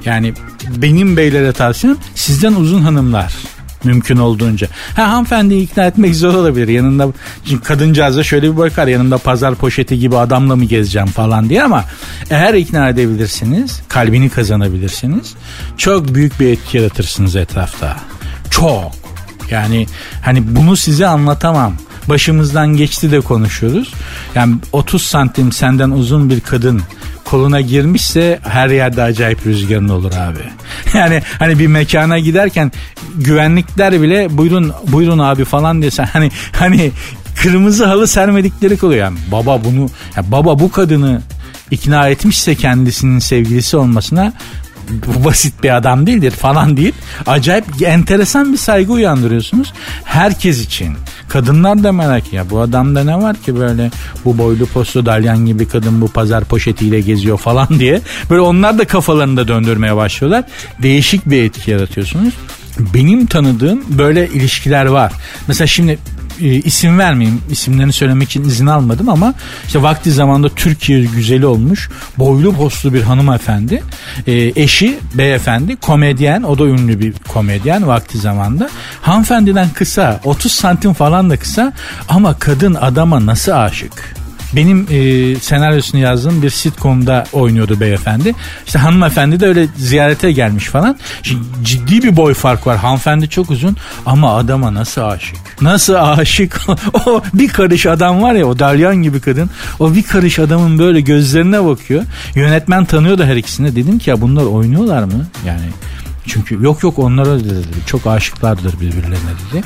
Yani 0.05 0.33
benim 0.77 1.17
beylere 1.17 1.53
tavsiyem 1.53 1.97
sizden 2.15 2.53
uzun 2.53 2.81
hanımlar 2.81 3.33
mümkün 3.83 4.17
olduğunca. 4.17 4.67
Ha 4.95 5.11
hanımefendiyi 5.11 5.63
ikna 5.63 5.85
etmek 5.85 6.15
zor 6.15 6.33
olabilir. 6.33 6.67
Yanında 6.67 7.07
çünkü 7.49 7.63
kadıncağıza 7.63 8.23
şöyle 8.23 8.51
bir 8.51 8.57
bakar 8.57 8.87
yanında 8.87 9.17
pazar 9.17 9.55
poşeti 9.55 9.99
gibi 9.99 10.17
adamla 10.17 10.55
mı 10.55 10.65
gezeceğim 10.65 11.07
falan 11.07 11.49
diye 11.49 11.63
ama 11.63 11.85
eğer 12.29 12.53
ikna 12.53 12.89
edebilirsiniz, 12.89 13.81
kalbini 13.87 14.29
kazanabilirsiniz 14.29 15.35
çok 15.77 16.15
büyük 16.15 16.39
bir 16.39 16.47
etki 16.47 16.77
yaratırsınız 16.77 17.35
etrafta. 17.35 17.97
Çok. 18.49 19.06
Yani 19.51 19.87
hani 20.21 20.55
bunu 20.55 20.75
size 20.75 21.07
anlatamam. 21.07 21.73
Başımızdan 22.09 22.77
geçti 22.77 23.11
de 23.11 23.21
konuşuyoruz. 23.21 23.93
Yani 24.35 24.55
30 24.71 25.01
santim 25.01 25.51
senden 25.51 25.91
uzun 25.91 26.29
bir 26.29 26.39
kadın 26.39 26.81
koluna 27.25 27.61
girmişse 27.61 28.39
her 28.43 28.69
yerde 28.69 29.03
acayip 29.03 29.45
rüzgarın 29.45 29.89
olur 29.89 30.11
abi. 30.13 30.39
Yani 30.93 31.21
hani 31.39 31.59
bir 31.59 31.67
mekana 31.67 32.19
giderken 32.19 32.71
güvenlikler 33.15 34.01
bile 34.01 34.37
buyurun 34.37 34.73
buyurun 34.87 35.19
abi 35.19 35.45
falan 35.45 35.81
desen 35.81 36.05
hani 36.05 36.31
hani 36.51 36.91
kırmızı 37.41 37.85
halı 37.85 38.07
sermedikleri 38.07 38.85
oluyor. 38.85 39.01
Yani 39.01 39.17
baba 39.31 39.63
bunu 39.63 39.89
ya 40.15 40.31
baba 40.31 40.59
bu 40.59 40.71
kadını 40.71 41.21
ikna 41.71 42.09
etmişse 42.09 42.55
kendisinin 42.55 43.19
sevgilisi 43.19 43.77
olmasına 43.77 44.33
bu 44.89 45.25
basit 45.25 45.63
bir 45.63 45.75
adam 45.75 46.07
değildir 46.07 46.31
falan 46.31 46.77
deyip 46.77 46.95
acayip 47.27 47.65
enteresan 47.81 48.53
bir 48.53 48.57
saygı 48.57 48.91
uyandırıyorsunuz 48.91 49.73
herkes 50.03 50.65
için. 50.65 50.93
Kadınlar 51.29 51.83
da 51.83 51.91
merak 51.91 52.33
ya 52.33 52.49
bu 52.49 52.59
adamda 52.59 53.03
ne 53.03 53.17
var 53.17 53.35
ki 53.35 53.59
böyle 53.59 53.91
bu 54.25 54.37
boylu 54.37 54.65
postu 54.65 55.05
dalyan 55.05 55.45
gibi 55.45 55.67
kadın 55.67 56.01
bu 56.01 56.07
pazar 56.07 56.43
poşetiyle 56.43 57.01
geziyor 57.01 57.37
falan 57.37 57.67
diye. 57.79 58.01
Böyle 58.29 58.41
onlar 58.41 58.77
da 58.77 58.85
kafalarını 58.85 59.37
da 59.37 59.47
döndürmeye 59.47 59.95
başlıyorlar. 59.95 60.43
Değişik 60.83 61.29
bir 61.29 61.43
etki 61.43 61.71
yaratıyorsunuz. 61.71 62.33
Benim 62.79 63.25
tanıdığım 63.25 63.83
böyle 63.89 64.27
ilişkiler 64.27 64.85
var. 64.85 65.11
Mesela 65.47 65.67
şimdi 65.67 65.99
e, 66.41 66.45
isim 66.47 66.99
vermeyeyim. 66.99 67.41
isimlerini 67.51 67.93
söylemek 67.93 68.29
için 68.29 68.43
izin 68.43 68.65
almadım 68.65 69.09
ama 69.09 69.33
işte 69.65 69.81
vakti 69.81 70.11
zamanda 70.11 70.49
Türkiye 70.49 71.05
güzeli 71.05 71.45
olmuş 71.45 71.89
boylu 72.17 72.53
postlu 72.53 72.93
bir 72.93 73.01
hanımefendi. 73.01 73.83
E, 74.27 74.33
eşi 74.55 74.99
beyefendi 75.13 75.75
komedyen 75.75 76.43
o 76.43 76.57
da 76.57 76.65
ünlü 76.65 76.99
bir 76.99 77.13
komedyen 77.27 77.87
vakti 77.87 78.17
zamanda. 78.17 78.69
Hanımefendiden 79.01 79.69
kısa 79.69 80.21
30 80.23 80.51
santim 80.51 80.93
falan 80.93 81.29
da 81.29 81.37
kısa 81.37 81.73
ama 82.09 82.39
kadın 82.39 82.73
adama 82.73 83.25
nasıl 83.25 83.51
aşık? 83.51 84.17
Benim 84.53 84.87
e, 84.89 85.35
senaryosunu 85.35 86.01
yazdığım 86.01 86.41
bir 86.41 86.49
sitcom'da 86.49 87.23
oynuyordu 87.33 87.79
beyefendi. 87.79 88.35
İşte 88.65 88.79
hanımefendi 88.79 89.39
de 89.39 89.47
öyle 89.47 89.67
ziyarete 89.77 90.31
gelmiş 90.31 90.65
falan. 90.65 90.97
Şimdi 91.23 91.43
ciddi 91.63 92.03
bir 92.03 92.17
boy 92.17 92.33
fark 92.33 92.67
var. 92.67 92.77
Hanımefendi 92.77 93.29
çok 93.29 93.51
uzun 93.51 93.77
ama 94.05 94.35
adama 94.35 94.73
nasıl 94.73 95.01
aşık? 95.01 95.61
Nasıl 95.61 95.93
aşık? 95.93 96.61
o 96.93 97.23
bir 97.33 97.47
karış 97.47 97.85
adam 97.85 98.21
var 98.21 98.33
ya 98.33 98.45
o 98.45 98.59
dalyan 98.59 98.95
gibi 98.95 99.19
kadın. 99.19 99.49
O 99.79 99.95
bir 99.95 100.03
karış 100.03 100.39
adamın 100.39 100.79
böyle 100.79 101.01
gözlerine 101.01 101.65
bakıyor. 101.65 102.03
Yönetmen 102.35 102.85
tanıyor 102.85 103.17
da 103.17 103.25
her 103.25 103.35
ikisini. 103.35 103.75
Dedim 103.75 103.99
ki 103.99 104.09
ya 104.09 104.21
bunlar 104.21 104.43
oynuyorlar 104.43 105.03
mı? 105.03 105.27
Yani 105.45 105.65
çünkü 106.27 106.63
yok 106.63 106.83
yok 106.83 106.99
onlara 106.99 107.39
dedi. 107.39 107.63
Çok 107.85 108.07
aşıklardır 108.07 108.73
birbirlerine 108.73 109.33
dedi. 109.51 109.63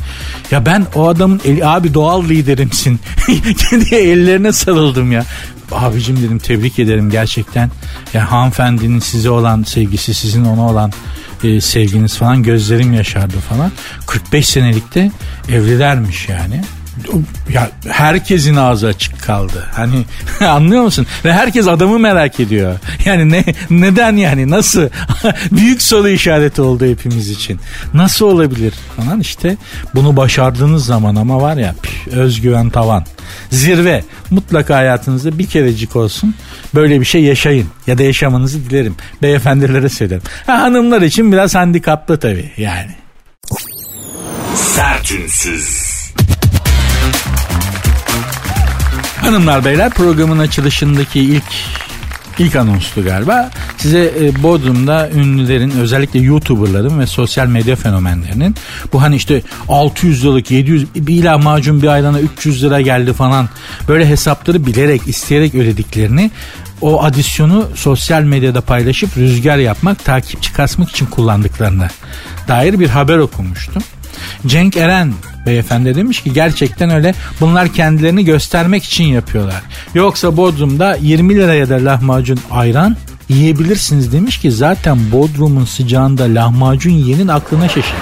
Ya 0.51 0.65
ben 0.65 0.85
o 0.95 1.07
adamın 1.07 1.41
eli, 1.45 1.65
abi 1.65 1.93
doğal 1.93 2.23
liderimsin 2.23 2.99
diye 3.89 4.01
ellerine 4.01 4.51
sarıldım 4.51 5.11
ya. 5.11 5.25
Abicim 5.71 6.17
dedim 6.17 6.39
tebrik 6.39 6.79
ederim 6.79 7.09
gerçekten. 7.09 7.71
Ya 8.13 8.31
hanımefendinin 8.31 8.99
size 8.99 9.29
olan 9.29 9.63
sevgisi 9.63 10.13
sizin 10.13 10.45
ona 10.45 10.69
olan 10.69 10.91
e, 11.43 11.61
sevginiz 11.61 12.17
falan 12.17 12.43
gözlerim 12.43 12.93
yaşardı 12.93 13.37
falan. 13.49 13.71
45 14.07 14.49
senelikte 14.49 15.11
evlilermiş 15.49 16.29
yani 16.29 16.61
ya 17.53 17.69
herkesin 17.89 18.55
ağzı 18.55 18.87
açık 18.87 19.21
kaldı. 19.21 19.67
Hani 19.71 20.05
anlıyor 20.47 20.83
musun? 20.83 21.07
Ve 21.25 21.33
herkes 21.33 21.67
adamı 21.67 21.99
merak 21.99 22.39
ediyor. 22.39 22.79
Yani 23.05 23.31
ne 23.31 23.43
neden 23.69 24.15
yani 24.15 24.49
nasıl? 24.49 24.89
Büyük 25.51 25.81
soru 25.81 26.09
işareti 26.09 26.61
oldu 26.61 26.85
hepimiz 26.85 27.29
için. 27.29 27.59
Nasıl 27.93 28.25
olabilir 28.25 28.73
falan 28.97 29.19
işte 29.19 29.57
bunu 29.95 30.17
başardığınız 30.17 30.85
zaman 30.85 31.15
ama 31.15 31.41
var 31.41 31.57
ya 31.57 31.75
püf, 31.83 32.07
özgüven 32.07 32.69
tavan. 32.69 33.05
Zirve. 33.49 34.03
Mutlaka 34.29 34.75
hayatınızda 34.75 35.39
bir 35.39 35.47
kerecik 35.47 35.95
olsun 35.95 36.35
böyle 36.75 36.99
bir 36.99 37.05
şey 37.05 37.23
yaşayın 37.23 37.67
ya 37.87 37.97
da 37.97 38.03
yaşamanızı 38.03 38.69
dilerim. 38.69 38.95
Beyefendilere 39.21 39.89
söylerim. 39.89 40.21
Ha, 40.45 40.61
hanımlar 40.61 41.01
için 41.01 41.31
biraz 41.31 41.55
handikaplı 41.55 42.19
tabii 42.19 42.51
yani. 42.57 42.91
Sertünsüz. 44.55 45.90
Hanımlar 49.21 49.65
beyler 49.65 49.89
programın 49.89 50.39
açılışındaki 50.39 51.19
ilk 51.19 51.43
ilk 52.39 52.55
anonstu 52.55 53.03
galiba. 53.03 53.49
Size 53.77 54.13
e, 54.19 54.43
Bodrum'da 54.43 55.09
ünlülerin 55.09 55.71
özellikle 55.71 56.19
YouTuber'ların 56.19 56.99
ve 56.99 57.07
sosyal 57.07 57.47
medya 57.47 57.75
fenomenlerinin 57.75 58.55
bu 58.93 59.01
hani 59.01 59.15
işte 59.15 59.41
600 59.69 60.23
liralık 60.23 60.51
700 60.51 60.95
bir 60.95 61.23
lahmacun 61.23 61.81
bir 61.81 61.87
aylana 61.87 62.19
300 62.19 62.63
lira 62.63 62.81
geldi 62.81 63.13
falan 63.13 63.49
böyle 63.87 64.09
hesapları 64.09 64.65
bilerek 64.65 65.07
isteyerek 65.07 65.55
ödediklerini 65.55 66.31
o 66.81 67.03
adisyonu 67.03 67.67
sosyal 67.75 68.23
medyada 68.23 68.61
paylaşıp 68.61 69.17
rüzgar 69.17 69.57
yapmak, 69.57 70.05
takipçi 70.05 70.53
kasmak 70.53 70.89
için 70.89 71.05
kullandıklarına 71.05 71.87
dair 72.47 72.79
bir 72.79 72.89
haber 72.89 73.17
okumuştum. 73.17 73.83
Cenk 74.47 74.77
Eren 74.77 75.13
beyefendi 75.45 75.95
demiş 75.95 76.23
ki 76.23 76.33
gerçekten 76.33 76.89
öyle 76.89 77.15
bunlar 77.41 77.73
kendilerini 77.73 78.25
göstermek 78.25 78.83
için 78.83 79.03
yapıyorlar. 79.03 79.61
Yoksa 79.93 80.37
Bodrum'da 80.37 80.95
20 81.01 81.35
liraya 81.35 81.69
da 81.69 81.75
lahmacun 81.75 82.39
ayran 82.51 82.95
yiyebilirsiniz 83.29 84.13
demiş 84.13 84.37
ki 84.37 84.51
zaten 84.51 85.11
Bodrum'un 85.11 85.65
sıcağında 85.65 86.23
lahmacun 86.23 86.91
yenin 86.91 87.27
aklına 87.27 87.67
şaşır. 87.69 87.95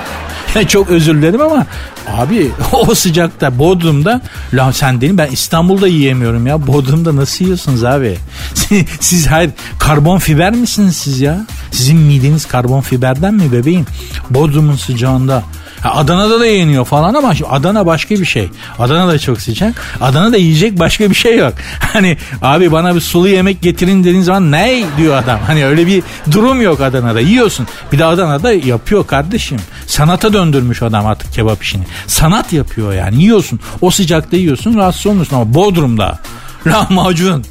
Çok 0.67 0.89
özür 0.89 1.15
dilerim 1.15 1.41
ama 1.41 1.65
abi 2.07 2.51
o 2.71 2.95
sıcakta 2.95 3.59
Bodrum'da 3.59 4.21
la 4.53 4.73
sen 4.73 5.01
dedim 5.01 5.17
ben 5.17 5.27
İstanbul'da 5.27 5.87
yiyemiyorum 5.87 6.47
ya. 6.47 6.67
Bodrum'da 6.67 7.15
nasıl 7.15 7.45
yiyorsunuz 7.45 7.83
abi? 7.83 8.17
siz 8.99 9.27
hayır 9.27 9.51
karbon 9.79 10.17
fiber 10.17 10.51
misiniz 10.51 10.95
siz 10.95 11.21
ya? 11.21 11.45
Sizin 11.71 11.97
mideniz 11.97 12.45
karbon 12.45 12.81
fiberden 12.81 13.33
mi 13.33 13.51
bebeğim? 13.51 13.85
Bodrum'un 14.29 14.75
sıcağında 14.75 15.43
Adana'da 15.83 16.39
da 16.39 16.45
yeniyor 16.45 16.85
falan 16.85 17.13
ama 17.13 17.33
Adana 17.49 17.85
başka 17.85 18.15
bir 18.15 18.25
şey. 18.25 18.49
Adana 18.79 19.07
da 19.07 19.19
çok 19.19 19.41
sıcak. 19.41 19.97
Adana'da 20.01 20.37
yiyecek 20.37 20.79
başka 20.79 21.09
bir 21.09 21.15
şey 21.15 21.37
yok. 21.37 21.53
Hani 21.93 22.17
abi 22.41 22.71
bana 22.71 22.95
bir 22.95 23.01
sulu 23.01 23.29
yemek 23.29 23.61
getirin 23.61 24.03
dediğin 24.03 24.21
zaman 24.21 24.51
ne 24.51 24.83
diyor 24.97 25.15
adam. 25.23 25.39
Hani 25.47 25.65
öyle 25.65 25.87
bir 25.87 26.03
durum 26.31 26.61
yok 26.61 26.81
Adana'da. 26.81 27.19
Yiyorsun. 27.19 27.67
Bir 27.91 27.99
de 27.99 28.05
Adana'da 28.05 28.53
yapıyor 28.53 29.07
kardeşim. 29.07 29.59
Sanata 29.87 30.33
döndürmüş 30.33 30.81
adam 30.83 31.05
artık 31.05 31.33
kebap 31.33 31.63
işini. 31.63 31.83
Sanat 32.07 32.53
yapıyor 32.53 32.93
yani. 32.93 33.21
Yiyorsun. 33.21 33.59
O 33.81 33.91
sıcakta 33.91 34.37
yiyorsun 34.37 34.77
rahatsız 34.77 35.05
olmuyorsun 35.07 35.35
ama 35.35 35.53
Bodrum'da 35.53 36.19
lahmacun. 36.67 37.43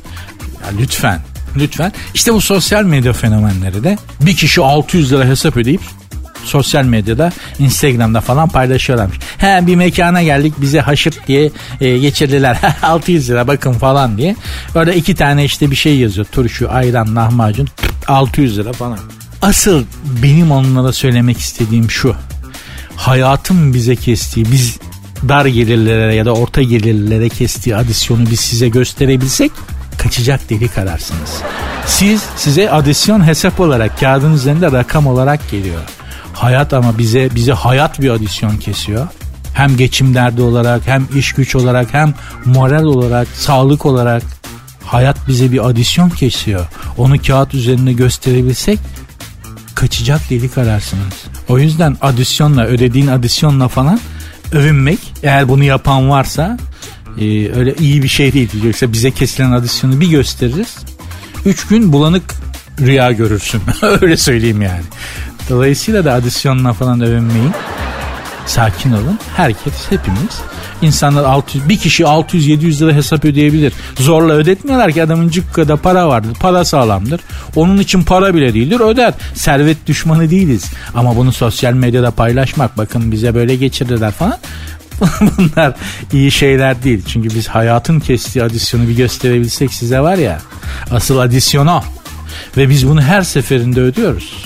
Ya 0.62 0.68
lütfen 0.80 1.20
lütfen. 1.56 1.92
İşte 2.14 2.34
bu 2.34 2.40
sosyal 2.40 2.84
medya 2.84 3.12
fenomenleri 3.12 3.84
de 3.84 3.98
bir 4.20 4.36
kişi 4.36 4.60
600 4.60 5.12
lira 5.12 5.24
hesap 5.24 5.56
ödeyip 5.56 5.80
sosyal 6.48 6.84
medyada 6.84 7.32
Instagram'da 7.58 8.20
falan 8.20 8.48
paylaşıyorlarmış. 8.48 9.18
He 9.38 9.66
bir 9.66 9.76
mekana 9.76 10.22
geldik 10.22 10.54
bize 10.58 10.80
haşırt 10.80 11.28
diye 11.28 11.50
e, 11.80 11.98
geçirdiler 11.98 12.58
600 12.82 13.30
lira 13.30 13.46
bakın 13.46 13.72
falan 13.72 14.18
diye. 14.18 14.36
Orada 14.74 14.92
iki 14.92 15.14
tane 15.14 15.44
işte 15.44 15.70
bir 15.70 15.76
şey 15.76 15.98
yazıyor 15.98 16.26
turşu 16.32 16.70
ayran 16.70 17.16
lahmacun 17.16 17.68
600 18.06 18.58
lira 18.58 18.72
falan. 18.72 18.98
Asıl 19.42 19.84
benim 20.22 20.50
onlara 20.50 20.92
söylemek 20.92 21.38
istediğim 21.38 21.90
şu. 21.90 22.16
Hayatın 22.96 23.74
bize 23.74 23.96
kestiği 23.96 24.46
biz 24.52 24.78
dar 25.28 25.46
gelirlere 25.46 26.14
ya 26.14 26.24
da 26.24 26.34
orta 26.34 26.62
gelirlere 26.62 27.28
kestiği 27.28 27.76
adisyonu 27.76 28.30
biz 28.30 28.40
size 28.40 28.68
gösterebilsek 28.68 29.52
kaçacak 29.98 30.50
delik 30.50 30.78
ararsınız. 30.78 31.42
Siz 31.86 32.22
size 32.36 32.70
adisyon 32.70 33.26
hesap 33.26 33.60
olarak 33.60 34.00
kağıdın 34.00 34.34
üzerinde 34.34 34.72
rakam 34.72 35.06
olarak 35.06 35.50
geliyor. 35.50 35.80
Hayat 36.38 36.72
ama 36.72 36.98
bize 36.98 37.28
bize 37.34 37.52
hayat 37.52 38.00
bir 38.00 38.10
adisyon 38.10 38.56
kesiyor. 38.56 39.08
Hem 39.54 39.76
geçim 39.76 40.14
derdi 40.14 40.42
olarak 40.42 40.86
hem 40.86 41.08
iş 41.16 41.32
güç 41.32 41.56
olarak 41.56 41.94
hem 41.94 42.14
moral 42.44 42.84
olarak 42.84 43.28
sağlık 43.28 43.86
olarak 43.86 44.22
hayat 44.84 45.28
bize 45.28 45.52
bir 45.52 45.68
adisyon 45.68 46.10
kesiyor. 46.10 46.66
Onu 46.96 47.22
kağıt 47.22 47.54
üzerinde 47.54 47.92
gösterebilsek 47.92 48.78
kaçacak 49.74 50.30
delik 50.30 50.58
ararsınız. 50.58 51.14
O 51.48 51.58
yüzden 51.58 51.96
adisyonla 52.00 52.64
ödediğin 52.64 53.06
adisyonla 53.06 53.68
falan 53.68 54.00
övünmek 54.52 54.98
eğer 55.22 55.48
bunu 55.48 55.64
yapan 55.64 56.10
varsa 56.10 56.58
e, 57.20 57.52
öyle 57.52 57.74
iyi 57.74 58.02
bir 58.02 58.08
şey 58.08 58.32
değil. 58.32 58.64
Yoksa 58.64 58.92
bize 58.92 59.10
kesilen 59.10 59.52
adisyonu 59.52 60.00
bir 60.00 60.10
gösteririz. 60.10 60.76
Üç 61.44 61.66
gün 61.66 61.92
bulanık 61.92 62.34
rüya 62.80 63.12
görürsün. 63.12 63.62
öyle 64.00 64.16
söyleyeyim 64.16 64.62
yani. 64.62 64.82
Dolayısıyla 65.48 66.04
da 66.04 66.14
adisyonla 66.14 66.72
falan 66.72 67.00
övünmeyin. 67.00 67.52
Sakin 68.46 68.92
olun. 68.92 69.18
Herkes 69.36 69.90
hepimiz 69.90 70.42
İnsanlar 70.82 71.24
600 71.24 71.68
bir 71.68 71.78
kişi 71.78 72.02
600-700 72.02 72.80
lira 72.80 72.92
hesap 72.92 73.24
ödeyebilir. 73.24 73.72
Zorla 73.98 74.32
ödetmiyorlar 74.32 74.92
ki 74.92 75.02
adamın 75.02 75.28
cükkada 75.28 75.76
para 75.76 76.08
vardır. 76.08 76.36
Para 76.40 76.64
sağlamdır. 76.64 77.20
Onun 77.56 77.78
için 77.78 78.02
para 78.02 78.34
bile 78.34 78.54
değildir. 78.54 78.80
Öder. 78.80 79.14
Servet 79.34 79.86
düşmanı 79.86 80.30
değiliz. 80.30 80.64
Ama 80.94 81.16
bunu 81.16 81.32
sosyal 81.32 81.72
medyada 81.72 82.10
paylaşmak 82.10 82.78
bakın 82.78 83.12
bize 83.12 83.34
böyle 83.34 83.56
geçirdiler 83.56 84.12
falan. 84.12 84.38
Bunlar 85.20 85.74
iyi 86.12 86.30
şeyler 86.30 86.82
değil. 86.82 87.02
Çünkü 87.08 87.34
biz 87.34 87.48
hayatın 87.48 88.00
kestiği 88.00 88.44
adisyonu 88.44 88.88
bir 88.88 88.96
gösterebilsek 88.96 89.74
size 89.74 90.00
var 90.00 90.18
ya. 90.18 90.40
Asıl 90.90 91.18
adisyona. 91.18 91.82
Ve 92.56 92.68
biz 92.68 92.88
bunu 92.88 93.02
her 93.02 93.22
seferinde 93.22 93.80
ödüyoruz. 93.80 94.44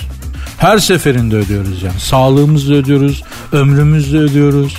Her 0.57 0.77
seferinde 0.77 1.35
ödüyoruz 1.35 1.83
yani. 1.83 1.99
Sağlığımızla 1.99 2.73
ödüyoruz, 2.73 3.23
ömrümüzle 3.51 4.17
ödüyoruz. 4.17 4.75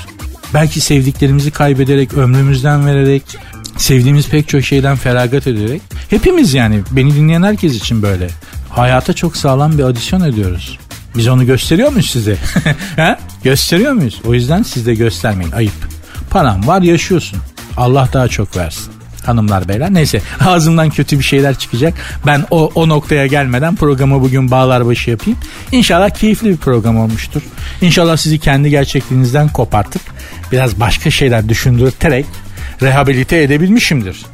Belki 0.54 0.80
sevdiklerimizi 0.80 1.50
kaybederek, 1.50 2.14
ömrümüzden 2.14 2.86
vererek, 2.86 3.22
sevdiğimiz 3.76 4.28
pek 4.28 4.48
çok 4.48 4.62
şeyden 4.62 4.96
feragat 4.96 5.46
ederek. 5.46 5.82
Hepimiz 6.10 6.54
yani 6.54 6.82
beni 6.90 7.14
dinleyen 7.14 7.42
herkes 7.42 7.74
için 7.74 8.02
böyle. 8.02 8.28
Hayata 8.70 9.12
çok 9.12 9.36
sağlam 9.36 9.78
bir 9.78 9.82
adisyon 9.82 10.20
ediyoruz. 10.20 10.78
Biz 11.16 11.28
onu 11.28 11.46
gösteriyor 11.46 11.90
muyuz 11.90 12.10
size? 12.10 12.36
ha? 12.96 13.18
Gösteriyor 13.44 13.92
muyuz? 13.92 14.20
O 14.26 14.34
yüzden 14.34 14.62
siz 14.62 14.86
de 14.86 14.94
göstermeyin. 14.94 15.52
Ayıp. 15.52 15.88
Param 16.30 16.66
var 16.66 16.82
yaşıyorsun. 16.82 17.38
Allah 17.76 18.08
daha 18.12 18.28
çok 18.28 18.56
versin 18.56 18.93
hanımlar 19.26 19.68
beyler. 19.68 19.94
Neyse 19.94 20.20
ağzımdan 20.40 20.90
kötü 20.90 21.18
bir 21.18 21.24
şeyler 21.24 21.54
çıkacak. 21.54 21.94
Ben 22.26 22.44
o, 22.50 22.70
o 22.74 22.88
noktaya 22.88 23.26
gelmeden 23.26 23.76
programı 23.76 24.20
bugün 24.20 24.50
bağlar 24.50 24.86
başı 24.86 25.10
yapayım. 25.10 25.38
İnşallah 25.72 26.10
keyifli 26.10 26.48
bir 26.48 26.56
program 26.56 26.96
olmuştur. 26.96 27.42
İnşallah 27.80 28.16
sizi 28.16 28.38
kendi 28.38 28.70
gerçekliğinizden 28.70 29.48
kopartıp 29.48 30.02
biraz 30.52 30.80
başka 30.80 31.10
şeyler 31.10 31.48
düşündürterek 31.48 32.26
rehabilite 32.82 33.42
edebilmişimdir. 33.42 34.26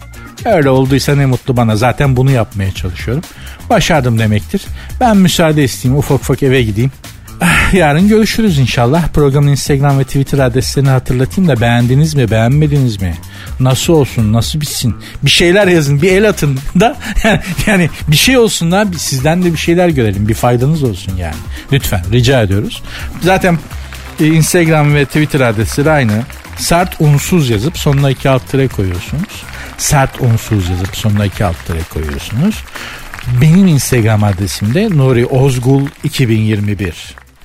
Öyle 0.44 0.70
olduysa 0.70 1.14
ne 1.16 1.26
mutlu 1.26 1.56
bana. 1.56 1.76
Zaten 1.76 2.16
bunu 2.16 2.30
yapmaya 2.30 2.72
çalışıyorum. 2.72 3.22
Başardım 3.70 4.18
demektir. 4.18 4.62
Ben 5.00 5.16
müsaade 5.16 5.64
isteyeyim 5.64 5.98
ufak 5.98 6.20
ufak 6.20 6.42
eve 6.42 6.62
gideyim. 6.62 6.92
Ah, 7.40 7.74
yarın 7.74 8.08
görüşürüz 8.08 8.58
inşallah. 8.58 9.08
Programın 9.08 9.48
Instagram 9.48 9.98
ve 9.98 10.04
Twitter 10.04 10.38
adreslerini 10.38 10.90
hatırlatayım 10.90 11.50
da 11.50 11.60
beğendiniz 11.60 12.14
mi 12.14 12.30
beğenmediniz 12.30 13.02
mi? 13.02 13.14
Nasıl 13.60 13.92
olsun 13.92 14.32
nasıl 14.32 14.60
bitsin? 14.60 14.96
Bir 15.22 15.30
şeyler 15.30 15.66
yazın 15.66 16.02
bir 16.02 16.12
el 16.12 16.28
atın 16.28 16.58
da 16.80 16.96
yani, 17.66 17.90
bir 18.08 18.16
şey 18.16 18.38
olsun 18.38 18.72
da 18.72 18.86
sizden 18.98 19.42
de 19.42 19.52
bir 19.52 19.58
şeyler 19.58 19.88
görelim. 19.88 20.28
Bir 20.28 20.34
faydanız 20.34 20.82
olsun 20.82 21.16
yani. 21.16 21.34
Lütfen 21.72 22.02
rica 22.12 22.42
ediyoruz. 22.42 22.82
Zaten 23.22 23.58
e, 24.20 24.26
Instagram 24.26 24.94
ve 24.94 25.04
Twitter 25.04 25.40
adresleri 25.40 25.90
aynı. 25.90 26.22
Sert 26.56 27.00
unsuz 27.00 27.50
yazıp 27.50 27.78
sonuna 27.78 28.10
iki 28.10 28.30
alt 28.30 28.48
tere 28.48 28.68
koyuyorsunuz. 28.68 29.44
Sert 29.78 30.20
unsuz 30.20 30.68
yazıp 30.68 30.96
sonuna 30.96 31.26
iki 31.26 31.44
alt 31.44 31.66
tere 31.66 31.80
koyuyorsunuz. 31.92 32.64
Benim 33.40 33.66
Instagram 33.66 34.24
adresim 34.24 34.74
de 34.74 34.88
Nuri 34.90 35.26
Ozgul 35.26 35.86
2021. 36.04 37.19